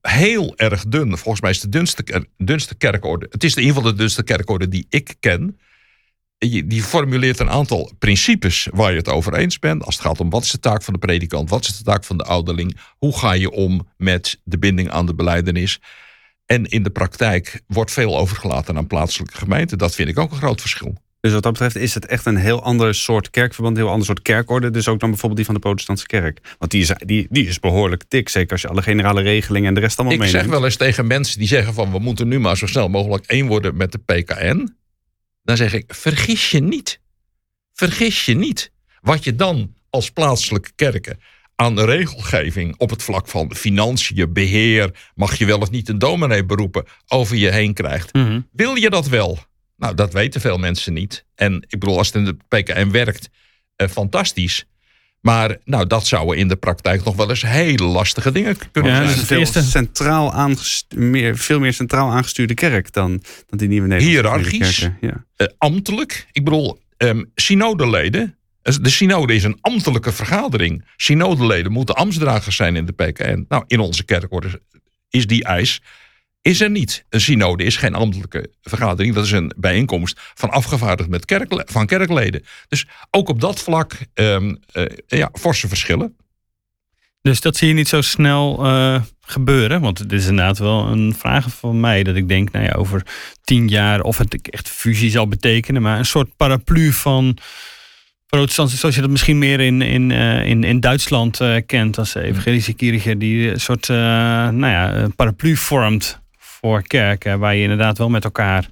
heel 0.00 0.56
erg 0.56 0.84
dun. 0.84 1.18
Volgens 1.18 1.40
mij 1.40 1.50
is 1.50 1.60
de 1.60 1.68
dunste, 1.68 2.26
dunste 2.36 2.74
kerkorde. 2.74 3.26
Het 3.30 3.44
is 3.44 3.54
in 3.54 3.62
ieder 3.62 3.76
geval 3.76 3.90
de 3.90 3.98
dunste 3.98 4.22
kerkorde 4.22 4.68
die 4.68 4.86
ik 4.88 5.14
ken. 5.20 5.58
Die 6.38 6.82
formuleert 6.82 7.38
een 7.38 7.50
aantal 7.50 7.92
principes 7.98 8.68
waar 8.72 8.90
je 8.90 8.96
het 8.96 9.08
over 9.08 9.34
eens 9.34 9.58
bent. 9.58 9.84
Als 9.84 9.94
het 9.94 10.04
gaat 10.04 10.20
om 10.20 10.30
wat 10.30 10.44
is 10.44 10.50
de 10.50 10.60
taak 10.60 10.82
van 10.82 10.92
de 10.92 10.98
predikant, 10.98 11.50
wat 11.50 11.64
is 11.64 11.78
de 11.78 11.84
taak 11.84 12.04
van 12.04 12.16
de 12.16 12.24
ouderling, 12.24 12.76
hoe 12.98 13.18
ga 13.18 13.32
je 13.32 13.50
om 13.50 13.88
met 13.96 14.40
de 14.44 14.58
binding 14.58 14.90
aan 14.90 15.06
de 15.06 15.14
beleidenis. 15.14 15.80
En 16.50 16.64
in 16.66 16.82
de 16.82 16.90
praktijk 16.90 17.60
wordt 17.66 17.90
veel 17.90 18.18
overgelaten 18.18 18.76
aan 18.76 18.86
plaatselijke 18.86 19.36
gemeenten. 19.36 19.78
Dat 19.78 19.94
vind 19.94 20.08
ik 20.08 20.18
ook 20.18 20.30
een 20.30 20.36
groot 20.36 20.60
verschil. 20.60 20.94
Dus 21.20 21.32
wat 21.32 21.42
dat 21.42 21.52
betreft 21.52 21.76
is 21.76 21.94
het 21.94 22.06
echt 22.06 22.26
een 22.26 22.36
heel 22.36 22.62
ander 22.62 22.94
soort 22.94 23.30
kerkverband, 23.30 23.76
een 23.76 23.82
heel 23.82 23.90
ander 23.90 24.06
soort 24.06 24.22
kerkorde. 24.22 24.70
Dus 24.70 24.88
ook 24.88 25.00
dan 25.00 25.08
bijvoorbeeld 25.08 25.36
die 25.36 25.44
van 25.44 25.54
de 25.54 25.60
protestantse 25.60 26.06
kerk. 26.06 26.54
Want 26.58 26.70
die 26.70 26.80
is, 26.80 26.92
die, 27.04 27.26
die 27.30 27.46
is 27.46 27.58
behoorlijk 27.58 28.04
dik, 28.08 28.28
zeker 28.28 28.52
als 28.52 28.60
je 28.60 28.68
alle 28.68 28.82
generale 28.82 29.22
regelingen 29.22 29.68
en 29.68 29.74
de 29.74 29.80
rest 29.80 29.98
allemaal 29.98 30.16
Ik 30.16 30.22
meeneemt. 30.22 30.42
zeg 30.42 30.52
wel 30.52 30.64
eens 30.64 30.76
tegen 30.76 31.06
mensen 31.06 31.38
die 31.38 31.48
zeggen 31.48 31.74
van 31.74 31.90
we 31.90 31.98
moeten 31.98 32.28
nu 32.28 32.38
maar 32.38 32.56
zo 32.56 32.66
snel 32.66 32.88
mogelijk 32.88 33.24
één 33.26 33.46
worden 33.46 33.76
met 33.76 33.92
de 33.92 33.98
PKN. 33.98 34.76
Dan 35.42 35.56
zeg 35.56 35.72
ik, 35.72 35.94
vergis 35.94 36.50
je 36.50 36.60
niet. 36.60 37.00
Vergis 37.72 38.24
je 38.24 38.34
niet. 38.34 38.70
Wat 39.00 39.24
je 39.24 39.34
dan 39.34 39.74
als 39.90 40.10
plaatselijke 40.10 40.70
kerken 40.74 41.18
aan 41.60 41.74
de 41.74 41.84
regelgeving 41.84 42.74
op 42.78 42.90
het 42.90 43.02
vlak 43.02 43.28
van 43.28 43.54
financiën, 43.54 44.32
beheer, 44.32 44.90
mag 45.14 45.34
je 45.38 45.46
wel 45.46 45.58
of 45.58 45.70
niet 45.70 45.88
een 45.88 45.98
dominee 45.98 46.44
beroepen, 46.44 46.84
over 47.08 47.36
je 47.36 47.50
heen 47.50 47.74
krijgt. 47.74 48.12
Mhm. 48.14 48.40
Wil 48.52 48.74
je 48.74 48.90
dat 48.90 49.08
wel? 49.08 49.38
Nou, 49.76 49.94
dat 49.94 50.12
weten 50.12 50.40
veel 50.40 50.58
mensen 50.58 50.92
niet. 50.92 51.24
En 51.34 51.54
ik 51.68 51.78
bedoel, 51.78 51.98
als 51.98 52.06
het 52.06 52.16
in 52.16 52.24
de 52.24 52.36
PKN 52.48 52.90
werkt, 52.90 53.28
eh, 53.76 53.88
fantastisch. 53.88 54.64
Maar 55.20 55.56
nou, 55.64 55.86
dat 55.86 56.06
zouden 56.06 56.36
in 56.36 56.48
de 56.48 56.56
praktijk 56.56 57.04
nog 57.04 57.16
wel 57.16 57.28
eens 57.28 57.42
hele 57.42 57.84
lastige 57.84 58.32
dingen 58.32 58.56
kunnen 58.72 58.90
Ja, 58.92 58.96
zijn. 58.96 59.06
dus 59.06 59.12
een 59.14 59.18
het 59.20 59.28
veel, 59.28 59.38
eerste- 59.38 59.62
centraal 59.62 60.48
meer, 60.96 61.36
veel 61.38 61.60
meer 61.60 61.72
centraal 61.72 62.10
aangestuurde 62.10 62.54
kerk 62.54 62.92
dan, 62.92 63.22
dan 63.46 63.58
die 63.58 63.68
nieuwe 63.68 63.86
Nederlandse 63.88 64.16
Hiërarchisch. 64.50 64.78
kerken. 64.78 65.08
Ja. 65.08 65.24
eh, 65.36 65.46
ambtelijk. 65.58 66.26
Ik 66.32 66.44
bedoel, 66.44 66.78
ehm 66.96 67.22
synodeleden. 67.34 68.34
De 68.62 68.90
synode 68.90 69.34
is 69.34 69.44
een 69.44 69.58
ambtelijke 69.60 70.12
vergadering. 70.12 70.84
Synodeleden 70.96 71.72
moeten 71.72 71.94
ambtsdragers 71.94 72.56
zijn 72.56 72.76
in 72.76 72.86
de 72.86 72.92
PKN. 72.92 73.44
Nou, 73.48 73.64
in 73.66 73.80
onze 73.80 74.04
kerkorde 74.04 74.62
is 75.08 75.26
die 75.26 75.44
eis 75.44 75.80
is 76.42 76.60
er 76.60 76.70
niet. 76.70 77.04
Een 77.08 77.20
synode 77.20 77.64
is 77.64 77.76
geen 77.76 77.94
ambtelijke 77.94 78.50
vergadering. 78.62 79.14
Dat 79.14 79.24
is 79.24 79.30
een 79.30 79.52
bijeenkomst 79.56 80.20
van 80.34 80.50
afgevaardigd 80.50 81.08
met 81.08 81.34
van 81.64 81.86
kerkleden. 81.86 82.44
Dus 82.68 82.86
ook 83.10 83.28
op 83.28 83.40
dat 83.40 83.60
vlak 83.60 83.98
ehm, 84.14 84.54
eh, 84.72 84.84
ja, 85.06 85.30
forse 85.32 85.68
verschillen. 85.68 86.16
Dus 87.22 87.40
dat 87.40 87.56
zie 87.56 87.68
je 87.68 87.74
niet 87.74 87.88
zo 87.88 88.00
snel 88.00 88.64
eh, 88.64 89.02
gebeuren. 89.20 89.80
Want 89.80 89.98
het 89.98 90.12
is 90.12 90.26
inderdaad 90.26 90.58
wel 90.58 90.86
een 90.86 91.14
vraag 91.18 91.50
van 91.50 91.80
mij. 91.80 92.02
Dat 92.02 92.16
ik 92.16 92.28
denk, 92.28 92.50
nou 92.50 92.64
ja, 92.64 92.72
over 92.72 93.06
tien 93.44 93.68
jaar 93.68 94.00
of 94.00 94.18
het 94.18 94.50
echt 94.50 94.68
fusie 94.68 95.10
zal 95.10 95.28
betekenen. 95.28 95.82
Maar 95.82 95.98
een 95.98 96.04
soort 96.04 96.36
paraplu 96.36 96.92
van 96.92 97.38
Zoals 98.30 98.94
je 98.94 99.00
dat 99.00 99.10
misschien 99.10 99.38
meer 99.38 99.60
in, 99.60 99.82
in, 99.82 100.10
eh, 100.10 100.46
in, 100.46 100.64
in 100.64 100.80
Duitsland 100.80 101.40
eh, 101.40 101.56
kent. 101.66 101.98
Als 101.98 102.14
evangelische 102.14 102.72
kirche. 102.72 103.16
Die 103.16 103.50
een 103.50 103.60
soort 103.60 103.88
eh, 103.88 103.96
nou 104.48 104.66
ja, 104.66 105.08
paraplu 105.16 105.56
vormt 105.56 106.20
voor 106.36 106.82
kerken. 106.82 107.38
Waar 107.38 107.54
je 107.54 107.62
inderdaad 107.62 107.98
wel 107.98 108.08
met 108.08 108.24
elkaar 108.24 108.68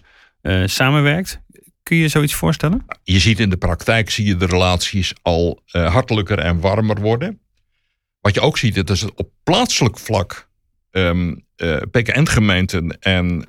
samenwerkt. 0.64 1.40
Kun 1.82 1.96
je 1.96 2.02
je 2.02 2.08
zoiets 2.08 2.34
voorstellen? 2.34 2.86
Je 3.04 3.18
ziet 3.18 3.40
in 3.40 3.50
de 3.50 3.56
praktijk 3.56 4.10
zie 4.10 4.26
je 4.26 4.36
de 4.36 4.46
relaties 4.46 5.12
al 5.22 5.62
hartelijker 5.66 6.38
en 6.38 6.60
warmer 6.60 7.00
worden. 7.00 7.40
Wat 8.20 8.34
je 8.34 8.40
ook 8.40 8.58
ziet, 8.58 8.90
is 8.90 9.00
dat 9.00 9.14
op 9.14 9.30
plaatselijk 9.42 9.98
vlak 9.98 10.48
ehm, 10.90 11.34
eh, 11.56 11.76
PKN-gemeenten 11.90 12.98
en 13.00 13.48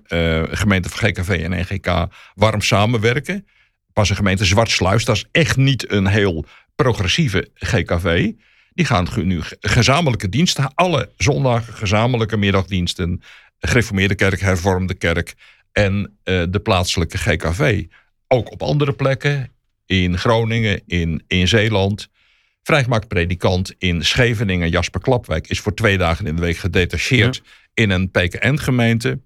gemeenten 0.52 0.92
van 0.92 1.10
GKV 1.10 1.30
en 1.30 1.60
NGK 1.60 2.08
warm 2.36 2.62
samenwerken. 2.62 3.46
Pas 3.94 4.10
een 4.10 4.16
gemeente 4.16 4.46
Zwartsluis, 4.46 5.06
dat 5.06 5.16
is 5.16 5.26
echt 5.32 5.58
niet 5.58 5.92
een 5.92 6.08
heel 6.08 6.46
progressieve 6.76 7.50
GKV. 7.54 8.32
Die 8.74 8.86
gaan 8.86 9.08
nu 9.16 9.42
gezamenlijke 9.60 10.30
diensten, 10.30 10.72
alle 10.74 11.10
zondagen 11.18 11.74
gezamenlijke 11.74 12.38
middagdiensten, 12.38 13.22
gereformeerde 13.60 14.16
kerk, 14.16 14.40
hervormde 14.40 14.94
kerk 14.94 15.36
en 15.72 16.18
eh, 16.24 16.44
de 16.50 16.60
plaatselijke 16.60 17.18
GKV. 17.18 17.86
Ook 18.28 18.52
op 18.52 18.62
andere 18.62 18.94
plekken, 18.94 19.52
in 19.86 20.18
Groningen, 20.18 20.82
in, 20.86 21.24
in 21.28 21.48
Zeeland. 21.48 22.10
Vrijgemaakt 22.64 23.08
predikant 23.08 23.76
in 23.78 24.06
Scheveningen, 24.06 24.70
Jasper 24.70 25.02
Klapwijk, 25.02 25.48
is 25.48 25.60
voor 25.60 25.74
twee 25.74 25.98
dagen 25.98 26.26
in 26.26 26.36
de 26.36 26.42
week 26.42 26.58
gedetacheerd 26.58 27.42
in 27.74 27.90
een 27.90 28.12
PKN-gemeente. 28.12 29.20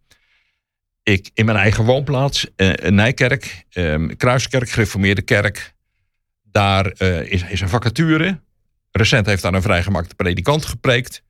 Ik 1.03 1.29
in 1.33 1.45
mijn 1.45 1.57
eigen 1.57 1.83
woonplaats, 1.83 2.47
eh, 2.55 2.89
Nijkerk, 2.89 3.65
eh, 3.69 4.07
Kruiskerk, 4.17 4.69
Gereformeerde 4.69 5.21
Kerk. 5.21 5.73
Daar 6.43 6.85
eh, 6.85 7.31
is, 7.31 7.43
is 7.43 7.61
een 7.61 7.69
vacature. 7.69 8.39
Recent 8.91 9.25
heeft 9.25 9.41
daar 9.41 9.53
een 9.53 9.61
vrijgemaakte 9.61 10.15
predikant 10.15 10.65
gepreekt. 10.65 11.23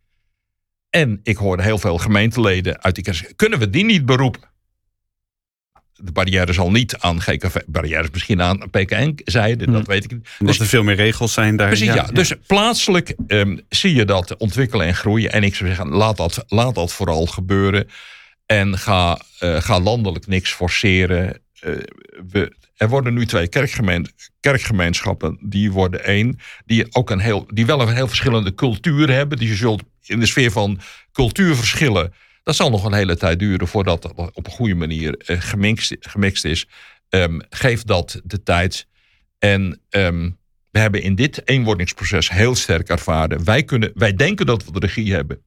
En 0.90 1.20
ik 1.24 1.38
hoorde 1.38 1.64
heel 1.64 1.78
veel 1.78 1.98
gemeenteleden 1.98 2.84
uit 2.84 2.96
die 2.96 3.04
kerk 3.04 3.18
zeggen, 3.18 3.36
kunnen 3.36 3.60
we 3.60 3.70
die 3.70 3.86
niet 3.86 4.06
beroepen? 4.06 4.52
De 5.94 6.12
barrière 6.12 6.54
zal 6.54 6.72
niet 6.72 6.98
aan 6.98 7.22
GKV, 7.22 7.56
barrières 7.66 8.10
misschien 8.12 8.42
aan 8.42 8.70
PKN-zijde, 8.70 9.72
dat 9.72 9.88
weet 9.88 10.04
ik 10.04 10.12
niet. 10.12 10.28
Omdat 10.40 10.56
er 10.56 10.66
veel 10.66 10.84
meer 10.84 10.96
regels 10.96 11.34
zijn 11.34 11.56
daar. 11.56 11.68
Precies, 11.68 11.94
ja. 11.94 12.04
Dus 12.04 12.34
plaatselijk 12.48 13.16
ehm, 13.28 13.58
zie 13.70 13.96
je 13.96 14.06
dat 14.06 14.38
ontwikkelen 14.38 14.88
en 14.88 14.96
groeien. 14.96 15.32
En 15.32 15.44
ik 15.44 15.56
zou 15.56 15.70
zeggen, 15.70 15.88
laat 15.88 16.18
dat, 16.18 16.44
laat 16.48 16.76
dat 16.76 16.94
vooral 16.94 17.26
gebeuren. 17.26 17.88
En 18.46 18.78
ga, 18.78 19.22
eh, 19.40 19.62
ga 19.62 19.80
landelijk 19.80 20.28
niks 20.28 20.54
forceren. 20.54 21.42
eh, 21.60 21.72
we, 22.30 22.56
er 22.76 22.90
worden 22.90 23.14
nu 23.14 23.26
twee 23.26 23.48
kerkgemeen, 23.48 24.08
kerkgemeenschappen. 24.40 25.38
Die 25.42 25.72
worden 25.72 26.04
één. 26.04 26.40
Die, 26.66 26.96
ook 26.96 27.10
een 27.10 27.20
heel, 27.20 27.46
die 27.54 27.66
wel 27.66 27.82
een 27.82 27.94
heel 27.96 28.08
verschillende 28.08 28.54
cultuur 28.54 29.10
hebben. 29.10 29.38
Die 29.38 29.48
je 29.48 29.56
zult 29.56 29.84
in 30.06 30.20
de 30.20 30.26
sfeer 30.26 30.52
van 30.52 30.80
cultuurverschillen. 31.12 32.14
Dat 32.44 32.56
zal 32.56 32.70
nog 32.70 32.86
een 32.86 32.94
hele 32.94 33.18
tijd 33.18 33.40
duren 33.40 33.68
voordat 33.68 34.02
dat 34.02 34.32
op 34.34 34.46
een 34.46 34.52
goede 34.52 34.76
manier 34.76 35.18
eh, 35.18 35.42
gemixt, 35.42 35.96
gemixt 36.00 36.46
is. 36.46 36.68
Ehm, 37.10 37.40
geef 37.50 37.84
dat 37.84 38.22
de 38.24 38.44
tijd. 38.44 38.88
En 39.40 39.82
ehm, 39.90 40.30
we 40.72 40.80
hebben 40.80 41.02
in 41.02 41.16
dit 41.16 41.48
eenwordingsproces 41.48 42.30
heel 42.30 42.56
sterk 42.56 42.90
ervaren. 42.90 43.44
Wij, 43.44 43.64
kunnen, 43.64 43.92
wij 43.94 44.14
denken 44.14 44.46
dat 44.46 44.66
we 44.66 44.72
de 44.72 44.80
regie 44.80 45.14
hebben. 45.14 45.42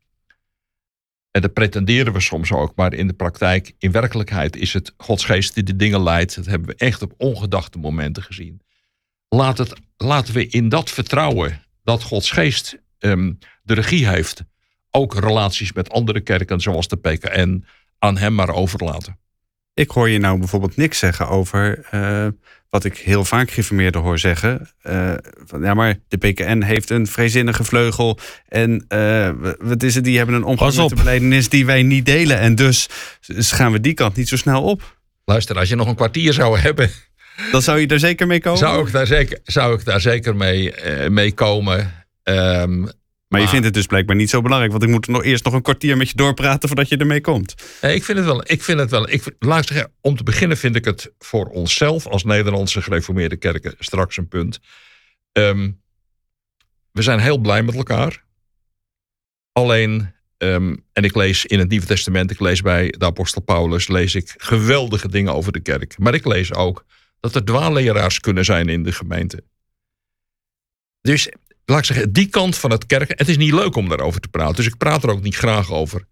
En 1.36 1.42
dat 1.42 1.52
pretenderen 1.52 2.12
we 2.12 2.20
soms 2.20 2.52
ook. 2.52 2.72
Maar 2.76 2.94
in 2.94 3.06
de 3.06 3.12
praktijk, 3.12 3.72
in 3.78 3.90
werkelijkheid, 3.92 4.56
is 4.56 4.72
het 4.72 4.94
Gods 4.96 5.24
geest 5.24 5.54
die 5.54 5.62
de 5.62 5.76
dingen 5.76 6.02
leidt. 6.02 6.34
Dat 6.34 6.46
hebben 6.46 6.68
we 6.68 6.74
echt 6.74 7.02
op 7.02 7.14
ongedachte 7.16 7.78
momenten 7.78 8.22
gezien. 8.22 8.60
Laat 9.28 9.58
het, 9.58 9.80
laten 9.96 10.34
we 10.34 10.46
in 10.46 10.68
dat 10.68 10.90
vertrouwen 10.90 11.62
dat 11.82 12.02
Gods 12.02 12.30
geest 12.30 12.78
ehm, 12.98 13.32
de 13.62 13.74
regie 13.74 14.08
heeft. 14.08 14.44
Ook 14.90 15.14
relaties 15.14 15.72
met 15.72 15.90
andere 15.90 16.20
kerken, 16.20 16.60
zoals 16.60 16.88
de 16.88 16.96
PKN, 16.96 17.64
aan 17.98 18.16
hem 18.16 18.34
maar 18.34 18.50
overlaten. 18.50 19.18
Ik 19.76 19.90
hoor 19.90 20.08
je 20.08 20.18
nou 20.18 20.38
bijvoorbeeld 20.38 20.76
niks 20.76 20.98
zeggen 20.98 21.28
over 21.28 21.84
eh, 21.90 22.26
wat 22.70 22.84
ik 22.84 22.96
heel 22.98 23.24
vaak 23.24 23.50
geïnformeerden 23.50 24.00
hoor 24.00 24.18
zeggen. 24.18 24.68
eh, 24.82 25.12
van, 25.46 25.62
ja, 25.62 25.74
maar 25.74 25.98
de 26.08 26.16
PKN 26.16 26.62
heeft 26.62 26.90
een 26.90 27.06
vrezinnige 27.06 27.64
vleugel. 27.64 28.18
En 28.48 28.84
eh, 28.88 29.30
wat 29.58 29.82
is 29.82 29.94
het? 29.94 30.04
Die 30.04 30.16
hebben 30.16 30.34
een 30.34 30.44
omgang 30.44 30.58
Pas 30.70 30.76
met 30.76 30.84
op. 30.84 30.90
de 30.96 31.02
belijdenis 31.02 31.48
die 31.48 31.66
wij 31.66 31.82
niet 31.82 32.06
delen. 32.06 32.38
En 32.38 32.54
dus 32.54 32.88
gaan 33.52 33.72
we 33.72 33.80
die 33.80 33.94
kant 33.94 34.16
niet 34.16 34.28
zo 34.28 34.36
snel 34.36 34.62
op. 34.62 34.96
Luister, 35.24 35.58
als 35.58 35.68
je 35.68 35.76
nog 35.76 35.88
een 35.88 35.94
kwartier 35.94 36.32
zou 36.32 36.58
hebben, 36.58 36.90
Dan 37.52 37.62
zou 37.62 37.80
je 37.80 37.86
er 37.86 37.98
zeker 37.98 38.26
mee 38.26 38.40
komen. 38.40 38.58
zou 38.58 38.86
ik 38.86 38.92
daar 38.92 39.06
zeker, 39.06 39.38
zou 39.44 39.78
ik 39.78 39.84
daar 39.84 40.00
zeker 40.00 40.36
mee, 40.36 40.74
mee 41.08 41.32
komen. 41.32 41.92
Ehm, 42.22 42.86
Maar 43.36 43.44
je 43.44 43.50
vindt 43.50 43.64
het 43.64 43.74
dus 43.74 43.86
blijkbaar 43.86 44.16
niet 44.16 44.30
zo 44.30 44.42
belangrijk. 44.42 44.72
Want 44.72 44.84
ik 44.84 44.90
moet 44.90 45.06
nog 45.06 45.24
eerst 45.24 45.44
nog 45.44 45.54
een 45.54 45.62
kwartier 45.62 45.96
met 45.96 46.08
je 46.08 46.16
doorpraten 46.16 46.68
voordat 46.68 46.88
je 46.88 46.96
ermee 46.96 47.20
komt. 47.20 47.54
Nee, 47.80 47.94
ik 47.94 48.04
vind 48.04 48.18
het 48.18 48.26
wel. 48.26 48.42
Ik 48.50 48.62
vind 48.62 48.78
het 48.78 48.90
wel. 48.90 49.10
Ik, 49.10 49.34
laat 49.38 49.66
zeggen, 49.66 49.92
om 50.00 50.16
te 50.16 50.22
beginnen 50.22 50.56
vind 50.56 50.76
ik 50.76 50.84
het 50.84 51.12
voor 51.18 51.46
onszelf 51.46 52.06
als 52.06 52.24
Nederlandse 52.24 52.82
gereformeerde 52.82 53.36
kerken 53.36 53.74
straks 53.78 54.16
een 54.16 54.28
punt. 54.28 54.60
Ehm, 55.32 55.70
we 56.92 57.02
zijn 57.02 57.18
heel 57.18 57.38
blij 57.38 57.62
met 57.62 57.74
elkaar. 57.74 58.24
Alleen, 59.52 60.12
ehm, 60.36 60.76
en 60.92 61.04
ik 61.04 61.14
lees 61.14 61.46
in 61.46 61.58
het 61.58 61.68
Nieuwe 61.68 61.86
Testament, 61.86 62.30
ik 62.30 62.40
lees 62.40 62.60
bij 62.60 62.94
de 62.98 63.04
apostel 63.04 63.42
Paulus, 63.42 63.88
lees 63.88 64.14
ik 64.14 64.34
geweldige 64.36 65.08
dingen 65.08 65.34
over 65.34 65.52
de 65.52 65.60
kerk. 65.60 65.98
Maar 65.98 66.14
ik 66.14 66.26
lees 66.26 66.54
ook 66.54 66.84
dat 67.20 67.34
er 67.34 67.44
dwaalleraars 67.44 68.20
kunnen 68.20 68.44
zijn 68.44 68.68
in 68.68 68.82
de 68.82 68.92
gemeente. 68.92 69.44
Dus 71.00 71.28
laat 71.66 71.78
ik 71.78 71.84
zeggen, 71.84 72.12
die 72.12 72.28
kant 72.28 72.56
van 72.56 72.70
het 72.70 72.86
kerk. 72.86 73.18
Het 73.18 73.28
is 73.28 73.36
niet 73.36 73.52
leuk 73.52 73.76
om 73.76 73.88
daarover 73.88 74.20
te 74.20 74.28
praten. 74.28 74.56
Dus 74.56 74.66
ik 74.66 74.76
praat 74.76 75.02
er 75.02 75.10
ook 75.10 75.22
niet 75.22 75.36
graag 75.36 75.72
over. 75.72 76.04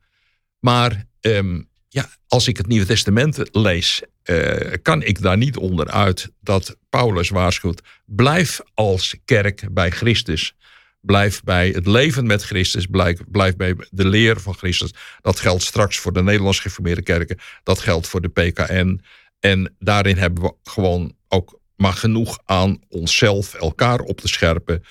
Maar 0.58 1.04
ehm, 1.20 1.62
ja, 1.88 2.08
als 2.28 2.48
ik 2.48 2.56
het 2.56 2.66
Nieuwe 2.66 2.86
Testament 2.86 3.48
lees, 3.52 4.02
eh, 4.22 4.72
kan 4.82 5.02
ik 5.02 5.22
daar 5.22 5.36
niet 5.36 5.56
onderuit 5.56 6.30
dat 6.40 6.76
Paulus 6.90 7.28
waarschuwt. 7.28 7.82
Blijf 8.06 8.60
als 8.74 9.14
kerk 9.24 9.66
bij 9.70 9.90
Christus. 9.90 10.54
Blijf 11.00 11.42
bij 11.42 11.68
het 11.68 11.86
leven 11.86 12.26
met 12.26 12.42
Christus. 12.42 12.86
Blijf, 12.86 13.20
blijf 13.30 13.56
bij 13.56 13.76
de 13.90 14.08
leer 14.08 14.40
van 14.40 14.54
Christus. 14.54 14.94
Dat 15.20 15.40
geldt 15.40 15.62
straks 15.62 15.98
voor 15.98 16.12
de 16.12 16.22
Nederlands 16.22 16.58
gereformeerde 16.58 17.02
kerken. 17.02 17.38
Dat 17.62 17.78
geldt 17.78 18.06
voor 18.06 18.20
de 18.20 18.28
PKN. 18.28 19.00
En 19.40 19.74
daarin 19.78 20.16
hebben 20.16 20.42
we 20.42 20.54
gewoon 20.62 21.14
ook 21.28 21.60
maar 21.76 21.92
genoeg 21.92 22.38
aan 22.44 22.78
onszelf, 22.88 23.54
elkaar 23.54 24.00
op 24.00 24.20
te 24.20 24.28
scherpen. 24.28 24.84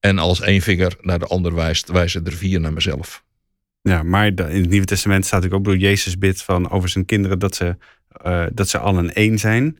En 0.00 0.18
als 0.18 0.40
één 0.40 0.60
vinger 0.60 0.96
naar 1.00 1.18
de 1.18 1.26
ander 1.26 1.54
wijst, 1.54 1.88
wijzen 1.88 2.24
er 2.24 2.32
vier 2.32 2.60
naar 2.60 2.72
mezelf. 2.72 3.24
Ja, 3.82 4.02
maar 4.02 4.26
in 4.26 4.60
het 4.60 4.68
Nieuwe 4.68 4.86
Testament 4.86 5.26
staat 5.26 5.40
natuurlijk 5.42 5.66
ook... 5.68 5.72
bedoel, 5.72 5.88
Jezus 5.88 6.18
bidt 6.18 6.42
van 6.42 6.70
over 6.70 6.88
zijn 6.88 7.04
kinderen 7.04 7.38
dat 7.38 7.54
ze, 7.54 7.76
eh, 8.08 8.46
dat 8.52 8.68
ze 8.68 8.78
allen 8.78 9.14
één 9.14 9.38
zijn. 9.38 9.78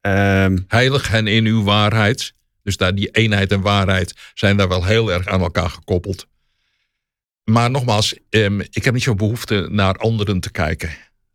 Ehm, 0.00 0.58
Heilig 0.68 1.08
hen 1.08 1.26
in 1.26 1.44
uw 1.44 1.62
waarheid. 1.62 2.34
Dus 2.62 2.76
daar 2.76 2.94
die 2.94 3.10
eenheid 3.10 3.52
en 3.52 3.60
waarheid 3.60 4.14
zijn 4.34 4.56
daar 4.56 4.68
wel 4.68 4.84
heel 4.84 5.12
erg 5.12 5.26
aan 5.26 5.40
elkaar 5.40 5.70
gekoppeld. 5.70 6.26
Maar 7.44 7.70
nogmaals, 7.70 8.18
ehm, 8.30 8.60
ik 8.60 8.84
heb 8.84 8.94
niet 8.94 9.02
zo'n 9.02 9.16
behoefte 9.16 9.68
naar 9.70 9.94
anderen 9.94 10.40
te 10.40 10.50
kijken. 10.50 10.90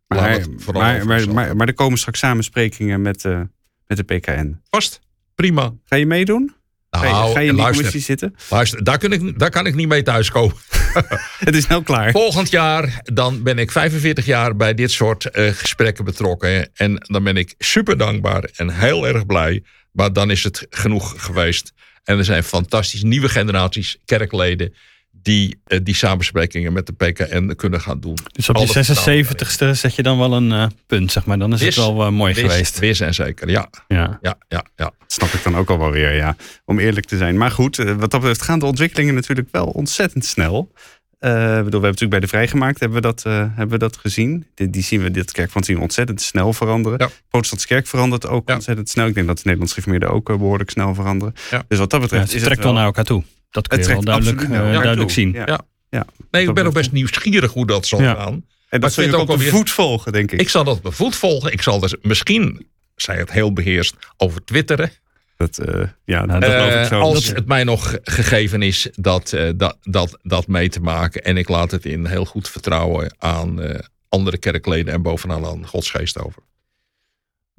Maar, 0.06 0.46
maar, 0.72 1.28
maar, 1.28 1.56
maar 1.56 1.66
er 1.66 1.74
komen 1.74 1.98
straks 1.98 2.18
samensprekingen 2.18 3.02
met, 3.02 3.24
eh, 3.24 3.40
met 3.86 3.96
de 3.96 4.02
PKN. 4.02 4.60
Vast, 4.70 5.00
prima. 5.34 5.72
Ga 5.84 5.96
je 5.96 6.06
meedoen? 6.06 6.54
Ga 6.96 7.04
je, 7.04 7.10
Nou, 7.10 7.32
ga 7.32 7.40
je 7.40 7.48
in 7.48 7.54
die 7.54 7.62
luister, 7.62 7.84
commissie 7.84 8.00
zitten? 8.00 8.34
luister 8.48 8.84
daar, 8.84 8.98
kun 8.98 9.12
ik, 9.12 9.38
daar 9.38 9.50
kan 9.50 9.66
ik 9.66 9.74
niet 9.74 9.88
mee 9.88 10.02
thuiskomen. 10.02 10.56
Het 11.38 11.54
is 11.54 11.66
nou 11.66 11.82
klaar. 11.82 12.10
Volgend 12.10 12.50
jaar 12.50 13.00
dan 13.04 13.42
ben 13.42 13.58
ik 13.58 13.70
45 13.70 14.26
jaar 14.26 14.56
bij 14.56 14.74
dit 14.74 14.90
soort 14.90 15.24
eh, 15.30 15.48
gesprekken 15.52 16.04
betrokken. 16.04 16.70
En 16.74 16.96
dan 16.98 17.24
ben 17.24 17.36
ik 17.36 17.54
super 17.58 17.96
dankbaar 17.98 18.44
en 18.56 18.70
heel 18.70 19.06
erg 19.06 19.26
blij. 19.26 19.62
Maar 19.92 20.12
dan 20.12 20.30
is 20.30 20.44
het 20.44 20.66
genoeg 20.70 21.24
geweest. 21.24 21.72
En 22.04 22.18
er 22.18 22.24
zijn 22.24 22.44
fantastisch 22.44 23.02
nieuwe 23.02 23.28
generaties 23.28 23.98
kerkleden 24.04 24.74
die 25.22 25.60
eh, 25.66 25.78
die 25.82 25.94
samensprekingen 25.94 26.72
met 26.72 26.86
de 26.86 26.92
PKN 26.92 27.54
kunnen 27.56 27.80
gaan 27.80 28.00
doen. 28.00 28.16
Dus 28.32 28.48
op 28.48 28.56
je 28.56 28.66
vertrouwen 28.66 29.26
76ste 29.26 29.70
zet 29.78 29.94
je 29.94 30.02
dan 30.02 30.18
wel 30.18 30.32
een 30.32 30.52
eh, 30.52 30.66
punt, 30.86 31.12
zeg 31.12 31.24
maar. 31.24 31.38
Dan 31.38 31.52
is 31.52 31.60
Wis- 31.60 31.76
het 31.76 31.84
wel 31.84 32.04
eh, 32.04 32.10
mooi 32.12 32.34
Wis, 32.34 32.42
geweest. 32.42 32.78
wis 32.78 33.00
en 33.00 33.14
zeker, 33.14 33.48
ja. 33.50 33.68
Ja. 33.88 34.18
ja, 34.22 34.36
ja, 34.48 34.64
ja. 34.76 34.90
snap 35.06 35.28
ik 35.32 35.42
dan 35.42 35.56
ook 35.56 35.70
al 35.70 35.78
wel 35.78 35.90
weer, 35.90 36.14
ja. 36.14 36.36
Om 36.64 36.78
eerlijk 36.78 37.06
te 37.06 37.16
zijn. 37.16 37.36
Maar 37.36 37.50
goed, 37.50 37.76
wat 37.76 38.10
dat 38.10 38.20
betreft 38.20 38.42
gaan 38.42 38.58
de 38.58 38.66
ontwikkelingen 38.66 39.14
natuurlijk 39.14 39.48
wel 39.50 39.66
ontzettend 39.66 40.24
snel. 40.24 40.72
Eh, 41.18 41.30
bedoel, 41.32 41.52
we 41.56 41.62
hebben 41.62 41.80
natuurlijk 41.82 42.10
bij 42.10 42.20
de 42.20 42.26
Vrijgemaakt 42.26 42.80
hebben 42.80 42.96
we 43.02 43.06
dat, 43.06 43.22
eh, 43.26 43.32
hebben 43.38 43.68
we 43.68 43.78
dat 43.78 43.96
gezien. 43.96 44.46
Die, 44.54 44.70
die 44.70 44.82
zien 44.82 45.02
we, 45.02 45.10
dit 45.10 45.32
kerkvand 45.32 45.64
zien 45.64 45.76
we 45.76 45.82
ontzettend 45.82 46.20
snel 46.22 46.52
veranderen. 46.52 46.98
Ja. 46.98 47.08
Protestantse 47.28 47.66
kerk 47.66 47.86
verandert 47.86 48.26
ook 48.28 48.48
Ja. 48.48 48.54
ontzettend 48.54 48.88
snel. 48.88 49.06
Ik 49.06 49.14
denk 49.14 49.26
dat 49.26 49.36
de 49.36 49.42
Nederlandse 49.44 49.74
gereformeerden 49.74 50.16
ook 50.16 50.30
eh, 50.30 50.36
behoorlijk 50.36 50.70
snel 50.70 50.94
veranderen. 50.94 51.34
Ja. 51.50 51.62
Dus 51.68 51.78
wat 51.78 51.90
dat 51.90 52.00
Ja, 52.00 52.06
betreft 52.06 52.24
het 52.26 52.34
is 52.34 52.40
trekt 52.42 52.56
het 52.56 52.64
wel 52.64 52.74
naar 52.74 52.84
elkaar 52.84 53.04
toe. 53.04 53.22
Dat 53.52 53.68
kun 53.68 53.78
het 53.78 53.86
je 53.86 53.92
wel 53.92 54.02
duidelijk, 54.02 54.42
eh, 54.42 54.48
duidelijk 54.72 55.10
zien. 55.10 55.32
Ja. 55.32 55.42
Ja. 55.46 55.60
Ja. 55.90 56.06
Nee, 56.30 56.48
ik 56.48 56.54
ben 56.54 56.66
ook 56.66 56.72
best 56.72 56.92
nieuwsgierig 56.92 57.52
hoe 57.52 57.66
dat 57.66 57.86
zal 57.86 58.00
Ja. 58.02 58.14
gaan. 58.14 58.32
En 58.32 58.44
Maar 58.70 58.80
dat 58.80 58.88
ik 58.88 58.94
zul 58.94 59.04
je 59.04 59.10
vind 59.10 59.22
ook 59.22 59.28
ook 59.30 59.36
op 59.36 59.42
de 59.44 59.50
voet 59.50 59.70
volgen, 59.70 60.12
denk 60.12 60.32
ik. 60.32 60.40
Ik 60.40 60.48
zal 60.48 60.64
dat 60.64 60.82
bevoed 60.82 61.16
volgen. 61.16 61.52
Ik 61.52 61.62
zal 61.62 61.80
dus 61.80 61.94
misschien, 62.02 62.66
zij 62.96 63.16
het 63.16 63.32
heel 63.32 63.52
beheerst, 63.52 63.94
over 64.16 64.44
twitteren. 64.44 64.90
dat, 65.36 65.58
eh, 65.58 65.82
ja, 66.04 66.24
Nou, 66.24 66.40
dat 66.40 66.50
ik 66.50 66.56
Eh, 66.70 66.84
zo. 66.84 67.00
als 67.00 67.26
het 67.26 67.46
mij 67.46 67.64
nog 67.64 67.96
gegeven 68.02 68.62
is 68.62 68.88
dat, 68.94 69.32
eh, 69.32 69.50
dat, 69.56 69.76
dat, 69.82 70.18
dat 70.22 70.46
mee 70.46 70.68
te 70.68 70.80
maken. 70.80 71.22
En 71.24 71.36
ik 71.36 71.48
laat 71.48 71.70
het 71.70 71.84
in 71.84 72.06
heel 72.06 72.24
goed 72.24 72.48
vertrouwen 72.48 73.14
aan 73.18 73.62
eh, 73.62 73.78
andere 74.08 74.38
kerkleden 74.38 74.92
en 74.94 75.02
bovenal 75.02 75.46
aan 75.46 75.66
Gods 75.66 75.90
geest 75.90 76.18
over. 76.18 76.42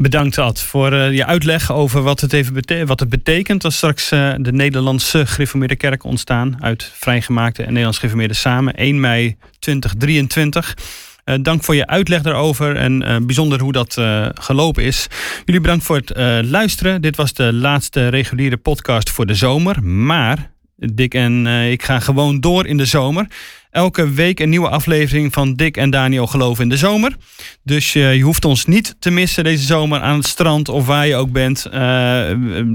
Bedankt 0.04 0.38
Ad 0.38 0.62
voor 0.62 0.94
eh, 0.94 1.14
je 1.14 1.26
uitleg 1.26 1.72
over 1.72 2.02
wat 2.02 2.20
het, 2.20 2.34
even 2.34 2.88
wat 2.88 3.00
het 3.00 3.10
betekent 3.10 3.64
als 3.64 3.76
straks 3.76 4.12
eh, 4.12 4.34
de 4.38 4.52
Nederlandse 4.52 5.26
gereformeerde 5.26 5.76
kerk 5.76 6.04
ontstaan 6.04 6.58
uit 6.60 6.92
vrijgemaakte 6.96 7.62
en 7.62 7.68
Nederlands 7.68 7.98
gereformeerde 7.98 8.34
samen 8.34 8.74
1 8.74 9.00
mei 9.00 9.36
2023. 9.60 10.78
Eh, 11.24 11.36
dank 11.42 11.64
voor 11.64 11.76
je 11.76 11.88
uitleg 11.88 12.22
daarover 12.22 12.76
en 12.76 13.26
bijzonder 13.26 13.60
hoe 13.60 13.72
dat 13.72 14.02
gelopen 14.34 14.84
is. 14.84 15.08
Jullie 15.46 15.62
bedankt 15.62 15.86
voor 15.86 15.96
het 15.96 16.12
luisteren. 16.46 17.02
Dit 17.02 17.16
was 17.16 17.34
de 17.34 17.54
laatste 17.54 18.08
reguliere 18.08 18.58
podcast 18.58 19.10
voor 19.10 19.26
de 19.26 19.36
zomer. 19.36 19.84
Maar 19.84 20.52
Dick 20.78 21.14
en 21.14 21.48
ik 21.48 21.84
gaan 21.84 22.02
gewoon 22.02 22.40
door 22.40 22.68
in 22.68 22.78
de 22.78 22.86
zomer. 22.86 23.28
Elke 23.74 24.10
week 24.10 24.40
een 24.40 24.50
nieuwe 24.50 24.70
aflevering 24.70 25.34
van 25.34 25.54
Dick 25.54 25.78
en 25.78 25.90
Daniel 25.90 26.28
Geloven 26.28 26.64
in 26.64 26.70
de 26.70 26.78
Zomer. 26.78 27.16
Dus 27.64 27.96
eh, 27.96 28.16
je 28.16 28.22
hoeft 28.22 28.46
ons 28.46 28.66
niet 28.66 28.96
te 29.00 29.10
missen 29.10 29.44
deze 29.44 29.64
zomer 29.64 30.02
aan 30.02 30.16
het 30.16 30.28
strand 30.28 30.70
of 30.70 30.86
waar 30.86 31.08
je 31.08 31.16
ook 31.16 31.32
bent. 31.32 31.66
Eh, 31.66 32.32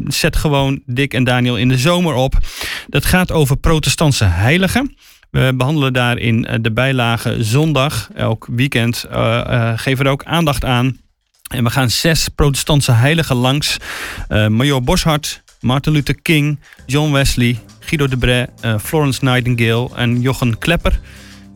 zet 0.06 0.36
gewoon 0.36 0.82
Dick 0.86 1.14
en 1.14 1.24
Daniel 1.24 1.56
in 1.56 1.68
de 1.68 1.78
zomer 1.78 2.14
op. 2.14 2.38
Dat 2.86 3.04
gaat 3.04 3.32
over 3.32 3.56
protestantse 3.56 4.24
heiligen. 4.24 4.96
We 5.30 5.52
behandelen 5.56 5.92
daarin 5.92 6.46
eh, 6.46 6.58
de 6.60 6.72
bijlage 6.72 7.44
zondag. 7.44 8.08
Elk 8.14 8.48
weekend 8.50 9.04
eh, 9.04 9.72
geven 9.76 10.04
er 10.04 10.10
ook 10.10 10.24
aandacht 10.24 10.64
aan. 10.64 10.96
En 11.48 11.64
we 11.64 11.70
gaan 11.70 11.90
zes 11.90 12.28
protestantse 12.28 12.92
heiligen 12.92 13.36
langs. 13.36 13.76
Major 14.28 14.82
Boshart, 14.82 15.42
Martin 15.60 15.92
Luther 15.92 16.20
King, 16.22 16.58
John 16.86 17.12
Wesley, 17.12 17.58
Guido 17.80 18.08
de 18.08 18.16
Bray, 18.16 18.46
eh, 18.60 18.78
Florence 18.78 19.24
Nightingale 19.24 19.88
en 19.94 20.20
Jochen 20.20 20.58
Klepper. 20.58 21.00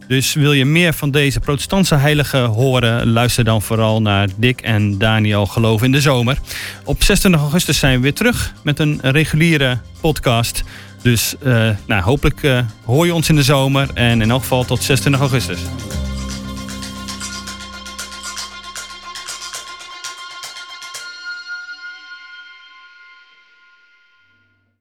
Dus 0.09 0.35
wil 0.35 0.53
je 0.53 0.65
meer 0.65 0.93
van 0.93 1.11
deze 1.11 1.41
protestantse 1.41 1.95
heiligen 1.95 2.45
horen, 2.45 3.11
luister 3.13 3.45
dan 3.45 3.63
vooral 3.63 4.03
naar 4.03 4.29
Dick 4.37 4.61
en 4.61 4.99
Daniel 4.99 5.47
Geloof 5.47 5.83
in 5.83 5.93
de 5.93 6.01
Zomer. 6.01 6.39
Op 6.85 7.03
26 7.03 7.41
augustus 7.41 7.79
zijn 7.79 7.97
we 7.97 8.03
weer 8.03 8.15
terug 8.15 8.53
met 8.65 8.79
een 8.79 8.99
reguliere 9.03 9.79
podcast. 10.01 10.63
Dus 11.03 11.35
eh, 11.43 11.71
nou, 11.87 12.03
hopelijk 12.03 12.43
eh, 12.43 12.59
hoor 12.85 13.07
je 13.07 13.15
ons 13.15 13.29
in 13.29 13.35
de 13.37 13.43
zomer 13.43 13.91
en 13.95 14.21
in 14.21 14.31
elk 14.31 14.41
geval 14.41 14.65
tot 14.65 14.83
26 14.83 15.21
augustus. 15.21 15.59